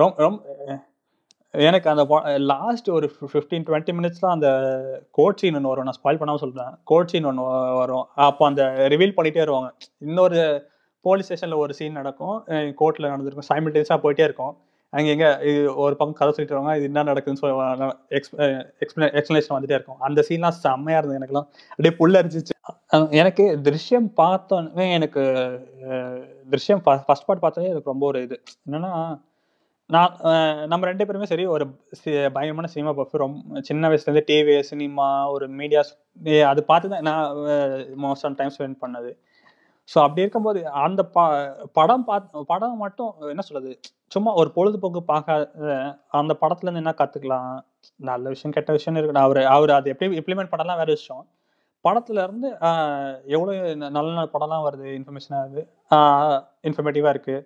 ரொம்ப 0.00 0.22
ரொம்ப 0.26 0.40
எனக்கு 1.54 1.88
அந்த 1.92 2.04
லாஸ்ட் 2.52 2.86
ஒரு 2.96 3.06
ஃபிஃப்டீன் 3.30 3.64
டுவெண்ட்டி 3.68 3.92
மினிட்ஸ்லாம் 3.96 4.34
அந்த 4.36 4.50
கோட் 5.18 5.40
சீன் 5.40 5.56
ஒன்று 5.58 5.72
வரும். 5.72 5.86
நான் 5.88 5.98
ஸ்பாயில் 5.98 6.20
பண்ணாமல் 6.20 6.42
சொல்கிறேன் 6.44 6.76
கோட் 6.90 7.10
சீன் 7.12 7.28
ஒன்று 7.30 7.44
வரும். 7.80 8.06
அப்போ 8.26 8.42
அந்த 8.50 8.62
ரிவீல் 8.92 9.16
பண்ணிகிட்டே 9.16 9.42
வருவாங்க. 9.44 9.70
இன்னொரு 10.08 10.38
போலீஸ் 11.04 11.28
ஸ்டேஷனில் 11.28 11.62
ஒரு 11.64 11.72
சீன் 11.78 11.98
நடக்கும். 12.00 12.36
கோர்ட்டில் 12.80 13.10
நடந்திருக்கும். 13.12 13.48
சைமில்டேஸாக 13.50 13.98
போயிட்டே 14.04 14.26
இருக்கும். 14.28 14.54
அங்கே 14.92 15.10
எங்கே 15.14 15.28
இது 15.50 15.60
ஒரு 15.82 15.94
பக்கம் 15.98 16.18
கதை 16.18 16.30
சொல்லிட்டு 16.32 16.54
வருவாங்க. 16.54 16.74
இது 16.78 16.88
என்ன 16.90 17.04
நடக்குதுன்னு 17.10 17.42
சொல்லி 17.42 17.54
எக்ஸ்பிளனேஷன் 19.18 19.56
வந்துட்டே 19.56 19.76
இருக்கும். 19.78 20.00
அந்த 20.08 20.24
சீன்லாம் 20.28 20.58
செம்மையாக 20.64 21.00
இருந்தது 21.00 21.20
எனக்குலாம் 21.20 21.48
அப்படியே 21.72 21.94
புல்லரிச்சிச்சு 22.00 22.56
எனக்கு 23.20 23.44
திருஷ்யம் 23.66 24.08
பார்த்தோன்னே 24.22 24.86
எனக்கு 24.98 25.22
திருஷ்யம் 26.50 26.82
ஃபர்ஸ்ட் 27.06 27.24
பார்ட் 27.24 27.42
பார்த்தோன்னே 27.42 27.68
எனக்கு 27.68 27.90
ரொம்ப 27.90 28.06
ஒரு 28.06 28.22
இது. 28.22 28.36
என்னன்னா 28.70 28.92
நான் 29.90 30.14
நம்ம 30.66 30.86
ரெண்டு 30.86 31.06
பேருமே 31.06 31.24
சரி 31.24 31.46
ஒரு 31.46 31.64
சி- 32.00 32.32
பயங்கரமான 32.32 32.66
சினிமா 32.66 32.92
பஃப் 32.92 33.16
ரொம்ப 33.16 33.60
சின்ன 33.60 33.88
வயசுலேருந்து 33.88 34.26
டிவி 34.26 34.60
சினிமா 34.62 35.30
ஒரு 35.30 35.46
மீடியாஸ் 35.50 35.92
அது 36.44 36.64
பார்த்து 36.64 36.88
தான் 36.88 37.02
நான் 37.02 37.36
மோஸ்ட் 38.04 38.26
ஆன் 38.26 38.34
டைம் 38.34 38.54
ஸ்பெண்ட் 38.58 38.78
பண்ணது. 38.80 39.10
ஸோ 39.88 39.98
அப்படி 40.02 40.20
இருக்கும்போது 40.20 40.70
அந்த 40.70 41.02
ப 41.06 41.18
படம் 41.72 42.04
பார்த்து 42.04 42.44
படம் 42.46 42.76
மட்டும் 42.76 43.12
என்ன 43.28 43.40
சொல்றது 43.40 43.72
சும்மா 44.12 44.34
ஒரு 44.34 44.52
பொழுதுபோக்கு 44.54 45.02
பார்க்காத 45.02 45.46
அந்த 46.20 46.36
படத்துல 46.40 46.68
இருந்து 46.68 46.82
என்ன 46.84 46.94
கத்துக்கலாம்? 46.98 47.52
நல்ல 48.00 48.28
விஷயம் 48.28 48.54
கெட்ட 48.54 48.72
விஷயம் 48.72 48.98
இருக்கு 48.98 49.20
அவர் 49.20 49.40
அவர் 49.46 49.70
அது 49.70 49.90
எப்படி 49.90 50.18
இம்ப்ளிமெண்ட் 50.20 50.52
பண்ணலாம் 50.54 50.76
வேற 50.76 50.90
விஷயம். 50.92 51.24
படத்துல 51.84 52.22
இருந்து 52.22 52.48
எவ்வளவு 53.26 53.54
நல்ல 53.76 54.08
நல்ல 54.08 54.28
படம்லாம் 54.34 54.66
வருது 54.66 54.88
இன்ஃபர்மேஷன் 54.98 55.36
ஆகுது 55.38 55.62
இன்ஃபர்மேட்டிவா 56.64 57.08
இருக்கு 57.08 57.36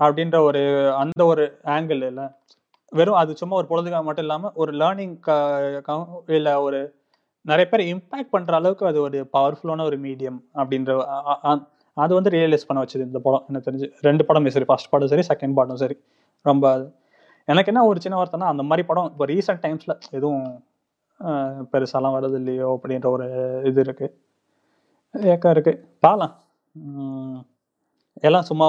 அப்படின்ற 0.00 0.36
ஒரு 0.40 0.62
அந்த 0.94 1.22
ஒரு 1.24 1.44
ஆங்கிள் 1.68 2.02
இல்ல 2.04 2.22
வெறும் 2.92 3.18
அது 3.18 3.32
சும்மா 3.36 3.56
ஒரு 3.56 3.66
பொழுதுக்காக 3.66 4.04
மட்டும் 4.04 4.26
இல்லாம 4.26 4.50
ஒரு 4.54 4.72
லேர்னிங் 4.72 5.16
இல்ல 6.38 6.50
ஒரு 6.62 6.80
நிறைய 7.44 7.66
பேர் 7.68 7.88
இம்பாக்ட் 7.88 8.30
பண்ற 8.30 8.54
அளவுக்கு 8.54 8.84
அது 8.86 8.98
ஒரு 9.00 9.18
பவர்ஃபுல்லான 9.32 9.84
ஒரு 9.84 9.96
மீடியம் 9.98 10.38
அப்படின்ற 10.54 10.92
அது 11.96 12.12
வந்து 12.14 12.30
ரியலைஸ் 12.30 12.66
பண்ண 12.66 12.78
வச்சது 12.82 13.04
இந்த 13.06 13.18
படம் 13.18 13.44
எனக்கு 13.48 13.68
தெரிஞ்சு. 13.68 13.86
ரெண்டு 14.00 14.24
படமே 14.28 14.46
சரி 14.46 14.64
ஃபர்ஸ்ட் 14.64 14.90
படம் 14.90 15.10
சரி 15.12 15.24
செகண்ட் 15.28 15.54
படம் 15.54 15.76
சரி 15.76 15.96
ரொம்ப 16.44 16.66
எனக்கு 17.48 17.70
என்ன 17.72 17.84
ஒரு 17.84 17.98
சின்ன 18.00 18.16
வார்த்தைன்னா 18.18 18.48
அந்த 18.52 18.62
மாதிரி 18.62 18.82
படம் 18.86 19.08
இப்போ 19.10 19.26
ரீசெண்ட் 19.26 19.62
டைம்ஸ்ல 19.62 19.92
எதுவும் 20.10 20.42
பெருசாலாம் 21.72 22.16
வர்றது 22.16 22.36
இல்லையோ 22.40 22.68
அப்படின்ற 22.76 23.06
ஒரு 23.16 23.26
இது 23.70 23.80
இருக்கு. 23.86 24.06
ஏக்கம் 25.32 25.54
இருக்கு. 25.54 25.72
பார்க்கலாம் 26.04 26.34
எல்லாம் 28.28 28.46
சும்மா 28.50 28.68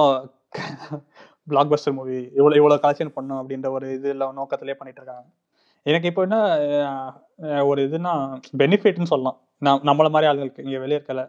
பிளாக் 1.52 1.72
பஸ்டர் 1.72 1.96
மூவி 2.00 2.18
இவ்வளோ 2.40 2.56
இவ்வளோ 2.60 2.78
கலெக்ஷன் 2.84 3.16
பண்ணும் 3.18 3.40
அப்படின்ற 3.42 3.68
ஒரு 3.78 3.86
இதுல 3.98 4.26
நோக்கத்திலே 4.40 4.78
பண்ணிட்டு 4.80 5.02
இருக்காங்க. 5.02 5.26
எனக்கு 5.86 6.10
இப்போ 6.12 6.22
என்ன 6.28 6.38
ஒரு 7.72 7.82
இதுனா 7.88 8.14
பெனிஃபிட்னு 8.62 9.12
சொல்லலாம். 9.14 9.38
நான் 9.66 9.86
நம்மள 9.90 10.08
மாதிரி 10.16 10.30
ஆளுங்களுக்கு 10.30 10.66
இங்கே 10.66 10.82
வெளியே 10.84 11.00
இருக்கல. 11.00 11.22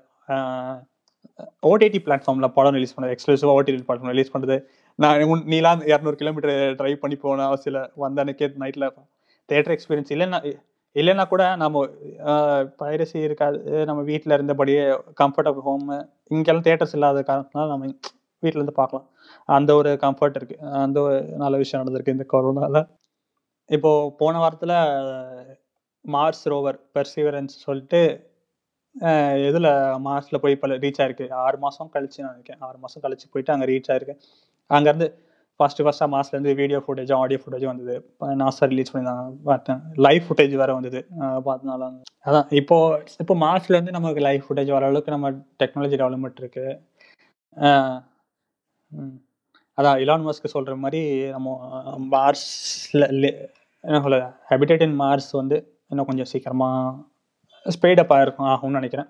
ஓடிடி 1.70 1.98
பிளாட்ஃபார்மில் 2.06 2.54
படம் 2.56 2.76
ரிலீஸ் 2.76 2.94
பண்ணுறது 2.94 3.14
எக்ஸ்க்ளூசிவாக 3.14 3.56
ஓடிடி 3.59 3.76
பிளாட்ஃபார்ம் 3.87 4.14
ரிலீஸ் 4.14 4.33
பண்ணுறது 4.35 4.56
நான் 4.98 5.44
நீலாம் 5.52 5.83
இரநூறு 5.90 6.16
கிலோமீட்டர் 6.20 6.54
டிரைவ் 6.80 7.02
பண்ணி 7.02 7.16
போன 7.24 7.46
அவசியம் 7.50 7.72
இல்லை 7.72 7.83
வந்த 8.04 8.22
அன்னைக்கே 8.22 8.48
நைட்டில் 8.62 8.87
தேட்டர் 9.48 9.74
எக்ஸ்பீரியன்ஸ் 9.76 10.12
இல்லைன்னா 10.14 10.40
இல்லைன்னா 10.96 11.24
கூட 11.33 11.42
நம்ம 11.62 11.83
பைரசி 12.81 13.18
இருக்காது 13.26 13.59
நம்ம 13.90 14.00
வீட்டில் 14.11 14.37
இருந்தபடியே 14.37 14.85
கம்ஃபர்டபுள் 15.22 15.66
ஹோம் 15.68 15.85
இங்கெல்லாம் 16.35 16.66
தேட்டர்ஸ் 16.68 16.94
இல்லாத 16.96 17.22
காரணத்தினால 17.31 17.68
நம்ம 17.72 17.87
வீட்டிலேருந்து 18.42 18.74
பார்க்கலாம். 18.81 19.07
அந்த 19.57 19.70
ஒரு 19.81 19.90
கம்ஃபர்ட் 20.05 20.38
இருக்கு. 20.40 20.57
அந்த 20.85 20.98
ஒரு 21.07 21.16
நல்ல 21.42 21.57
விஷயம் 21.62 21.83
நடந்திருக்கு 21.83 22.16
இந்த 22.16 22.26
கொரோனாவில் 22.35 22.81
இப்போ 23.70 23.90
போன 24.20 24.35
வாரத்தில் 24.42 24.76
மார்ஸ் 26.05 26.44
ரோவர் 26.53 26.79
பெர்சிவரன்ஸ் 26.96 27.57
சொல்லிட்டு 27.66 28.00
எதில் 29.48 29.70
மார்ஸில் 30.07 30.42
போய் 30.42 30.55
இப்போ 30.57 30.68
ரீச் 30.85 31.00
ஆயிருக்கு. 31.03 31.26
ஆறு 31.44 31.59
மாதம் 31.64 31.90
கழிச்சு 31.94 32.22
நான் 32.24 32.35
நினைக்கிறேன். 32.37 32.62
ஆறு 32.68 32.79
மாதம் 32.85 33.05
கழிச்சு 33.05 33.26
போயிட்டு 33.33 33.53
அங்கே 33.55 33.68
ரீச் 33.72 33.90
ஆயிருக்கு. 33.92 34.14
அங்கேருந்து 34.70 35.09
ஃபஸ்ட்டு 35.61 35.85
ஃபஸ்ட்டாக 35.87 36.11
மாஸ்லேருந்து 36.14 36.53
வீடியோ 36.61 36.79
ஃபுட்டேஜும் 36.85 37.20
ஆடியோ 37.23 37.40
ஃபுட்டேஜும் 37.42 37.70
வந்தது. 37.73 37.94
நாசா 38.42 38.68
ரிலீஸ் 38.73 38.90
பண்ணியிருந்தாங்க. 38.92 39.33
பார்த்தேன். 39.49 39.81
லைவ் 40.07 40.23
ஃபுட்டேஜ் 40.27 40.55
வேறு 40.62 40.77
வந்தது. 40.79 41.01
பார்த்தனால 41.49 41.88
அதான். 42.29 42.46
இப்போ 42.61 42.77
இப்போ 43.23 43.35
மாஸ்லேருந்து 43.44 43.96
நமக்கு 43.99 44.23
லைவ் 44.29 44.42
ஃபுட்டேஜ் 44.46 44.70
வர 44.77 44.88
அளவுக்கு 44.90 45.14
நம்ம 45.16 45.31
டெக்னாலஜி 45.62 45.96
டெவலப்மெண்ட் 46.03 46.40
இருக்கு. 46.42 46.66
அதான் 49.79 50.01
இலான் 50.05 50.27
மஸ்க்கு 50.27 50.55
சொல்கிற 50.55 50.75
மாதிரி 50.85 51.01
நம்ம 51.35 51.49
மார்ஸில் 52.14 53.07
என்ன 53.85 54.01
சொல்ல 54.07 54.16
ஹேபிடேட் 54.49 54.85
இன் 54.87 54.99
மார்ஸ் 55.03 55.31
வந்து 55.40 55.57
இன்னும் 55.90 56.09
கொஞ்சம் 56.09 56.31
சீக்கிரமாக 56.33 57.70
ஸ்பீடப்பாக 57.77 58.25
இருக்கும் 58.25 58.49
ஆகும்னு 58.53 58.81
நினைக்கிறேன். 58.81 59.09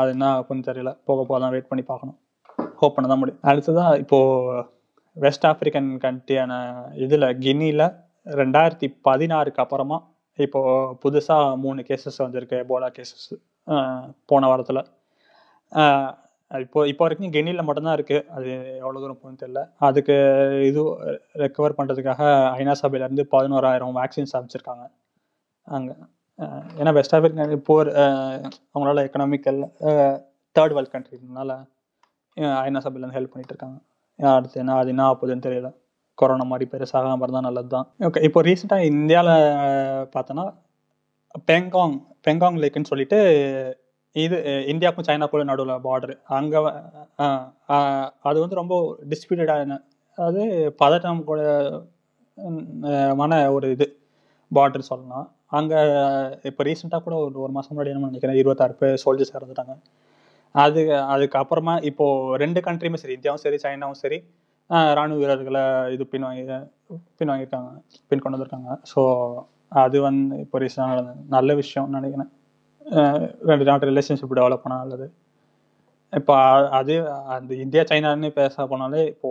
அது 0.00 0.10
என்ன 0.14 0.26
கொஞ்சம் 0.48 0.68
தெரியல. 0.70 0.90
போக 1.08 1.18
போக 1.28 1.38
தான் 1.42 1.52
வெயிட் 1.54 1.70
பண்ணி 1.70 1.84
பார்க்கணும். 1.90 2.18
ஹோப் 2.80 2.96
பண்ண 2.96 3.06
தான் 3.12 3.20
முடியும். 3.20 3.42
அடுத்ததாக 3.50 4.00
இப்போது 4.02 4.64
வெஸ்ட் 5.24 5.46
ஆப்பிரிக்கன் 5.50 5.90
கண்ட்ரியான 6.04 6.52
இதில் 7.04 7.26
கினியில் 7.44 7.86
ரெண்டாயிரத்தி 8.40 8.88
பதினாறுக்கு 9.08 9.62
அப்புறமா 9.64 9.98
இப்போது 10.38 10.94
புதுசாக 11.02 11.56
மூணு 11.64 11.82
கேசஸ் 11.88 12.22
வந்திருக்கு 12.24 12.58
போலா 12.70 12.88
கேசஸ் 12.96 13.28
போன 14.30 14.48
வாரத்தில். 14.50 14.82
இப்போ 16.64 16.80
இப்போ 16.90 17.02
வரைக்கும் 17.04 17.32
கெனியில் 17.36 17.66
மட்டும்தான் 17.68 17.96
இருக்குது 17.98 18.26
அது 18.36 18.50
எவ்வளோ 18.82 18.98
தூரம் 19.02 19.18
போகணும்னு 19.20 19.40
தெரியல. 19.44 19.62
அதுக்கு 19.86 20.16
இது 20.70 20.82
ரெக்கவர் 21.42 21.76
பண்ணுறதுக்காக 21.78 22.22
ஐநா 22.60 22.74
சபையிலேருந்து 22.82 23.24
பதினோராயிரம் 23.34 23.96
வேக்சின்ஸ் 24.00 24.36
அமைச்சிருக்காங்க 24.38 24.84
அங்கே 25.66 25.94
ஏன்னா 26.80 26.92
வெஸ்ட் 26.98 27.14
ஆஃப்ரிக்கா 27.16 27.58
போர் 27.70 27.88
அவங்களால 28.72 29.04
எக்கனாமிக்கல் 29.08 29.60
தேர்ட் 30.56 30.74
வேர்ல்ட் 30.76 30.94
கண்ட்ரினால 30.94 31.52
ஐநா 32.66 32.80
சபையிலேருந்து 32.86 33.18
ஹெல்ப் 33.18 33.32
பண்ணிட்டு 33.34 33.54
இருக்காங்க. 33.54 33.78
அடுத்து 34.18 34.60
என்ன 34.62 34.76
அது 34.82 34.92
என்ன 34.94 35.04
ஆகுதுன்னு 35.10 35.46
தெரியல. 35.48 35.68
கொரோனா 36.18 36.44
மாதிரி 36.50 36.66
பெருசாகாம 36.72 37.24
இருந்தால் 37.24 37.46
நல்லது 37.46 37.68
தான் 37.74 37.86
ஓகே 38.08 38.20
இப்போ 38.28 38.40
ரீசெண்டாக 38.48 38.86
இந்தியாவில் 38.92 39.34
பார்த்தோன்னா 40.14 40.44
பெங்காங் 41.48 41.96
பெங்காங் 42.26 42.60
லேக்குன்னு 42.62 42.90
சொல்லிட்டு 42.92 43.18
இது 44.16 44.36
இந்தியாவுக்கும் 44.72 45.06
சைனாக்குள்ள 45.08 45.44
நடுவில் 45.50 45.82
பார்டர் 45.86 46.14
அங்கே 46.36 46.60
அது 48.28 48.38
வந்து 48.44 48.60
ரொம்ப 48.60 48.74
டிஸ்பியூட்டடான 49.12 49.78
அதாவது 50.18 50.42
பதட்டம் 50.82 51.22
கூட 51.30 51.40
மன 53.20 53.32
ஒரு 53.56 53.66
இது. 53.76 53.86
பார்டர் 54.50 54.88
சொல்லலாம். 54.90 55.26
அங்கே 55.58 55.78
இப்போ 56.48 56.62
ரீசெண்டாக 56.68 57.00
கூட 57.06 57.14
ஒரு 57.26 57.36
ஒரு 57.44 57.52
மாதம் 57.56 57.72
முன்னாடி 57.72 57.90
என்ன 57.92 58.10
நினைக்கிறேன் 58.10 58.40
இருபத்தாறு 58.40 58.74
பேர் 58.80 59.00
சோல்ஜர்ஸ் 59.04 59.34
இறந்துட்டாங்க. 59.36 59.74
அது 60.64 60.80
அதுக்கப்புறமா 61.14 61.74
இப்போ 61.90 62.06
ரெண்டு 62.42 62.60
கண்ட்ரியுமே 62.66 62.98
சரி 63.02 63.16
இந்தியாவும் 63.16 63.44
சரி 63.44 63.58
சைனாவும் 63.64 64.00
சரி 64.02 64.18
ராணுவ 64.98 65.18
வீரர்களை 65.22 65.64
இது 65.94 66.04
பின்வாங்கி 66.12 66.44
பின்வாங்கியிருக்காங்க 67.18 67.70
பின் 68.08 68.22
கொண்டு 68.22 68.36
வந்திருக்காங்க 68.36 68.72
ஸோ 68.92 69.02
அது 69.82 69.96
வந்து 70.06 70.36
இப்போ 70.44 70.56
ரீசனாக 70.62 71.02
நல்ல 71.36 71.50
விஷயம்னு 71.60 71.98
நினைக்கிறேன். 71.98 72.30
ரெண்டு 73.50 73.64
நாட்டு 73.68 73.88
ரிலேஷன்ஷிப் 73.90 74.36
டெவலப் 74.38 74.64
பண்ண 74.64 74.74
நல்லது. 74.82 75.06
இப்போ 76.12 76.34
அது 76.78 76.94
அந்த 77.36 77.52
இந்தியா 77.64 77.82
சைனான்னு 77.90 78.28
பேச 78.40 78.66
போனாலே 78.72 79.00
இப்போ 79.12 79.30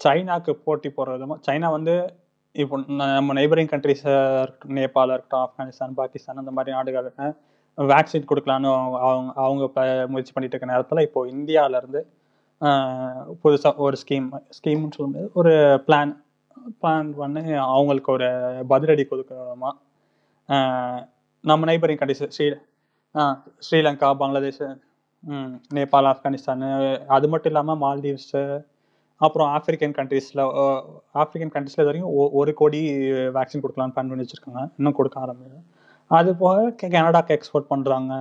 சைனாக்கு 0.00 0.52
போட்டி 0.66 0.88
போடுற 0.96 1.14
விதமாக 1.16 1.40
சைனா 1.48 1.68
வந்து 1.76 1.94
இப்போ 2.54 2.76
நம்ம 3.00 3.34
நெய்பரிங் 3.38 3.70
இருக்கட்டும் 3.72 4.76
நேபாளம் 4.78 5.14
இருக்கட்டும் 5.16 5.44
ஆப்கானிஸ்தான் 5.46 5.98
பாகிஸ்தான் 6.00 6.42
அந்த 6.42 6.52
மாதிரி 6.56 6.76
நாடுகளுக்கு 6.76 7.28
வேக்சின் 7.78 8.28
கொடுக்கலான்னு 8.30 8.68
அவங்க 8.72 8.98
அவங்க- 9.00 9.34
அவங்க 9.36 9.64
முயற்சி 10.06 10.32
பண்ணிட்டு 10.32 10.56
இருக்க 10.56 10.72
நேரத்தில் 10.72 10.98
இப்போ 10.98 11.26
இந்தியாவிலேருந்து 11.26 12.00
புதுசாக 13.42 13.74
ஒரு 13.76 13.96
ஸ்கீம் 14.02 14.26
ஸ்கீம்னு 14.56 14.94
சொல்ல 14.94 15.06
முடியாது. 15.06 15.30
ஒரு 15.34 15.52
பிளான் 15.86 16.12
பிளான் 16.82 17.08
பண்ணி 17.12 17.42
அவங்களுக்கு 17.66 18.12
ஒரு 18.12 18.28
பதிலடி 18.68 19.04
கொடுக்கறமா 19.06 19.70
நம்ம 21.44 21.66
நைபரிங் 21.66 22.00
கண்டிஸ் 22.00 22.28
ஸ்ரீ 22.28 22.46
ஆ 23.14 23.22
ஸ்ரீலங்கா 23.66 24.08
பங்களாதேஷ் 24.18 24.62
நேபாள் 25.74 26.08
ஆப்கானிஸ்தான் 26.12 26.62
அது 27.08 27.28
மட்டும் 27.28 27.52
இல்லாமல் 27.52 27.80
மால்தீவ்ஸு 27.80 28.42
அப்புறம் 29.20 29.48
ஆப்பிரிக்கன் 29.54 29.96
கண்ட்ரீஸில் 29.98 30.42
ஆப்பிரிக்கன் 31.14 31.52
கண்ட்ரீஸில் 31.54 31.82
இது 31.82 31.90
வரைக்கும் 31.90 32.14
ஒரு 32.40 32.52
கோடி 32.54 32.80
வேக்சின் 33.36 33.62
கொடுக்கலான்னு 33.62 33.94
பிளான் 33.94 34.08
பண்ணி 34.08 34.24
வச்சுருக்காங்க. 34.24 34.62
இன்னும் 34.78 34.92
கொடுக்க 34.92 35.16
ஆரம்பிங்க 35.20 35.58
அது 36.12 36.30
போக 36.36 36.88
கனடாக்கு 36.88 37.34
எக்ஸ்போர்ட் 37.36 37.70
பண்ணுறாங்க 37.70 38.12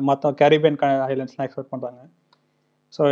மற்ற 0.00 0.32
கரீபியன் 0.32 0.78
ஐலண்ட்ஸ்லாம் 1.06 1.46
எக்ஸ்போர்ட் 1.46 1.72
பண்ணுறாங்க 1.72 2.00
ஸோ 2.92 3.02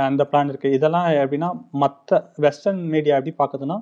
அந்த 0.00 0.22
பிளான் 0.30 0.50
இருக்குது 0.50 0.72
இதெல்லாம் 0.72 1.08
எப்படின்னா 1.22 1.48
மற்ற 1.70 2.20
வெஸ்டர்ன் 2.36 2.84
மீடியா 2.86 3.16
எப்படி 3.16 3.34
பார்க்குதுன்னா 3.38 3.78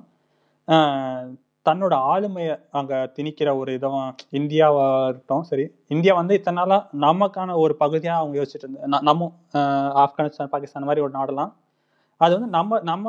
தன்னோட 1.65 1.93
ஆளுமையை 2.11 2.53
அங்கே 2.71 2.97
திணிக்கிற 3.15 3.49
ஒரு 3.57 3.71
இதுவும் 3.73 4.11
இந்தியாவாக 4.31 5.07
இருக்கட்டும் 5.07 5.43
சரி 5.43 5.65
இந்தியா 5.87 6.13
வந்து 6.15 6.33
இத்தனை 6.33 6.57
நாளாக 6.57 6.97
நமக்கான 6.99 7.55
ஒரு 7.55 7.73
பகுதியாக 7.75 8.21
அவங்க 8.21 8.35
யோசிச்சுட்டு 8.39 8.67
இருந்த 8.67 8.99
நம்ம 9.01 9.31
ஆப்கானிஸ்தான் 10.03 10.53
பாகிஸ்தான் 10.53 10.83
மாதிரி 10.83 11.03
ஒரு 11.03 11.13
நாடெல்லாம் 11.13 11.51
அது 12.21 12.33
வந்து 12.33 12.49
நம்ம 12.49 12.79
நம்ம 12.81 13.07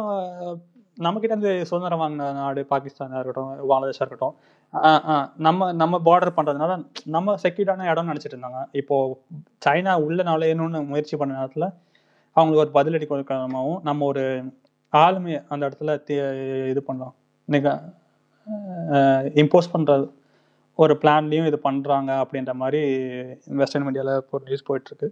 நம்மக்கிட்ட 1.04 1.34
இருந்து 1.36 1.52
சுதந்திரம் 1.70 2.00
வாங்கின 2.02 2.26
நாடு 2.38 2.60
பாகிஸ்தானாக 2.72 3.20
இருக்கட்டும் 3.24 3.50
பங்களாதேஷாக 3.70 4.04
இருக்கட்டும் 4.04 4.36
நம்ம 5.46 5.70
நம்ம 5.82 6.00
பார்டர் 6.08 6.36
பண்ணுறதுனால 6.38 6.72
நம்ம 7.16 7.34
செக்யூர்டான 7.44 7.86
இடம்னு 7.92 8.12
நினச்சிட்டு 8.12 8.36
இருந்தாங்க. 8.36 8.60
இப்போது 8.80 9.16
சைனா 9.66 9.94
உள்ள 10.06 10.20
நுழையணும்னு 10.30 10.80
முயற்சி 10.90 11.16
பண்ண 11.20 11.38
நேரத்தில் 11.38 11.68
அவங்களுக்கு 12.36 12.64
ஒரு 12.66 12.72
பதிலடி 12.78 13.06
கொடுக்கறமாவும் 13.12 13.80
நம்ம 13.88 14.06
ஒரு 14.12 14.24
ஆளுமை 14.92 15.34
அந்த 15.52 15.62
இடத்துல 15.68 15.94
இது 16.72 16.80
பண்ணலாம். 16.88 17.14
நீங்கள் 17.48 17.80
இம்போஸ் 19.42 19.72
பண்ணுறது 19.74 20.06
ஒரு 20.78 20.94
பிளான்லேயும் 21.02 21.48
இது 21.50 21.58
பண்ணுறாங்க 21.66 22.10
அப்படின்ற 22.22 22.52
மாதிரி 22.60 22.80
வெஸ்டர்ன் 23.60 23.86
மீடியாவில் 23.86 24.20
இப்போ 24.22 24.38
நியூஸ் 24.46 24.68
போயிட்டுருக்கு 24.68 25.08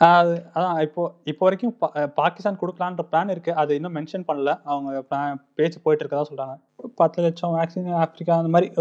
அதான் 0.00 0.80
இப்போ 0.80 1.12
இப்போ 1.24 1.46
வரைக்கும் 1.46 1.76
பா- 1.80 2.06
பாகிஸ்தான் 2.06 2.58
கொடுக்கலான்ற 2.58 2.98
பிளான் 3.12 3.30
இருக்கு. 3.30 3.54
அது 3.54 3.74
இன்னும் 3.74 3.94
மென்ஷன் 3.94 4.24
பண்ணல. 4.28 4.60
அவங்க 4.64 5.02
பேச்சு 5.54 5.80
போயிட்டு 5.80 6.06
இருக்கதா 6.06 6.22
சொல்றாங்க. 6.30 6.58
பத்து 6.94 7.22
லட்சம் 7.22 7.54
வேக்சின் 7.56 7.92
ஆப்பிரிக்கா 7.92 8.36
அந்த 8.36 8.48
மாதிரி 8.48 8.72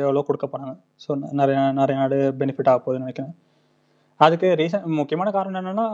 எவ்வளோ 0.00 0.22
கொடுக்க 0.22 0.48
போறாங்க. 0.52 0.78
ஸோ 1.06 1.32
நிறைய 1.32 1.72
நிறைய 1.72 2.00
நாடு 2.00 2.34
பெனிஃபிட் 2.38 2.68
ஆக 2.68 2.78
போகுதுன்னு 2.84 2.98
நினைக்கிறேன். 2.98 3.34
அதுக்கு 4.16 4.54
ரீசன் 4.58 4.84
முக்கியமான 4.84 5.30
காரணம் 5.30 5.64
என்னன்னா 5.64 5.86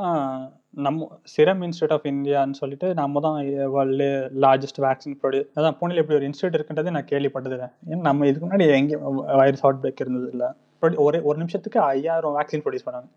நம்ம 0.71 1.19
சிரம் 1.37 1.63
இன்ஸ்டியூட் 1.63 1.93
ஆஃப் 1.93 2.05
இந்தியான்னு 2.05 2.53
சொல்லிட்டு 2.53 2.95
நம்ம 2.95 3.21
தான் 3.21 3.35
வேர்ல்டு 3.71 4.31
லார்ஜஸ்ட் 4.41 4.81
வேக்சின் 4.81 5.19
ப்ரொடியூஸ் 5.23 5.49
அதான் 5.57 5.77
புனேல 5.81 5.97
இப்படி 5.97 6.15
ஒரு 6.15 6.29
இன்ஸ்டியூட் 6.29 6.61
இருக்குன்றது 6.61 6.91
நான் 6.91 7.05
கேள்விப்பட்டது 7.05 7.51
இல்லை. 7.51 7.67
ஏன்னா 7.87 8.01
நம்ம 8.01 8.27
இதுக்கு 8.27 8.49
முன்னாடி 8.49 8.75
எங்கேயும் 8.75 9.15
வைரஸ் 9.15 9.65
அவுட் 9.65 9.85
பிரேக் 9.85 10.01
இருந்தது 10.01 10.31
இல்லை 10.31 10.47
ஒரு 10.81 11.23
ஒரு 11.23 11.39
நிமிஷத்துக்கு 11.39 11.81
ஐயாயிரம் 11.81 12.39
வேக்சின் 12.39 12.65
ப்ரொடியூஸ் 12.65 12.89
பண்ணாங்க. 12.91 13.09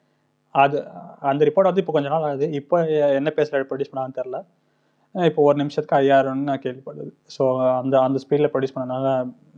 அது 0.63 0.77
அந்த 1.29 1.41
ரிப்போர்ட் 1.47 1.69
வந்து 1.69 1.81
இப்போ 1.83 1.93
கொஞ்ச 1.95 2.09
நாள் 2.13 2.27
ஆகுது. 2.27 2.47
இப்போ 2.59 2.77
என்ன 3.19 3.29
பேசுகிற 3.37 3.65
ப்ரொடியூஸ் 3.69 3.91
பண்ணாங்கன்னு 3.91 4.19
தெரில 4.19 4.39
இப்போ 5.15 5.41
ஒரு 5.47 5.57
நிமிஷத்துக்கு 5.61 5.97
ஐயாயிரம்னு 5.99 6.47
நான் 6.49 6.61
கேள்விப்பட்டது. 6.63 7.11
ஸோ 7.35 7.43
அந்த 7.81 7.95
அந்த 8.07 8.17
ஸ்பீடில் 8.23 8.49
ப்ரொடியூஸ் 8.53 8.75
பண்ணனால 8.77 9.07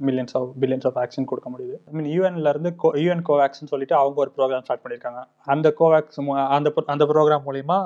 millions 0.08 0.36
of 0.40 0.50
billions 0.62 0.88
of 0.90 0.98
vaccine 1.00 1.30
கொடுக்க 1.32 1.50
முடியுது. 1.54 1.78
ஐ 1.90 1.94
மீன் 1.98 2.10
யூஎன்லேருந்து 2.16 2.72
கோ 2.84 2.90
யூஎன் 3.04 3.24
கோவேக்ஸ்னு 3.30 3.72
சொல்லிட்டு 3.74 3.96
அவங்க 4.02 4.18
ஒரு 4.26 4.32
ப்ரோக்ராம் 4.38 4.66
ஸ்டார்ட் 4.68 4.84
பண்ணியிருக்காங்க. 4.84 5.22
அந்த 5.54 5.70
கோவேக்ஸ் 5.80 6.20
அந்த 6.58 6.72
அந்த 6.96 7.06
ப்ரோக்ராம் 7.14 7.46
மூலிமா 7.50 7.78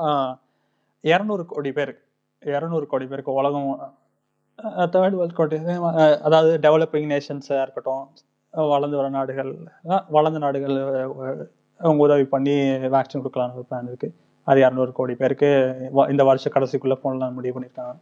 இரநூறு 1.03 1.45
கோடி 1.53 1.71
பேர் 1.77 1.93
இரநூறு 2.43 2.85
கோடி 2.91 3.05
பேருக்கு 3.11 3.37
உலகம் 3.39 3.69
தேர்ட் 4.93 5.17
வேர்ல்ட் 5.19 5.37
கோடி 5.39 5.57
அதாவது 6.27 6.51
டெவலப்பிங் 6.65 7.09
நேஷன்ஸாக 7.13 7.63
இருக்கட்டும் 7.65 8.03
வளர்ந்து 8.73 8.97
வர 8.99 9.09
நாடுகள் 9.17 9.51
வளர்ந்த 10.15 10.39
நாடுகள் 10.45 10.75
அவங்க 11.83 12.03
உதவி 12.03 12.23
பண்ணி 12.23 12.51
வேக்சின் 12.93 13.23
கொடுக்கலாம்னு 13.23 13.53
ஒரு 13.53 13.65
பிளான் 13.71 13.83
இருக்கு. 13.83 14.13
அது 14.43 14.61
இரநூறு 14.61 14.91
கோடி 14.91 15.15
பேருக்கு 15.15 15.45
வ- 15.95 16.09
இந்த 16.09 16.23
வருஷ 16.23 16.49
கடைசிக்குள்ள 16.49 16.95
போடலாம் 16.95 17.33
முடிவு 17.33 17.59
பண்ணியிருக்காங்க 17.59 17.99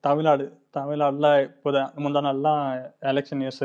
தமிழ்நாடு 0.00 0.60
தமிழ்நாடுல 0.72 1.42
இப்போ 1.42 1.70
முந்தா 1.70 2.22
நாள்லாம் 2.26 2.92
election 3.00 3.36
news 3.36 3.62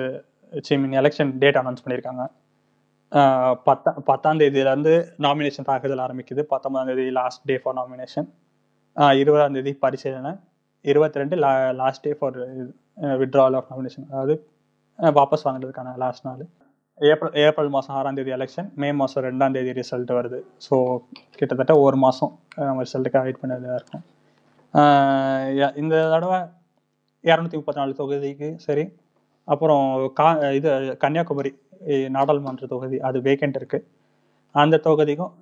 mean 0.69 0.99
election 0.99 1.37
date 1.37 1.55
announce 1.55 1.83
பண்ணியிருக்காங்க 1.85 2.27
பத்தா 3.65 3.99
பத்தாம் 3.99 4.39
தேதியிலேருந்து 4.39 4.93
நாமினேஷன் 5.17 5.63
தாக்குதல் 5.63 5.97
ஆரம்பிக்குது. 5.97 6.41
பத்தொன்பதாம் 6.41 6.95
தேதி 6.95 7.11
லாஸ்ட் 7.11 7.43
டே 7.45 7.57
ஃபார் 7.57 7.75
நாமினேஷன் 7.75 9.13
இருபதாம் 9.13 9.53
தேதி 9.53 9.73
பரிசீலனை. 9.73 10.31
இருபத்தி 10.81 11.19
ரெண்டு 11.19 11.35
லா 11.35 11.71
last 11.71 12.01
day 12.01 12.13
for 12.13 12.37
withdrawal 12.97 13.55
of 13.55 13.71
nomination 13.71 14.05
அதாவது 14.09 14.49
வாபஸ் 14.97 15.45
வாங்குறதுக்கான 15.45 15.97
லாஸ்ட் 15.97 16.25
நாள். 16.25 16.45
ஏப்ரல் 17.09 17.35
ஏப்ரல் 17.43 17.71
மாதம் 17.75 17.95
ஆறாம் 17.99 18.17
தேதி 18.17 18.31
எலெக்ஷன் 18.37 18.67
மே 18.81 18.89
மாதம் 19.01 19.23
ரெண்டாம் 19.27 19.53
தேதி 19.55 19.71
ரிசல்ட் 19.79 20.11
வருது. 20.17 20.39
ஸோ 20.65 20.75
கிட்டத்தட்ட 21.39 21.73
ஒரு 21.85 21.97
மாதம் 22.05 22.33
நம்ம 22.67 22.83
ரிசல்ட்டுக்காக 22.85 23.23
வெயிட் 23.27 23.41
பண்ணதாக 23.43 23.79
இருக்கும். 23.79 24.03
இந்த 25.81 25.95
தடவை 26.13 26.39
இரநூத்தி 27.23 27.57
முப்பத்தி 27.59 27.81
நாலு 27.81 27.93
தொகுதிக்கு 28.01 28.49
சரி. 28.67 28.85
அப்புறம் 29.47 29.85
கா 30.19 30.27
இது 30.59 30.69
கன்னியாகுமரி 31.03 31.51
நாடாளுமன்ற 32.17 32.67
தொகுதி 32.73 32.97
அது 33.09 33.17
வேக்கண்ட் 33.27 33.59
இருக்குது 33.61 33.87
அந்த 34.55 34.75
தொகுதிக்கும் 34.87 35.33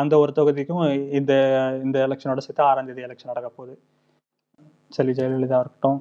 அந்த 0.00 0.14
ஒரு 0.22 0.32
தொகுதிக்கும் 0.38 0.82
இந்த 1.18 1.32
இந்த 1.84 1.96
எலெக்ஷனோட 2.06 2.42
சேர்த்து 2.46 2.68
ஆறாம் 2.68 2.88
தேதி 2.90 3.06
எலெக்ஷன் 3.08 3.32
நடக்க 3.32 3.48
போகுது. 3.58 3.74
சரி 4.96 5.12
ஜெயலலிதா 5.18 5.58
இருக்கட்டும் 5.64 5.98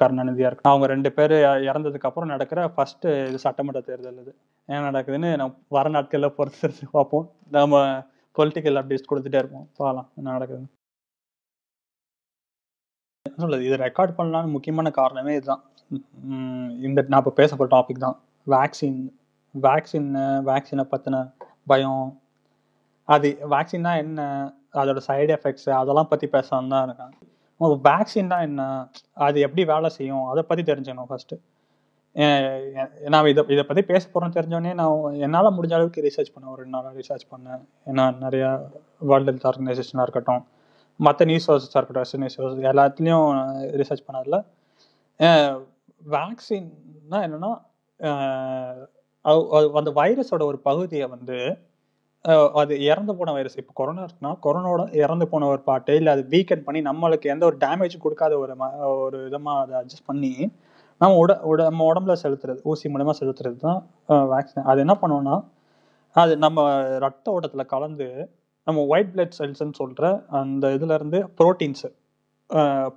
கருணாநிதியாக 0.00 0.50
இருக்கும் 0.50 0.72
அவங்க 0.72 0.86
ரெண்டு 0.92 1.10
பேர் 1.16 1.34
இறந்ததுக்கு 1.68 2.08
அப்புறம் 2.08 2.32
நடக்கிற 2.34 2.60
ஃபர்ஸ்ட் 2.74 3.06
இது 3.28 3.38
சட்டமன்ற 3.44 3.80
தேர்தல் 3.88 4.20
இது 4.22 4.32
ஏன் 4.68 4.86
நடக்குதுன்னு 4.88 5.30
நம்ம 5.40 5.54
வர 5.76 5.88
நாட்களில் 5.96 6.34
பொறுத்து 6.38 6.88
பார்ப்போம். 6.96 7.26
நம்ம 7.56 7.84
பொலிட்டிக்கல் 8.36 8.78
அப்டேட்ஸ் 8.80 9.10
கொடுத்துட்டே 9.10 9.40
இருப்போம். 9.42 9.66
பார்க்கலாம் 9.78 10.08
என்ன 10.18 10.34
நடக்குது 10.36 10.60
என்ன 13.26 13.38
சொல்றது? 13.44 13.64
இது 13.68 13.76
ரெக்கார்ட் 13.86 14.16
பண்ணலான்னு 14.18 14.54
முக்கியமான 14.56 14.90
காரணமே 15.00 15.32
இதுதான். 15.38 15.62
இந்த 16.86 16.98
நான் 17.12 17.20
இப்போ 17.22 17.32
பேச 17.40 17.50
போகிற 17.54 17.70
டாபிக் 17.76 18.04
தான். 18.06 18.16
வேக்சின் 18.54 19.00
வேக்சின் 19.54 20.10
வேக்சினை 20.50 20.84
பற்றின 20.92 21.16
பயம். 21.70 22.06
அது 23.08 23.28
வேக்சின்னா 23.54 23.92
என்ன? 24.04 24.20
அதோட 24.80 25.00
சைடு 25.08 25.32
எஃபெக்ட்ஸ் 25.36 25.68
அதெல்லாம் 25.80 26.10
பற்றி 26.12 26.26
பேசாமல் 26.36 26.72
தான் 26.74 26.86
இருக்கேன் 26.86 27.14
வேக்சின்னா 27.60 28.38
என்ன? 28.46 28.62
அது 29.26 29.38
எப்படி 29.46 29.62
வேலை 29.72 29.88
செய்யும்? 29.98 30.24
அதை 30.32 30.42
பற்றி 30.48 30.62
தெரிஞ்சுக்கணும் 30.70 31.10
ஃபர்ஸ்ட்டு 31.10 31.38
நான் 33.12 33.28
இதை 33.32 33.42
இதை 33.54 33.62
பற்றி 33.68 33.82
பேச 33.90 34.02
போகிறேன் 34.12 34.34
தெரிஞ்சோடனே 34.36 34.72
நான் 34.80 35.16
என்னால் 35.26 35.54
முடிஞ்ச 35.56 35.74
அளவுக்கு 35.78 36.04
ரிசர்ச் 36.06 36.30
பண்ணேன். 36.34 36.52
ஒரு 36.52 36.60
ரெண்டு 36.62 36.76
நாளாக 36.76 36.94
ரிசர்ச் 37.00 37.26
பண்ணேன். 37.32 37.62
ஏன்னா 37.90 38.04
நிறையா 38.24 38.50
வேர்ல்டு 39.10 39.30
ஹெல்த் 39.32 39.48
ஆர்கனைசேஷனாக 39.50 40.06
இருக்கட்டும் 40.06 40.42
மற்ற 41.00 41.24
நியூஸ் 41.30 41.46
சோர்ஸஸாக 41.48 41.80
இருக்கட்டும் 41.80 42.06
எஸ் 42.06 42.16
நியூஸ் 42.22 42.36
சோர்ஸ் 42.38 42.60
எல்லாத்துலேயும் 42.72 43.26
ரிசர்ச் 43.80 44.06
பண்ணதில் 44.08 44.38
வேக்சின்னா 46.16 47.18
என்னென்னா 47.26 47.52
அந்த 49.78 49.90
வைரஸோட 50.00 50.42
ஒரு 50.50 50.58
பகுதியை 50.68 51.06
வந்து 51.14 51.38
அது 52.52 52.74
இறந்து 52.82 53.12
போன 53.14 53.32
வைரஸ் 53.32 53.58
இப்போ 53.60 53.72
கொரோனா 53.72 54.04
இருக்குன்னா 54.04 54.30
கொரோனாவோட 54.42 54.84
இறந்து 54.94 55.26
போன 55.26 55.46
ஒரு 55.46 55.60
பாட்டு 55.62 55.92
இல்லை 55.96 56.12
அது 56.12 56.22
வீக்கெண்ட் 56.30 56.64
பண்ணி 56.64 56.80
நம்மளுக்கு 56.82 57.26
எந்த 57.30 57.44
ஒரு 57.46 57.56
டேமேஜ் 57.56 57.94
கொடுக்காத 57.98 58.32
ஒரு 58.38 58.54
ஒரு 58.96 59.18
விதமாக 59.24 59.62
அதை 59.62 59.74
அட்ஜஸ்ட் 59.80 60.08
பண்ணி 60.08 60.32
நம்ம 61.00 61.12
உட 61.16 61.32
உட 61.42 61.60
நம்ம 61.62 61.86
உடம்புல 61.90 62.14
செலுத்துறது 62.22 62.60
ஊசி 62.64 62.88
மூலமாக 62.88 63.16
செலுத்துறது 63.20 63.58
தான் 63.58 63.80
வேக்சின் 64.30 64.66
அது 64.66 64.80
என்ன 64.80 64.94
பண்ணோம்னா 65.02 65.36
அது 66.16 66.34
நம்ம 66.36 66.64
ரத்த 66.98 67.26
ஓட்டத்தில் 67.30 67.70
கலந்து 67.70 68.08
நம்ம 68.66 68.84
ஒயிட் 68.86 69.12
பிளட் 69.14 69.36
செல்ஸ்ன்னு 69.38 69.78
சொல்கிற 69.78 70.06
அந்த 70.38 70.66
இதுலேருந்து 70.68 71.18
ப்ரோட்டீன்ஸு 71.40 71.90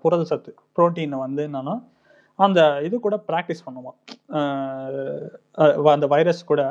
புரத 0.02 0.22
சத்து 0.24 0.52
ப்ரோட்டீனை 0.78 1.18
வந்து 1.18 1.42
என்னன்னா 1.44 1.76
அந்த 2.45 2.60
இது 2.88 2.95
கூட 3.06 3.15
ப்ராக்டிஸ் 3.30 3.65
பண்ணுவோம் 3.67 3.97
அந்த 5.95 6.08
வைரஸ் 6.13 6.41
கூட 6.52 6.62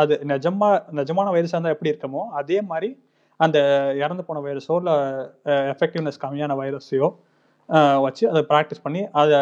அது 0.00 0.14
நிஜமா 0.32 0.68
நிஜமான 1.00 1.26
வைரஸாக 1.36 1.56
இருந்தால் 1.56 1.76
எப்படி 1.76 1.92
இருக்குமோ 1.92 2.22
அதே 2.40 2.58
மாதிரி 2.70 2.90
அந்த 3.40 3.58
இறந்து 4.02 4.22
போன 4.28 4.42
வைரஸோ 4.46 4.76
இல்லை 4.82 4.94
எஃபெக்டிவ்னஸ் 5.74 6.22
கம்மியான 6.24 6.54
வைரஸையோ 6.62 7.08
வச்சு 8.06 8.24
அதை 8.32 8.42
ப்ராக்டிஸ் 8.52 8.84
பண்ணி 8.86 9.02
அதை 9.20 9.38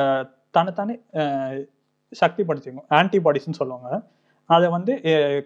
தனித்தானே 0.56 0.94
சக்திப்படுத்திக்கும். 2.12 2.86
ஆன்டிபாடிஸ்ன்னு 2.98 3.60
சொல்லுவாங்க. 3.60 3.88
அதை 4.50 4.66
வந்து 4.76 4.92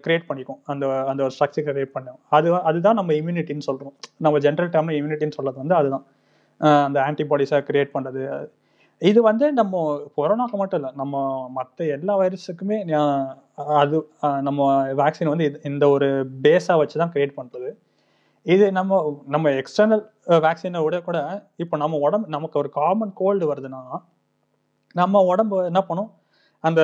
கிரியேட் 0.05 0.25
பண்ணிக்கும். 0.29 0.59
அந்த 0.71 0.85
அந்த 1.11 1.21
ஒரு 1.25 1.33
ஸ்ட்ரக்சர் 1.35 1.65
கிரியேட் 1.67 1.93
பண்ணும் 1.97 2.19
அது 2.37 2.47
அதுதான் 2.69 2.97
நம்ம 2.99 3.13
இம்யூனிட்டின்னு 3.19 3.67
சொல்கிறோம் 3.69 3.95
நம்ம 4.25 4.39
ஜென்ரல் 4.45 4.71
டேர்மில் 4.73 4.97
இம்யூனிட்டின்னு 4.99 5.37
சொல்கிறது 5.37 5.61
வந்து 5.63 5.75
அதுதான். 5.79 6.05
அந்த 6.87 6.99
ஆன்டிபாடிஸை 7.09 7.59
கிரியேட் 7.69 7.93
பண்ணுறது 7.95 8.21
இது 8.99 9.21
வந்து 9.21 9.53
நம்ம 9.53 10.01
கொரோனாக்கு 10.17 10.51
மட்டும் 10.51 10.79
இல்லை 10.79 10.95
நம்ம 10.95 11.49
மற்ற 11.49 11.85
எல்லா 11.85 12.17
வைரஸுக்குமே 12.19 12.77
அது 13.55 14.09
நம்ம 14.41 14.85
வேக்சின் 14.93 15.31
வந்து 15.33 15.61
இந்த 15.63 15.89
ஒரு 15.89 16.29
பேஸாக 16.43 16.77
வச்சு 16.77 16.99
தான் 16.99 17.11
கிரியேட் 17.11 17.37
பண்ணுறது 17.37 17.69
இது 18.43 18.71
நம்ம 18.71 19.21
நம்ம 19.27 19.49
எக்ஸ்டர்னல் 19.49 20.03
வேக்சினை 20.27 20.83
விட 20.83 21.01
கூட 21.01 21.19
இப்போ 21.55 21.77
நம்ம 21.77 21.97
உடம்பு 21.97 22.27
நமக்கு 22.29 22.59
ஒரு 22.59 22.69
காமன் 22.69 23.13
கோல்டு 23.13 23.53
வருதுன்னா 23.53 23.81
நம்ம 24.95 25.21
உடம்பு 25.23 25.65
என்ன 25.65 25.81
பண்ணும்? 25.81 26.11
அந்த 26.63 26.81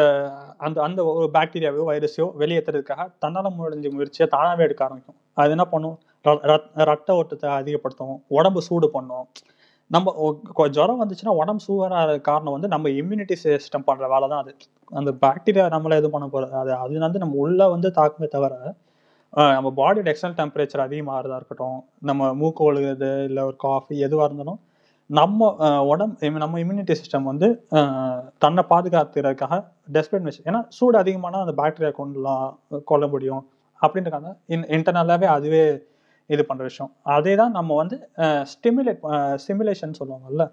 அந்த 0.58 0.82
அந்த 0.82 1.06
ஒரு 1.06 1.30
பாக்டீரியாவையோ 1.34 1.86
வைரஸையோ 1.92 2.28
வெளியேற்றுறதுக்காக 2.40 3.06
தன்னால 3.26 3.48
முடிஞ்ச 3.58 3.92
முயற்சியை 3.92 4.28
தானாகவே 4.30 4.64
எடுக்க 4.64 4.84
ஆரம்பிக்கும். 4.84 5.16
அது 5.34 5.50
என்ன 5.50 5.66
பண்ணும்? 5.66 6.00
ர- 6.26 6.44
ரத்- 6.52 6.72
ரத்த 6.90 7.14
ஓட்டத்தை 7.14 7.50
அதிகப்படுத்தும் 7.50 8.24
உடம்பு 8.28 8.62
சூடு 8.62 8.90
பண்ணும். 8.92 9.28
நம்ம 9.92 10.12
ஒ- 10.24 10.38
ஜுரம் 10.76 11.02
வந்துச்சுன்னா 11.02 11.34
உடம்பு 11.42 11.64
சூவராக 11.66 12.18
காரணம் 12.28 12.56
வந்து 12.56 12.70
நம்ம 12.74 12.90
இம்யூனிட்டி 13.02 13.36
சிஸ்டம் 13.44 13.88
பண்ணுற 13.90 14.06
வேலை 14.14 14.28
தான் 14.32 14.44
அது. 14.44 14.54
அந்த 14.92 15.12
பாக்டீரியா 15.24 15.66
நம்மள 15.76 15.98
எதுவும் 16.02 16.16
பண்ண 16.18 16.28
போகிறது 16.30 16.56
அது 16.64 16.74
அது 16.84 17.02
வந்து 17.06 17.24
நம்ம 17.24 17.38
உள்ளே 17.46 17.68
வந்து 17.76 17.90
தாக்குமே 18.00 18.30
தவிர 18.36 18.56
நம்ம 19.56 19.70
பாடியோட 19.80 20.10
எக்ஸ்டர்னல் 20.14 20.40
டெம்பரேச்சர் 20.40 20.86
அதிகமாகிறதா 20.86 21.38
இருக்கட்டும் 21.40 21.80
நம்ம 22.10 22.30
மூக்கு 22.42 22.64
ஒழுகுறது 22.68 23.10
இல்லை 23.30 23.44
ஒரு 23.50 23.58
காஃபி 23.66 23.96
எதுவாக 24.08 24.28
இருந்தாலும் 24.30 24.60
நம்ம 25.10 25.50
உடம்பு 25.92 26.16
நம்ம 26.44 26.60
இம்யூனிட்டி 26.64 26.96
சிஸ்டம் 27.02 27.30
வந்து 27.32 27.48
தன்னை 28.44 28.64
பாதுகாத்துறதுக்காக 28.72 29.58
டெஸ்பிரேட் 29.96 30.28
மிஷன் 30.28 30.48
ஏன்னா 30.50 30.62
சூடு 30.78 30.98
அதிகமானால் 31.04 31.46
அந்த 31.46 31.56
பாக்டீரியா 31.62 31.94
கொண்டுலாம் 32.00 32.48
கொல்ல 32.92 33.08
முடியும் 33.14 33.44
அப்படின்றக்காக 33.82 34.28
இன் 34.56 34.68
இன்டர்னலாகவே 34.78 35.28
அதுவே 35.38 35.64
இது 36.28 36.46
பண்ணுற 36.50 36.64
விஷயம். 36.70 36.92
அதே 37.04 37.36
தான் 37.36 37.52
நம்ம 37.52 37.76
வந்து 37.76 38.10
ஸ்டிமுலேட் 38.20 39.02
ஸ்டிமுலேஷன் 39.44 39.94
சொல்லுவாங்கல்ல? 40.00 40.46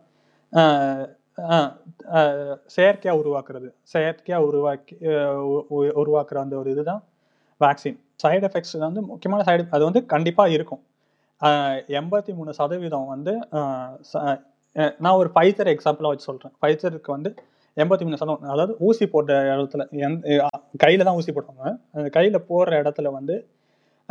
செயற்கையாக 2.66 3.22
உருவாக்குறது. 3.22 3.68
செயற்கையாக 3.82 4.46
உருவாக்கி 4.46 4.96
உ- 5.68 5.94
உருவாக்குற 6.02 6.37
அந்த 6.44 6.56
ஒரு 6.56 6.70
இதுதான் 6.70 7.02
வேக்சின் 7.61 7.98
சைடு 8.22 8.46
எஃபெக்ட்ஸ் 8.48 8.78
வந்து 8.78 9.02
முக்கியமான 9.02 9.44
சைடு 9.48 9.66
அது 9.70 9.85
வந்து 9.85 10.06
கண்டிப்பாக 10.06 10.50
இருக்கும். 10.50 10.82
எண்பத்தி 11.98 12.35
மூணு 12.35 12.52
சதவீதம் 12.54 13.06
வந்து 13.06 13.38
ச- 14.12 14.40
நான் 14.98 15.16
ஒரு 15.20 15.30
ஃபைசர் 15.35 15.70
எக்ஸாம்பிளாக 15.74 16.12
வச்சு 16.12 16.28
சொல்கிறேன் 16.30 16.54
ஃபைசருக்கு 16.61 17.11
வந்து 17.11 17.35
எண்பத்தி 17.76 18.02
மூணு 18.02 18.16
சதவீதம் 18.16 18.50
அதாவது 18.50 18.76
ஊசி 18.78 19.06
போட்ட 19.06 19.42
இடத்துல 19.42 19.85
எந் 20.04 20.46
கையில் 20.76 21.04
தான் 21.04 21.14
ஊசி 21.14 21.32
போடுவாங்க. 21.32 21.80
அந்த 21.92 22.08
கையில் 22.08 22.44
போடுற 22.48 22.72
இடத்துல 22.82 23.08
வந்து 23.12 23.37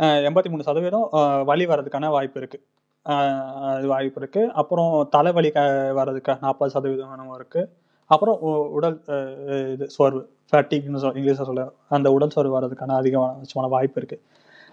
எண்பத்தி 0.02 0.50
மூணு 0.50 0.62
சதவீதம் 0.62 1.08
வலி 1.44 1.66
வர்றதுக்கான 1.66 2.08
வாய்ப்பு 2.08 2.38
இருக்கு. 2.38 2.64
அது 3.02 3.86
வாய்ப்பு 3.86 4.20
இருக்கு. 4.20 4.52
அப்புறம் 4.52 5.08
தலைவலி 5.10 5.50
க 5.50 5.92
வர்றதுக்கு 5.92 6.36
நாற்பது 6.40 6.70
சதவீதம் 6.70 7.34
இருக்கு. 7.34 7.70
அப்புறம் 8.06 8.40
உ- 8.40 8.68
உடல் 8.68 9.02
இது 9.72 9.90
சோர்வு 9.90 10.28
ஃபேட்டிக்னு 10.52 10.96
சொல் 10.96 11.12
இங்கிலீஷில் 11.12 11.42
சொல்ல 11.42 11.70
அந்த 11.88 12.12
உடல் 12.12 12.28
சோர்வு 12.28 12.60
வர்றதுக்கான 12.60 12.92
அதிகமான 12.92 13.40
வாய்ப்பு 13.52 13.92
இருக்கு. 13.96 14.22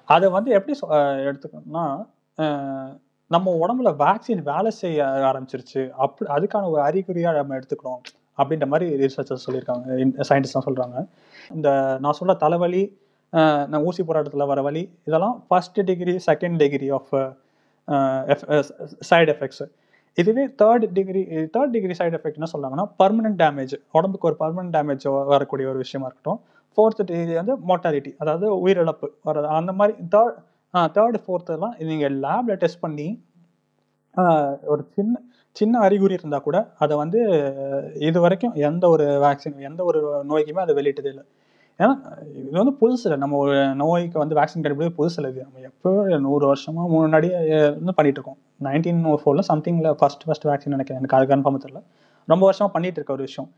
அதை 0.05 0.29
வந்து 0.29 0.51
எப்படி 0.51 0.79
சொ- 0.81 0.93
எடுத்துக்கணும்னா 1.29 2.05
நம்ம 3.27 3.57
உடம்புல 3.61 3.95
வேக்சின் 3.95 4.43
வேலை 4.43 4.71
செய்ய 4.71 5.03
ஆரம்பிச்சிருச்சு. 5.03 5.89
அப்படி 5.89 6.33
அதுக்கான 6.33 6.69
ஒரு 6.69 6.81
அறிகுறியாக 6.81 7.37
நம்ம 7.37 7.57
எடுத்துக்கணும். 7.57 8.01
அப்படின்ற 8.37 8.67
மாதிரி 8.67 9.05
ரிசர்ச்சர்ஸ் 9.05 9.47
சொல்லியிருக்காங்க. 9.49 10.23
சயின்டிஸ்ட்லாம் 10.29 10.67
சொல்கிறாங்க 10.69 11.07
இந்த 11.53 11.97
நான் 12.01 12.13
சொல்ல 12.13 12.33
தலைவலி 12.33 13.07
நான் 13.71 13.83
ஊசி 13.87 14.01
போராட்டத்தில் 14.09 14.49
வர 14.51 14.59
வழி 14.67 14.83
இதெல்லாம் 15.07 15.35
first 15.47 15.79
degree 15.89 16.15
second 16.29 16.57
degree 16.63 16.87
of 16.97 17.11
side 19.09 19.29
effects 19.35 19.63
இதுவே 20.17 20.43
third 20.61 20.85
degree 20.97 21.21
third 21.55 21.73
degree 21.75 21.95
side 21.99 22.15
effect 22.19 22.39
என்ன 22.39 22.49
சொல்றாங்கன்னா 22.53 22.85
பர்மனன்ட் 23.01 23.39
டேமேஜ் 23.43 23.75
உடம்புக்கு 23.97 24.27
ஒரு 24.29 24.37
பர்மனன்ட் 24.43 24.75
டேமேஜ் 24.77 25.05
வரக்கூடிய 25.33 25.67
ஒரு 25.73 25.79
விஷயமா 25.83 26.07
இருக்கட்டும். 26.09 26.39
ஃபோர்த் 26.73 27.01
டிகிரி 27.09 27.35
வந்து 27.41 27.55
மோட்டாலிட்டி 27.69 28.11
அதாவது 28.23 28.47
உயிரிழப்பு 28.65 29.07
வர்றது. 29.27 29.47
அந்த 29.59 29.71
மாதிரி 29.79 29.95
தேர்ட் 30.15 30.37
தேர்டு 30.97 31.19
ஃபோர்த்துலாம் 31.25 31.75
நீங்கள் 31.91 32.15
லேபில் 32.25 32.59
டெஸ்ட் 32.63 32.83
பண்ணி 32.85 33.07
ஒரு 34.73 34.81
சின்ன 34.95 35.15
சின்ன 35.55 35.79
அறிகுறி 35.85 36.15
இருந்தால் 36.17 36.45
கூட 36.47 36.57
அதை 36.83 36.93
வந்து 37.01 37.19
இது 38.07 38.19
வரைக்கும் 38.25 38.55
எந்த 38.69 38.83
ஒரு 38.95 39.05
வேக்சின் 39.23 39.57
எந்த 39.69 39.81
ஒரு 39.89 39.99
நோய்க்குமே 40.31 40.61
அதை 40.65 40.73
வெளியிட்டதே 40.79 41.09
இல்லை. 41.13 41.23
ஏன்னா 41.79 41.93
இது 42.39 42.55
வந்து 42.61 42.73
புதுசு 42.81 43.03
இல்லை 43.07 43.17
நம்ம 43.23 43.37
ஒரு 43.43 43.55
நோய்க்கு 43.81 44.17
வந்து 44.21 44.37
வேக்சின் 44.39 44.63
கண்டுபிடிச்சது 44.63 44.97
புதுசு 44.99 45.17
இல்லை 45.19 45.29
இது. 45.33 45.41
நம்ம 45.47 45.61
எப்போ 45.69 45.89
நூறு 46.27 46.45
வருஷமா 46.51 46.83
முன்னாடியே 46.93 47.37
வந்து 47.79 47.95
பண்ணிட்டு 47.97 48.19
இருக்கோம். 48.19 48.39
நைன்டீன் 48.67 49.01
ஃபோரில் 49.21 49.47
சம்திங்கில் 49.51 49.95
ஃபர்ஸ்ட் 49.99 50.25
ஃபர்ஸ்ட் 50.27 50.47
வேக்சின் 50.49 50.75
நினைக்கிறேன். 50.75 51.01
எனக்கு 51.01 51.17
அது 51.19 51.31
கன்ஃபார்ம் 51.33 51.63
தெரியல. 51.65 51.81
ரொம்ப 52.31 52.43
வருஷமா 52.49 52.69
பண்ணிட்டு 52.75 52.99
இருக்க 52.99 53.17
ஒரு 53.17 53.25
விஷயம். 53.29 53.49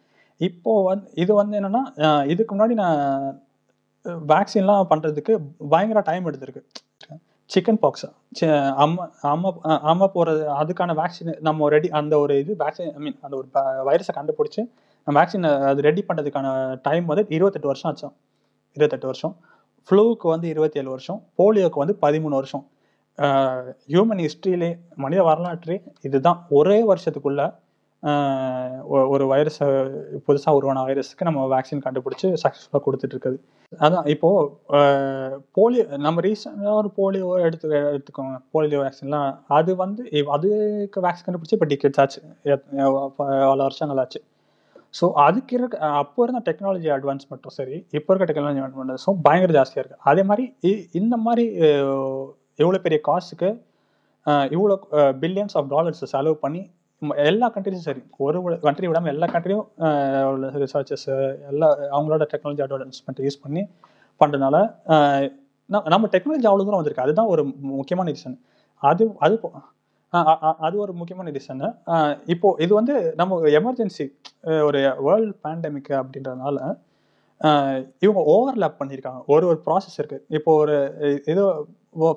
இப்போ 0.41 0.73
வந்து 0.89 1.07
இது 1.23 1.31
வந்து 1.41 1.55
என்னன்னா 1.59 1.81
இதுக்கு 2.33 2.51
முன்னாடி 2.55 2.75
நான் 2.83 3.01
வேக்சின்லாம் 4.33 4.87
பண்ணுறதுக்கு 4.91 5.33
பயங்கர 5.73 6.01
டைம் 6.11 6.27
எடுத்திருக்கு. 6.29 6.63
சிக்கன் 7.53 7.79
பாக்ஸ் 7.83 8.07
அம்மா 8.83 9.03
அம்மா 9.31 9.49
அம்மா 9.91 10.05
போகிறது 10.13 10.43
அதுக்கான 10.61 10.93
வேக்சின் 10.99 11.31
நம்ம 11.47 11.67
ரெடி 11.73 11.89
அந்த 11.99 12.13
ஒரு 12.23 12.33
இது 12.43 12.51
வேக்சின் 12.61 12.93
ஐ 12.97 13.01
மீன் 13.05 13.17
அந்த 13.25 13.35
ஒரு 13.39 13.47
வைரஸை 13.89 14.13
கண்டுபிடிச்சி 14.19 14.61
வேக்சின் 15.07 15.47
அது 15.69 15.81
ரெடி 15.89 16.01
பண்ணுறதுக்கான 16.07 16.47
டைம் 16.87 17.05
வந்து 17.11 17.23
இருபத்தெட்டு 17.37 17.71
வருஷம் 17.71 17.89
ஆச்சு. 17.91 18.09
இருபத்தெட்டு 18.77 19.09
வருஷம். 19.11 19.33
ஃப்ளூவுக்கு 19.87 20.27
வந்து 20.33 20.47
இருபத்தி 20.53 20.79
ஏழு 20.81 20.89
வருஷம். 20.95 21.19
போலியோக்கு 21.39 21.81
வந்து 21.83 21.95
பதிமூணு 22.05 22.35
வருஷம். 22.39 22.63
ஹியூமன் 23.91 24.21
ஹிஸ்ட்ரியிலே 24.25 24.69
மனித 25.03 25.21
வரலாற்றே 25.29 25.77
இதுதான். 26.07 26.39
ஒரே 26.59 26.77
வருஷத்துக்குள்ள 26.91 27.41
ஒரு 29.13 29.23
வைரஸை 29.31 29.65
புதுசாக 30.27 30.57
உருவான 30.59 30.83
வைரஸுக்கு 30.87 31.27
நம்ம 31.27 31.41
வேக்சின் 31.53 31.83
கண்டுபிடிச்சி 31.85 32.27
சக்ஸஸ்ஃபுல்லாக 32.43 32.81
கொடுத்துட்டு 32.85 33.15
இருக்குது 33.15 33.37
அதான் 33.85 34.07
இப்போது 34.13 34.47
போலியோ 35.57 35.83
நம்ம 36.05 36.21
ரீசெண்டாக 36.25 36.79
ஒரு 36.79 36.89
போலியோ 36.97 37.27
எடுத்து 37.47 37.67
எடுத்துக்கோங்க. 37.95 38.37
போலியோ 38.53 38.79
வேக்சின்லாம் 38.85 39.29
அது 39.57 39.71
வந்து 39.83 40.03
அதுக்கு 40.35 41.05
வேக்சின் 41.07 41.27
கண்டுபிடிச்சி 41.27 41.57
இப்போ 41.57 41.69
டிக்கெட்ஸ் 41.73 42.01
ஆச்சு. 42.03 42.21
பல 43.19 43.59
வருஷங்கள் 43.67 44.01
ஆச்சு. 44.03 44.21
ஸோ 44.93 45.05
அதுக்கு 45.25 45.53
இருக்க 45.55 45.75
அப்போ 46.01 46.23
இருந்த 46.23 46.41
டெக்னாலஜி 46.47 46.89
அட்வான்ஸ்மெண்ட்டும் 46.89 47.55
சரி 47.57 47.75
இப்போ 47.91 48.09
இருக்க 48.13 48.25
டெக்னாலஜி 48.31 48.61
அட்வான்ஸ்மெண்ட்ஸும் 48.61 49.19
பயங்கர 49.21 49.53
ஜாஸ்தியாக 49.57 49.83
இருக்குது 49.83 50.03
அதே 50.03 50.23
மாதிரி 50.23 50.45
இந்த 50.91 51.17
மாதிரி 51.17 51.45
இவ்வளோ 52.59 52.79
பெரிய 52.79 52.99
காசுக்கு 53.03 53.49
இவ்வளோ 54.55 54.75
பில்லியன்ஸ் 55.23 55.55
ஆஃப் 55.57 55.69
டாலர்ஸ் 55.69 56.03
செலவு 56.05 56.37
பண்ணி 56.37 56.61
எல்லா 57.29 57.47
கண்ட்ரிஸும் 57.55 57.87
சரி 57.89 58.01
ஒரு 58.17 58.39
கண்ட்ரி 58.65 58.87
விடாமல் 58.87 59.13
எல்லா 59.13 59.27
கண்ட்ரியும் 59.33 59.65
ரிசர்ச்சஸ் 60.63 61.07
எல்லா 61.51 61.67
அவங்களோட 61.95 62.25
டெக்னாலஜி 62.33 62.63
அட்வான்ஸ்மெண்ட் 62.65 63.23
யூஸ் 63.27 63.43
பண்ணி 63.45 63.63
பண்ணுறதுனால 64.21 64.57
நம்ம 65.93 66.07
டெக்னாலஜி 66.13 66.47
அவ்வளோ 66.49 66.63
தூரம் 66.65 66.79
வந்திருக்கு. 66.79 67.05
அதுதான் 67.05 67.29
ஒரு 67.33 67.43
முக்கியமான 67.77 68.11
ரீசன் 68.11 68.37
அது 68.81 69.03
அது 69.19 69.35
அது 70.59 70.77
ஒரு 70.77 70.93
முக்கியமான 70.93 71.31
ரீசன் 71.31 71.77
இப்போ 72.25 72.55
இது 72.57 72.73
வந்து 72.73 73.13
நம்ம 73.15 73.39
எமர்ஜென்சி 73.39 74.11
ஒரு 74.41 74.95
வேர்ல்ட் 74.99 75.35
பேண்டமிக் 75.43 75.89
அப்படின்றதுனால 75.89 76.77
இவங்க 77.99 78.21
ஓவர்லேப் 78.25 78.81
பண்ணியிருக்காங்க 78.81 79.25
ஒரு 79.27 79.47
ஒரு 79.47 79.61
ப்ராசஸ் 79.65 79.93
இருக்கு. 79.97 80.25
இப்போ 80.27 80.53
ஒரு 80.53 80.95
இ- 80.99 81.21
ஃபஸ்ட்டு 81.25 81.65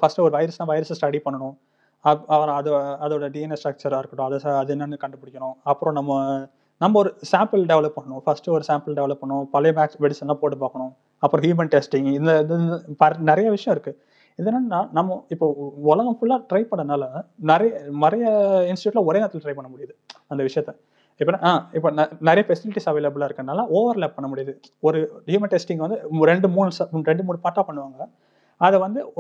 ஃபர்ஸ்ட் 0.01 0.21
ஒரு 0.21 0.39
வைரஸ்னா 0.39 0.69
வைரஸை 0.69 0.95
ஸ்டடி 1.01 1.21
பண்ணணும். 1.25 1.57
அப்- 2.05 2.25
அப்புறம் 2.27 2.55
அது 2.55 2.73
அதோட 2.73 3.23
டிஎன்ஏ 3.23 3.57
ஸ்ட்ரக்சராக 3.65 3.99
இருக்கட்டும் 3.99 4.27
அதை 4.27 4.39
அது 4.53 4.77
என்னென்னு 4.77 4.99
கண்டுபிடிக்கணும். 5.01 5.53
அப்புறம் 5.63 5.95
நம்ம 5.95 6.43
நம்ம 6.79 6.99
ஒரு 6.99 7.15
சாம்பிள் 7.37 7.65
டெவலப் 7.65 7.93
பண்ணணும். 7.97 8.19
ஃபர்ஸ்ட் 8.19 8.51
ஒரு 8.51 8.65
சாம்பிள் 8.69 8.91
டெவலப் 8.91 9.19
பண்ணணும். 9.23 9.43
பழைய 9.43 9.81
மேக்ஸ் 9.81 10.03
மெடிசன்லாம் 10.03 10.35
போட்டு 10.35 10.59
பார்க்கணும். 10.59 10.95
அப்புறம் 11.19 11.51
ஹியூமன் 11.51 11.71
டெஸ்டிங் 11.71 12.13
இந்த 12.13 12.39
இது 12.41 13.19
நிறைய 13.19 13.51
விஷயம் 13.51 13.81
இருக்குது 13.81 13.95
இது 14.37 14.51
என்னன்னா 14.51 14.91
நம்ம 14.93 15.25
இப்போ 15.29 15.47
உலகம் 15.77 16.19
ஃபுல்லாக 16.21 16.45
ட்ரை 16.53 16.67
பண்ணனால 16.71 17.05
நிறைய 17.41 17.81
நிறைய 17.91 18.27
இன்ஸ்டியூட்ல 18.73 19.05
ஒரே 19.05 19.19
நேரத்தில் 19.19 19.41
ட்ரை 19.41 19.55
பண்ண 19.55 19.71
முடியுது 19.77 19.95
அந்த 20.27 20.45
விஷயத்த. 20.45 20.73
இப்போ 21.17 21.39
ஆ 21.43 21.71
இப்போ 21.73 21.91
ந- 21.91 22.13
நிறைய 22.21 22.45
ஃபெசிலிட்டிஸ் 22.49 22.89
அவைலபிளாக 22.91 23.29
இருக்கனால 23.31 23.61
ஓவர்லேப் 23.75 24.15
பண்ண 24.17 24.35
முடியுது. 24.35 24.53
ஒரு 24.81 25.23
ஹியூமன் 25.27 25.53
டெஸ்டிங் 25.55 25.77
வந்து 25.77 25.99
ரெண்டு 26.13 26.49
மூணு 26.49 26.71
ரெண்டு 27.03 27.25
மூணு 27.25 27.39
பாட்டாக 27.39 27.73
பண்ணுவாங்க. 27.73 28.03
அதை 28.57 28.79
வந்து 28.81 29.13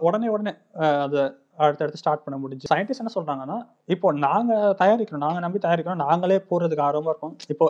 உடனே 0.00 0.28
உடனே 0.28 0.52
அதை 0.72 1.20
அடுத்தடுத்து 1.58 2.00
ஸ்டார்ட் 2.02 2.22
பண்ண 2.24 2.36
முடிஞ்சு. 2.42 2.70
சயின்டிஸ்ட் 2.72 3.02
என்ன 3.02 3.12
சொல்றாங்கன்னா 3.16 3.56
இப்போ 3.94 4.08
நாங்க 4.26 4.52
தயாரிக்கிறோம் 4.80 5.24
நாங்க 5.26 5.40
நம்பி 5.44 5.58
தயாரிக்கிறோம் 5.66 6.02
நாங்களே 6.06 6.38
போடுறதுக்கு 6.50 6.86
ஆர்வமா 6.86 7.12
இருக்கும். 7.12 7.34
இப்போ 7.52 7.66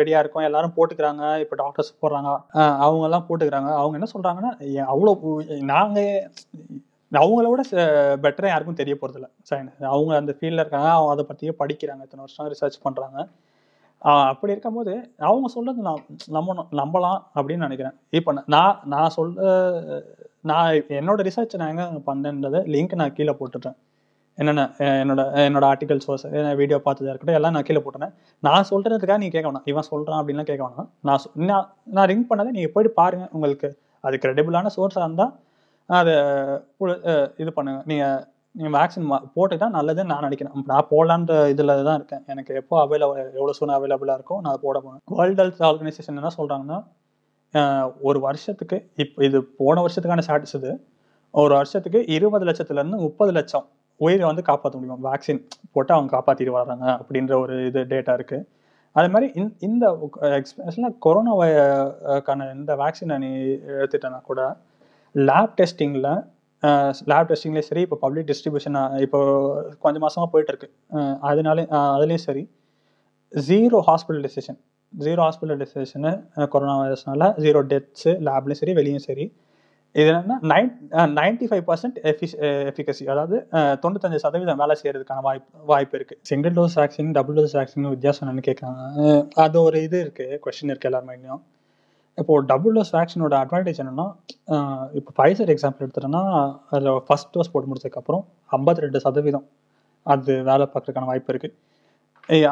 ரெடியா 0.00 0.20
இருக்கோம் 0.22 0.46
எல்லாரும் 0.48 0.74
போட்டுக்கிறாங்க 0.78 1.22
இப்போ 1.44 1.56
டாக்டர்ஸ் 1.62 1.92
போடுறாங்க 2.02 2.30
அவங்கெல்லாம் 2.32 2.82
அவங்க 2.86 3.06
எல்லாம் 3.10 3.28
போட்டுக்கிறாங்க. 3.28 3.70
அவங்க 3.82 4.00
என்ன 4.00 4.10
சொல்றாங்கன்னா 4.14 4.52
அவ்வளோ 4.94 5.14
நாங்க 5.74 6.00
அவங்கள 7.12 7.48
விட 7.50 7.62
பெட்டராக 8.22 8.52
யாருக்கும் 8.52 8.80
தெரிய 8.82 8.94
போகிறது 9.00 9.18
இல்லை. 9.20 9.30
சயின்ஸ் 9.50 9.88
அவங்க 9.94 10.12
அந்த 10.20 10.32
ஃபீல்டில் 10.38 10.62
இருக்காங்க 10.64 10.88
அவங்க 10.98 11.10
அதை 11.14 11.24
பற்றியே 11.30 11.52
படிக்கிறாங்க 11.62 12.06
இத்தனை 12.06 12.24
வருஷம் 12.24 12.48
ரிசர்ச் 12.52 12.84
பண்ணுறாங்க 12.86 13.18
அப்படி 14.30 14.52
இருக்கும்போது 14.54 14.94
அவங்க 15.28 15.46
சொல்றது 15.54 15.84
நான் 15.88 16.02
நம்பணும் 16.36 16.70
நம்பலாம் 16.80 17.20
அப்படின்னு 17.36 17.66
நினைக்கிறேன். 17.66 17.96
இப்போ 18.18 18.32
நான் 18.54 18.80
நான் 18.94 19.14
சொல்ல 19.16 19.46
நான் 20.50 20.70
என்னோட 20.98 21.20
ரிசர்ச் 21.28 21.58
நான் 21.60 21.72
எங்கே 21.74 21.86
பண்ணேன்றதை 22.08 22.60
லிங்க் 22.74 23.00
நான் 23.00 23.16
கீழே 23.18 23.34
போட்டுட்டேன் 23.40 23.76
என்னென்ன 24.38 24.62
என்னோட 25.02 25.22
என்னோட 25.46 25.64
ஆர்டிகல் 25.72 26.02
சோர்ஸ் 26.04 26.24
வீடியோ 26.60 26.78
பார்த்ததா 26.86 27.10
இருக்கட்டும் 27.12 27.38
எல்லாம் 27.38 27.54
நான் 27.56 27.66
கீழே 27.68 27.80
போட்டுறேன் 27.84 28.12
நான் 28.46 28.68
சொல்கிறதுக்காக 28.70 29.18
நீங்கள் 29.22 29.36
கேட்க 29.36 29.48
வேணாம். 29.50 29.66
இவன் 29.72 29.88
சொல்கிறான் 29.90 30.20
அப்படின்லாம் 30.20 30.48
கேட்க 30.50 30.62
வேணாம். 30.66 30.88
நான் 31.08 31.66
நான் 31.96 32.08
ரிங்க் 32.10 32.28
பண்ணதை 32.30 32.52
நீங்கள் 32.56 32.72
போயிட்டு 32.74 32.92
பாருங்கள் 33.00 33.32
உங்களுக்கு. 33.36 33.68
அது 34.06 34.16
கிரெடிபிளான 34.24 34.72
சோர்ஸாக 34.76 35.06
இருந்தால் 35.06 35.32
அதை 35.90 36.14
இது 37.42 37.50
பண்ணுங்கள் 37.58 37.86
நீங்கள் 37.92 38.20
நீங்கள் 38.56 38.74
வேக்சின் 38.78 39.08
தான் 39.62 39.76
நல்லதுன்னு 39.78 40.12
நான் 40.14 40.26
நினைக்கிறேன். 40.28 40.56
நான் 40.72 40.88
போடலான்ற 40.92 41.36
இதில் 41.54 41.72
தான் 41.88 41.98
இருக்கேன். 42.00 42.24
எனக்கு 42.32 42.52
எப்போ 42.62 42.74
அவைலபிள் 42.84 43.22
எவ்வளோ 43.38 43.54
சூழ்நிலை 43.58 43.78
அவைலபிளாக 43.78 44.18
இருக்கோ 44.20 44.36
நான் 44.46 44.62
போட 44.66 44.76
போகிறேன் 44.84 45.02
வேர்ல்ட் 45.20 45.42
ஹெல்த் 45.42 45.64
ஆர்கனைசேஷன் 45.70 46.20
என்ன 46.20 46.32
சொல்கிறாங்கன்னா 46.40 46.78
ஒரு 48.00 48.20
வருஷத்துக்கு 48.20 48.90
இப்போ 48.96 49.24
இது 49.24 49.42
போன 49.44 49.84
வருஷத்துக்கான 49.84 50.22
ஸ்டாட்டஸ் 50.26 50.56
இது. 50.56 50.84
ஒரு 51.30 51.54
வருஷத்துக்கு 51.54 52.06
இருபது 52.06 52.44
லட்சத்துலேருந்து 52.44 52.96
முப்பது 52.96 53.32
லட்சம் 53.32 53.66
உயிரை 53.96 54.26
வந்து 54.26 54.42
காப்பாற்ற 54.42 54.78
முடியும்? 54.78 55.12
வேக்சின் 55.12 55.46
போட்டு 55.72 55.94
அவங்க 55.94 56.16
காப்பாற்றிட்டு 56.16 56.50
வராங்க 56.50 56.84
அப்படின்ற 56.84 57.40
ஒரு 57.40 57.66
இது 57.66 57.80
டேட்டா 57.80 58.12
இருக்கு. 58.12 58.48
அதே 58.92 59.08
மாதிரி 59.08 59.32
இந்த- 59.34 59.54
இந்த 59.58 60.10
எக்ஸ்பெஷலாக 60.20 60.94
கொரோனாக்கான 61.06 62.54
இந்த 62.54 62.76
வேக்சினை 62.76 63.18
நீ 63.18 63.26
எடுத்துட்டேன்னா 63.72 64.20
கூட 64.20 64.56
லேப் 65.14 65.52
டெஸ்டிங்கில் 65.56 66.26
லேப் 67.04 67.28
டெஸ்டிங்லேயும் 67.30 67.58
சரி 67.58 67.80
இப்போ 67.80 67.96
பப்ளிக் 67.96 68.28
டிஸ்ட்ரிபியூஷன் 68.28 69.00
இப்போ 69.00 69.62
கொஞ்சம் 69.78 70.02
மாதமாக 70.02 70.26
போயிட்டு 70.32 70.56
இருக்கு. 70.56 70.70
அதுலேயும் 71.22 72.14
சரி 72.14 72.50
zero 73.48 73.80
hospitalisation 73.86 74.60
zero 75.04 75.20
hospitalisation 75.26 76.12
corona 76.52 76.74
வைரஸ்னால 76.80 77.28
zero 77.44 77.60
deaths 77.72 78.12
லேப்லையும் 78.26 78.60
சரி 78.60 78.74
வெளியும் 78.78 79.04
சரி. 79.06 79.24
இது 79.94 80.06
என்னன்னா 80.12 80.36
nine 80.52 80.70
ninety 81.18 81.46
five 81.50 81.64
percent 81.68 81.98
efficacy 82.70 83.04
அதாவது 83.12 83.36
தொண்ணூத்தஞ்சு 83.82 84.18
சதவீதம் 84.24 84.60
வேலை 84.62 84.74
செய்யறதுக்கான 84.80 85.22
வாய்ப்பு 85.26 85.66
வாய்ப்பு 85.72 85.94
இருக்கு. 85.98 86.14
Single 86.30 86.54
dose 86.58 86.76
vaccine 86.80 87.10
double 87.18 87.36
dose 87.38 87.56
vaccine 87.58 87.90
வித்தியாசம் 87.94 88.24
என்னன்னு 88.24 88.46
கேட்குறாங்க 88.48 88.80
அது 89.44 89.58
ஒரு 89.66 89.80
இது 89.86 89.98
இருக்கு 90.04 90.26
கொஸ்டின் 90.46 90.72
இருக்கு 90.74 90.88
எல்லார் 90.90 91.06
மைண்ட்லையும் 91.10 91.42
இப்போ 92.18 92.34
டபுள் 92.52 92.74
டோஸ் 92.78 92.92
வேக்சினோட 92.96 93.36
அட்வான்டேஜ் 93.44 93.80
என்னன்னா 93.84 94.06
இப்போ 94.98 95.10
ஃபைசர் 95.18 95.52
எக்ஸாம்பிள் 95.54 95.84
எடுத்துட்டோம்னா 95.86 96.24
அதில் 96.72 96.90
ஃபர்ஸ்ட் 97.06 97.32
டோஸ் 97.36 97.52
போட்டு 97.54 97.70
முடிச்சதுக்கப்புறம் 97.70 98.24
ஐம்பத்தி 98.58 98.84
ரெண்டு 98.86 99.00
சதவீதம் 99.06 99.46
அது 100.06 100.32
வேலை 100.50 100.64
பார்க்கறதுக்கான 100.72 101.08
வாய்ப்பு 101.10 101.32
இருக்கு. 101.34 101.50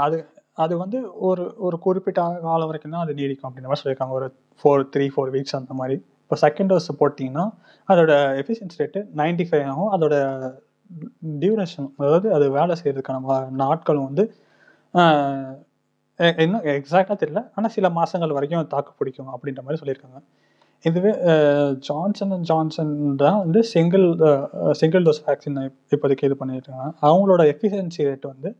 அது 0.04 0.16
அது 0.58 0.74
வந்து 0.82 0.98
ஒரு 1.28 1.44
ஒரு 1.66 1.76
குறிப்பிட்ட 1.84 2.20
காலம் 2.46 2.68
வரைக்கும் 2.70 2.94
தான் 2.94 3.04
அது 3.04 3.12
நீடிக்கும் 3.20 3.48
அப்படின்ற 3.48 3.68
மாதிரி 3.70 3.82
சொல்லியிருக்காங்க. 3.82 4.14
ஒரு 4.20 4.26
ஃபோர் 4.60 4.82
த்ரீ 4.94 5.06
ஃபோர் 5.14 5.32
வீக்ஸ் 5.34 5.56
அந்த 5.60 5.74
மாதிரி. 5.80 5.96
இப்போ 6.24 6.36
செகண்ட் 6.44 6.70
டோஸ் 6.72 6.90
போட்டிங்கன்னா 7.00 7.44
அதோட 7.88 8.12
எஃபிஷியன்சி 8.42 8.78
ரேட்டு 8.82 9.00
நைன்டி 9.20 9.44
ஃபைவ் 9.48 9.64
ஆகும். 9.72 9.90
அதோட 9.96 10.14
டியூரேஷன் 11.42 11.88
அதாவது 12.00 12.28
அது 12.36 12.46
வேலை 12.58 12.74
செய்கிறதுக்கான 12.80 13.38
நாட்களும் 13.62 14.08
வந்து 14.10 14.24
இன்னும் 16.44 16.64
எக்ஸாக்டாக 16.78 17.16
தெரியல. 17.22 17.40
ஆனால் 17.56 17.72
சில 17.76 17.86
மாதங்கள் 17.98 18.36
வரைக்கும் 18.36 18.72
தாக்கு 18.74 18.92
பிடிக்கும் 18.98 19.30
அப்படின்ற 19.34 19.62
மாதிரி 19.66 19.80
சொல்லியிருக்காங்க. 19.82 20.18
இதுவே 20.84 21.12
ஜான்சன் 21.88 22.32
அண்ட் 22.34 22.46
ஜான்சன் 22.50 22.92
தான் 23.22 23.38
வந்து 23.44 23.60
சிங்கிள் 23.72 24.06
சிங்கிள் 24.80 25.04
டோஸ் 25.06 25.22
வேக்சின் 25.28 25.58
இப்போதைக்கு 25.94 26.28
இது 26.28 26.36
பண்ணிட்டு 26.40 26.68
இருக்காங்க. 26.68 26.88
அவங்களோட 27.08 27.42
எஃபிஷியன்சி 27.54 28.06
ரேட் 28.08 28.26
வந்து 28.32 28.50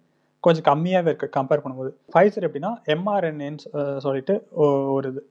கொஞ்சம் 0.44 0.66
கம்மியாகவே 0.68 1.10
இருக்குது 1.12 1.34
கம்பேர் 1.36 1.62
பண்ணும்போது. 1.64 1.90
ஃபைசர் 2.12 2.46
எப்படின்னா 2.48 2.70
எம்ஆர்என்ஏன்னு 2.94 3.98
சொல்லிட்டு 3.98 4.34
ஒரு 4.96 5.06
இது. 5.12 5.22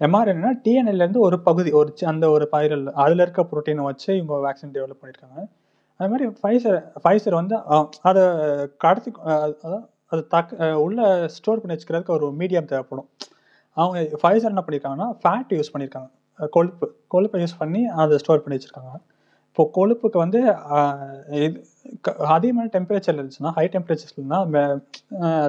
எம்ஆர்என்னா 0.00 0.50
டிஎன்ஏலேருந்து 0.64 1.20
ஒரு 1.26 1.36
பகுதி 1.48 1.70
ஒரு 1.80 1.90
சி- 1.98 2.04
அந்த 2.04 2.30
ஒரு 2.30 2.48
பயிரல் 2.52 2.86
அதில் 3.04 3.20
இருக்க 3.20 3.42
ப்ரோட்டீனை 3.50 3.82
வச்சு 3.88 4.10
இவங்க 4.16 4.36
வேக்சின் 4.46 4.74
டெவலப் 4.76 5.00
பண்ணியிருக்காங்க 5.02 5.40
அது 6.00 6.08
மாதிரி 6.12 6.26
ஃபைசர் 6.40 6.78
ஃபைசர் 7.02 7.34
வந்து 7.34 7.56
அதை 8.08 8.22
கடத்தி 8.76 9.10
அதாவது 9.26 9.78
அது 10.12 10.22
தக் 10.30 10.52
உள்ளே 10.86 11.06
ஸ்டோர் 11.28 11.60
பண்ணி 11.60 11.74
வச்சுக்கிறதுக்கு 11.74 12.14
ஒரு 12.16 12.26
மீடியம் 12.38 12.70
தேவைப்படும். 12.72 13.08
அவங்க 13.76 13.98
ஃபைசர் 14.22 14.52
என்ன 14.54 14.64
பண்ணியிருக்காங்கன்னா 14.66 15.08
ஃபேட் 15.22 15.52
யூஸ் 15.54 15.72
பண்ணியிருக்காங்க 15.74 16.10
கொழுப்பு 16.56 16.86
கொழுப்பை 17.14 17.38
யூஸ் 17.42 17.58
பண்ணி 17.58 17.82
அதை 18.02 18.18
ஸ்டோர் 18.18 18.42
பண்ணி 18.44 18.58
வச்சுருக்காங்க. 18.58 18.92
இப்போ 19.56 19.64
கொழுப்புக்கு 19.74 20.18
வந்து 20.18 20.38
இது 21.38 21.58
அதிகமான 22.28 22.64
டெம்பரேச்சர் 22.72 23.14
இருந்துச்சுன்னா 23.14 23.52
ஹை 23.56 23.64
டெம்பரேச்சர்ஸ்னா 23.74 24.38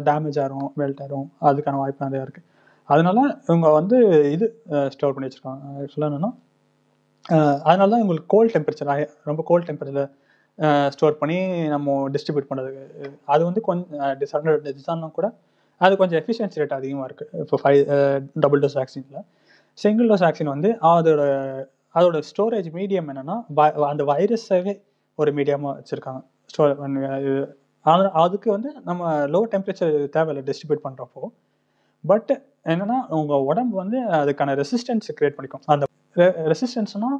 டேமேஜ் 0.07 0.37
ஆகும் 0.43 0.67
மெல்ட் 0.79 1.01
ஆகும் 1.05 1.25
அதுக்கான 1.41 1.79
வாய்ப்பு 1.79 2.07
நிறையா 2.07 2.25
இருக்குது 2.25 2.45
அதனால 2.89 3.19
இவங்க 3.47 3.67
வந்து 3.71 3.97
இது 4.31 4.45
ஸ்டோர் 4.89 5.13
பண்ணி 5.13 5.27
வச்சுருக்காங்க. 5.27 5.63
ஆக்சுவலாக 5.81 6.09
என்னென்னா 6.09 6.31
அதனால 7.65 7.87
தான் 7.89 8.03
இவங்களுக்கு 8.03 8.29
கோல்ட் 8.35 8.53
டெம்பரேச்சர் 8.55 8.91
ரொம்ப 9.23 9.43
கோல்ட் 9.49 9.67
டெம்பரேச்சர் 9.69 10.11
ஸ்டோர் 10.89 11.19
பண்ணி 11.21 11.37
நம்ம 11.67 11.95
டிஸ்ட்ரிபியூட் 12.09 12.49
பண்ணுறதுக்கு 12.51 13.09
அது 13.25 13.41
வந்து 13.43 13.61
கொஞ்சம் 13.61 14.13
டிஸ்அட்வான்டேஜ் 14.21 14.89
தான் 14.91 15.05
கூட 15.11 15.29
அது 15.81 15.93
கொஞ்சம் 15.97 16.19
எஃபிஷியன்சி 16.21 16.61
ரேட் 16.61 16.79
அதிகமாக 16.79 17.07
இருக்குது 17.09 17.41
இப்போ 17.41 17.57
ஃபைவ் 17.63 17.81
டபுள் 18.39 18.61
டோஸ் 18.65 18.77
வேக்சினில் 18.81 19.25
சிங்கிள் 19.77 20.09
டோஸ் 20.09 20.25
வேக்சின் 20.27 20.55
வந்து 20.55 20.69
அதோட 20.89 21.23
அதோட 21.95 22.21
ஸ்டோரேஜ் 22.21 22.67
மீடியம் 22.73 23.43
என்னன்னா 23.55 23.83
அந்த 23.83 24.03
வைரஸாகவே 24.03 24.81
ஒரு 25.15 25.33
மீடியமாக 25.33 25.83
வச்சுருக்காங்க. 25.83 26.23
ஸ்டோர் 26.45 28.11
அதுக்கு 28.11 28.51
வந்து 28.51 28.73
நம்ம 28.85 29.27
லோ 29.27 29.41
டெம்பரேச்சர் 29.51 30.09
தேவையில்லை 30.09 30.53
டிஸ்ட்ரிபியூட் 30.53 30.87
பண்ணுறப்போ 30.87 31.21
பட் 32.05 32.41
என்னன்னா 32.63 33.07
உங்கள் 33.07 33.37
உடம்பு 33.37 33.75
வந்து 33.75 34.07
அதுக்கான 34.07 34.63
ரெசிஸ்டன்ஸ் 34.63 35.13
க்ரியேட் 35.21 35.33
பண்ணிக்கும். 35.37 35.61
அந்த 35.65 35.85
ரெசிஸ்டன்ஸ்னால் 36.15 37.19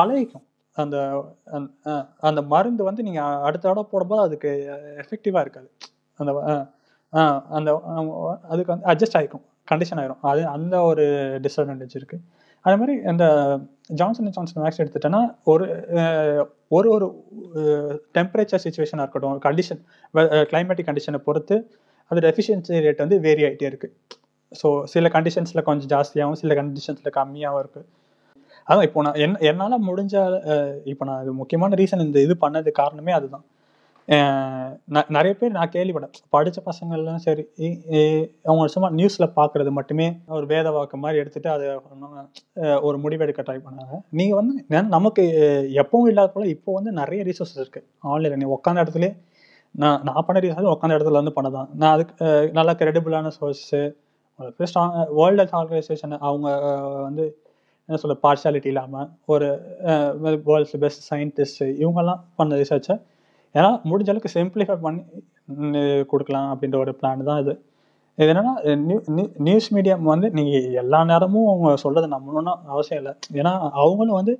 பழகிக்கும். 0.00 0.44
அந்த 0.72 1.24
அந்த- 1.44 2.06
அந்த 2.20 2.42
மருந்து 2.42 2.84
வந்து 2.84 3.02
நீங்கள் 3.02 3.22
அடுத்த 3.22 3.68
தடவை 3.68 3.90
போடும்போது 3.90 4.22
அதுக்கு 4.22 4.78
எஃபெக்டிவாக 4.96 5.40
இருக்காது. 5.40 5.70
அந்த 6.14 6.66
அந்த 7.48 7.80
அதுக்கு 8.48 8.78
வந்து 8.78 8.86
அட்ஜஸ்ட் 8.86 9.16
ஆகிக்கும் 9.16 9.42
கண்டிஷன் 9.70 9.94
ஆயிரும். 9.94 10.18
அது 10.20 10.46
அந்த 10.46 10.80
ஒரு 10.80 11.02
டிஸ்அட்வான்டேஜ் 11.42 11.96
இருக்குது 11.96 12.20
அதே 12.60 12.76
மாதிரி 12.76 13.00
இந்த 13.06 13.58
ஜான்சன் 13.90 14.24
அண்ட் 14.24 14.34
ஜான்சன் 14.34 14.62
வேக்சின் 14.64 14.84
எடுத்துட்டேன்னா 14.84 15.20
ஒரு 15.44 15.66
ஒரு 16.70 16.88
ஒரு 16.88 17.06
டெம்பரேச்சர் 18.14 18.58
சுச்சுவேஷனாக 18.58 19.04
இருக்கட்டும் 19.04 19.38
கண்டிஷன் 19.38 19.80
கிளைமேட்டிக் 20.42 20.88
கண்டிஷனை 20.88 21.20
பொறுத்து 21.24 21.56
அதோட 22.10 22.26
எஃபிஷியன்சி 22.28 22.80
ரேட் 22.80 22.98
வந்து 22.98 23.18
வேரி 23.20 23.44
ஆகிட்டே 23.44 23.68
இருக்குது 23.68 23.94
ஸோ 24.52 24.84
சில 24.84 25.08
கண்டிஷன்ஸில் 25.08 25.62
கொஞ்சம் 25.62 25.90
ஜாஸ்தியாகவும் 25.90 26.34
சில 26.34 26.54
கண்டிஷன்ஸில் 26.54 27.12
கம்மியாகவும் 27.12 27.60
இருக்குது 27.60 27.86
அதான் 28.68 28.82
இப்போ 28.82 29.02
நான் 29.02 29.14
என் 29.14 29.36
என்னால் 29.40 29.84
முடிஞ்ச 29.84 30.14
இப்போ 30.84 31.04
நான் 31.04 31.22
இது 31.22 31.32
முக்கியமான 31.32 31.74
ரீசன் 31.74 32.00
இந்த 32.00 32.20
இது 32.20 32.36
பண்ணது 32.36 32.70
காரணமே 32.72 33.12
அதுதான். 33.12 33.44
நிறைய 35.08 35.36
பேர் 35.38 35.50
நான் 35.50 35.70
கேள்விப்பட்டேன். 35.70 36.14
படித்த 36.28 36.62
பசங்கள்லாம் 36.66 37.14
சரி 37.16 37.42
இ- 37.56 37.80
அவங்க 38.44 38.66
சும்மா 38.66 38.90
நியூஸில் 38.90 39.32
பார்க்குறது 39.36 39.70
மட்டுமே 39.70 40.18
ஒரு 40.28 40.46
வேத 40.46 40.70
வாக்கு 40.70 40.96
மாதிரி 40.96 41.18
எடுத்துட்டு 41.18 41.50
அதை 41.50 41.66
ஒரு 42.80 42.98
முடிவெடுக்க 42.98 43.42
ட்ரை 43.42 43.58
பண்ணாங்க 43.58 43.96
நீங்கள் 44.10 44.36
வந்து 44.36 44.64
நமக்கு 44.88 45.22
எப்பவும் 45.74 46.08
இல்லாத 46.08 46.32
போல 46.32 46.46
இப்போ 46.46 46.72
வந்து 46.72 46.92
நிறைய 46.92 47.24
ரிசோர்ஸஸ் 47.24 47.58
இருக்குது 47.58 47.86
ஆன்லைனில் 48.04 48.46
நீ 48.46 48.52
உட்காந்த 48.52 48.82
இடத்துல 48.82 49.08
நான் 49.74 50.02
நான் 50.02 50.24
பண்ண 50.26 50.40
ரீசன் 50.40 50.72
உட்காந்த 50.74 50.96
இடத்துல 50.96 51.20
வந்து 51.22 51.32
பண்ணதான். 51.36 51.68
நான் 51.74 51.92
அதுக்கு 51.92 52.14
நல்லா 52.24 52.50
நல்ல 52.52 52.72
கிரெடிபிளான 52.72 53.30
சோர்ஸு 53.40 53.80
வேர்ல்டு 55.14 55.42
ஹெல்த் 55.42 55.58
ஆர்கனைசேஷன் 55.60 56.18
அவங்க 56.18 56.48
வந்து 57.02 57.24
என்ன 57.88 57.96
சொல்ல 57.96 58.16
பார்ஷாலிட்டி 58.22 58.66
இல்லாமல் 58.66 59.08
ஒரு 59.26 59.46
வேர்ல்ட்ஸ் 60.46 60.76
பெஸ்ட் 60.76 61.14
சயின்டிஸ்ட் 61.14 61.62
இவங்கெல்லாம் 61.82 62.20
பண்ண 62.36 62.56
ரிசர்ச்சை 62.56 62.96
ஏன்னா 63.58 63.70
முடிஞ்ச 63.90 64.10
அளவுக்கு 64.12 64.34
சிம்பிளிஃபை 64.38 64.76
பண்ணி 64.86 65.02
கொடுக்கலாம் 66.12 66.48
அப்படின்ற 66.52 66.78
ஒரு 66.84 66.92
பிளான் 67.00 67.28
தான் 67.30 67.40
இது. 67.44 67.54
இது 68.18 68.30
என்னன்னா 68.32 68.54
நியூஸ் 69.48 69.68
மீடியம் 69.76 70.08
வந்து 70.12 70.28
நீங்கள் 70.38 70.68
எல்லா 70.82 71.00
நேரமும் 71.10 71.48
அவங்க 71.52 71.70
சொல்கிறத 71.84 72.08
நம்பணும்னு 72.14 72.52
அவசியம் 72.74 73.00
இல்லை. 73.02 73.12
ஏன்னா 73.40 73.52
அவங்களும் 73.82 74.18
வந்து 74.20 74.34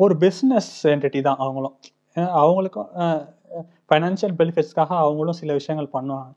ஒரு 0.00 0.14
பிஸ்னஸ் 0.24 0.72
என்டிட்டி 0.92 1.20
தான் 1.28 1.40
அவங்களும். 1.44 1.74
அவங்களுக்கும் 2.42 2.90
ஃபைனான்சியல் 3.90 4.34
பெனிஃபிட்ஸ்க்காக 4.40 4.92
அவங்களும் 5.04 5.38
சில 5.40 5.52
விஷயங்கள் 5.60 5.94
பண்ணுவாங்க. 5.96 6.32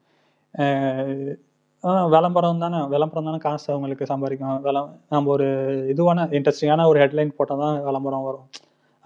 விளம்பரம் 2.14 2.62
தானே 2.64 2.78
விளம்பரம் 2.94 3.28
தானே 3.28 3.40
காசு 3.46 3.68
அவங்களுக்கு 3.74 4.06
சம்பாதிக்கும். 4.12 4.62
விள 4.68 4.78
நம்ம 5.14 5.30
ஒரு 5.36 5.48
இதுவான 5.94 6.26
இன்ட்ரெஸ்டிங்கான 6.38 6.88
ஒரு 6.92 7.00
ஹெட்லைன் 7.04 7.38
போட்டால் 7.40 7.62
தான் 7.64 7.78
விளம்பரம் 7.88 8.26
வரும். 8.30 8.48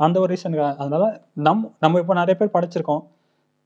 அந்த 0.06 0.18
ஒரு 0.24 0.30
ரீசனுக்காக 0.34 0.72
அதனால 0.84 1.06
நம் 1.48 1.66
நம்ம 1.84 2.00
இப்போ 2.04 2.14
நிறைய 2.22 2.36
பேர் 2.40 2.56
படிச்சிருக்கோம். 2.58 3.04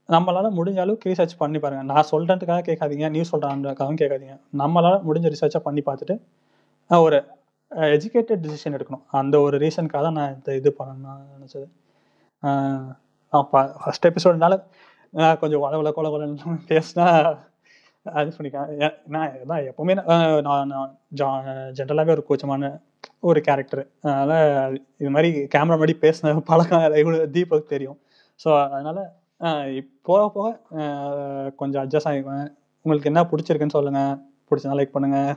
நம்மளால 0.08 0.50
முடிஞ்ச 0.58 0.78
அளவுக்கு 0.84 1.08
ரீசர்ச் 1.10 1.34
பண்ணி 1.42 1.58
பாருங்க. 1.62 1.84
நான் 1.92 2.08
சொல்றதுக்காக 2.12 2.62
கேட்காதீங்க 2.68 3.06
நியூஸ் 3.14 3.32
சொல்றான்றதுக்காகவும் 3.34 4.00
கேட்காதீங்க. 4.02 4.36
நம்மளால 4.62 4.96
முடிஞ்ச 5.08 5.26
ரிசர்ச்சை 5.34 5.60
பண்ணி 5.68 5.82
பார்த்துட்டு 5.88 6.16
ஒரு 7.06 7.18
எஜுகேட்டட் 7.94 8.42
டிசிஷன் 8.44 8.76
எடுக்கணும். 8.76 9.04
அந்த 9.20 9.36
ஒரு 9.46 9.56
ரீசனுக்காக 9.64 10.02
தான் 10.08 10.18
நான் 10.20 10.34
இந்த 10.36 10.50
இது 10.60 10.70
பண்ணணும்னு 10.80 11.24
நினச்சது. 11.36 11.66
அப்போ 13.32 13.60
ஃபஸ்ட் 13.82 14.08
எபிசோடுனால 14.10 14.54
நான் 15.14 15.38
கொஞ்சம் 15.42 15.62
வள 15.64 15.90
கொல 15.96 16.08
கொலன்னு 16.14 16.56
பேசினா 16.72 17.06
அது 18.06 18.30
பண்ணிக்கேன் 18.36 18.68
நான் 19.14 19.30
இதான் 19.42 19.62
எப்பவுமே 19.70 19.94
நான் 20.48 20.68
நான் 20.72 20.90
ஜா 21.20 21.28
ஜென்ரலாகவே 21.78 22.14
ஒரு 22.16 22.22
கூச்சமான 22.28 22.70
ஒரு 23.28 23.40
கேரக்டர் 23.48 23.82
அதனால் 24.12 24.76
இது 25.02 25.10
மாதிரி 25.16 25.30
கேமரா 25.54 25.78
மாதிரி 25.82 25.94
பேசின 26.04 26.34
பழக்கம் 26.50 26.84
தீபக் 27.36 27.72
தெரியும். 27.74 27.98
ஸோ 28.40 28.48
அதனால் 28.66 29.02
போக 30.08 30.22
போக 30.36 30.48
கொஞ்சம் 31.60 31.82
அட்ஜஸ்ட் 31.82 32.08
ஆகிக்குவேன். 32.10 32.48
உங்களுக்கு 32.84 33.10
என்ன 33.10 33.22
பிடிச்சிருக்குன்னு 33.30 33.76
சொல்லுங்கள் 33.76 34.16
பிடிச்சதுனா 34.48 34.78
லைக் 34.78 34.96
பண்ணுங்கள் 34.96 35.32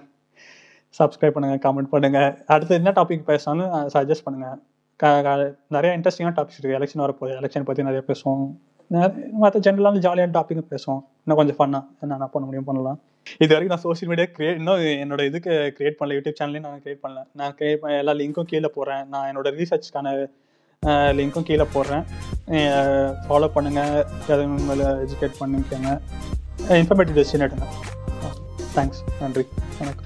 சப்ஸ்கிரைப் 1.00 1.36
பண்ணுங்கள் 1.36 1.62
கமெண்ட் 1.66 1.92
பண்ணுங்கள் 1.94 2.32
அடுத்து 2.54 2.80
என்ன 2.80 2.92
டாபிக் 3.00 3.30
பேசலாம்னு 3.32 3.66
சஜஸ்ட் 3.96 4.26
பண்ணுங்கள் 4.28 4.58
க 5.02 5.34
நிறைய 5.76 5.92
இன்ட்ரெஸ்டிங்கான 5.98 6.36
டாபிக்ஸ் 6.38 6.58
இருக்குது 6.60 6.78
எலெக்ஷன் 6.80 7.04
வரப்போகுது. 7.06 7.36
எலெக்ஷன் 7.42 7.68
பற்றி 7.68 7.88
நிறைய 7.90 8.04
பேசுவோம். 8.08 8.48
மற்ற 9.42 9.58
ஜென்ரலான 9.66 10.00
ஜாலியான 10.06 10.34
டாப்பிக்கும் 10.38 10.70
பேசுவோம். 10.74 11.02
இன்னும் 11.24 11.40
கொஞ்சம் 11.40 11.58
ஃபன்னாக 11.60 12.04
என்ன 12.06 12.28
பண்ண 12.34 12.46
முடியும் 12.48 12.68
பண்ணலாம். 12.70 13.00
இது 13.44 13.52
வரைக்கும் 13.54 13.74
நான் 13.76 13.86
சோஷியல் 13.86 14.10
மீடியா 14.12 14.28
கிரியேட் 14.36 14.60
இன்னும் 14.60 14.82
என்னோட 15.04 15.22
இதுக்கு 15.30 15.54
கிரியேட் 15.78 15.98
பண்ணல 16.00 16.16
யூடியூப் 16.18 16.40
சேனலையும் 16.40 16.66
நான் 16.68 16.82
கிரியேட் 16.86 17.04
பண்ணல. 17.04 17.22
நான் 17.40 17.56
கிரியேட் 17.60 17.84
எல்லா 18.02 18.14
லிங்க்கும் 18.22 18.50
கீழே 18.52 18.70
போகிறேன் 18.78 19.04
நான் 19.14 19.28
என்னோட 19.32 19.50
ரீசர்ச்க்கான 19.60 20.14
லிங்க்கும் 20.88 21.48
கீழே 21.48 21.66
போடுறேன். 21.74 22.06
ஃபாலோ 23.28 23.48
பண்ணுங்கள் 23.56 23.96
அதை 24.32 24.46
உங்களை 24.46 24.86
எஜுகேட் 25.06 25.40
பண்ணிக்கோங்க 25.40 25.92
இன்ஃபர்மேட்டிவ் 26.80 27.18
டெசிஷன் 27.20 27.44
எடுங்க. 27.48 27.68
தேங்க்ஸ் 28.76 29.02
நன்றி. 29.22 29.46
வணக்கம். 29.80 30.06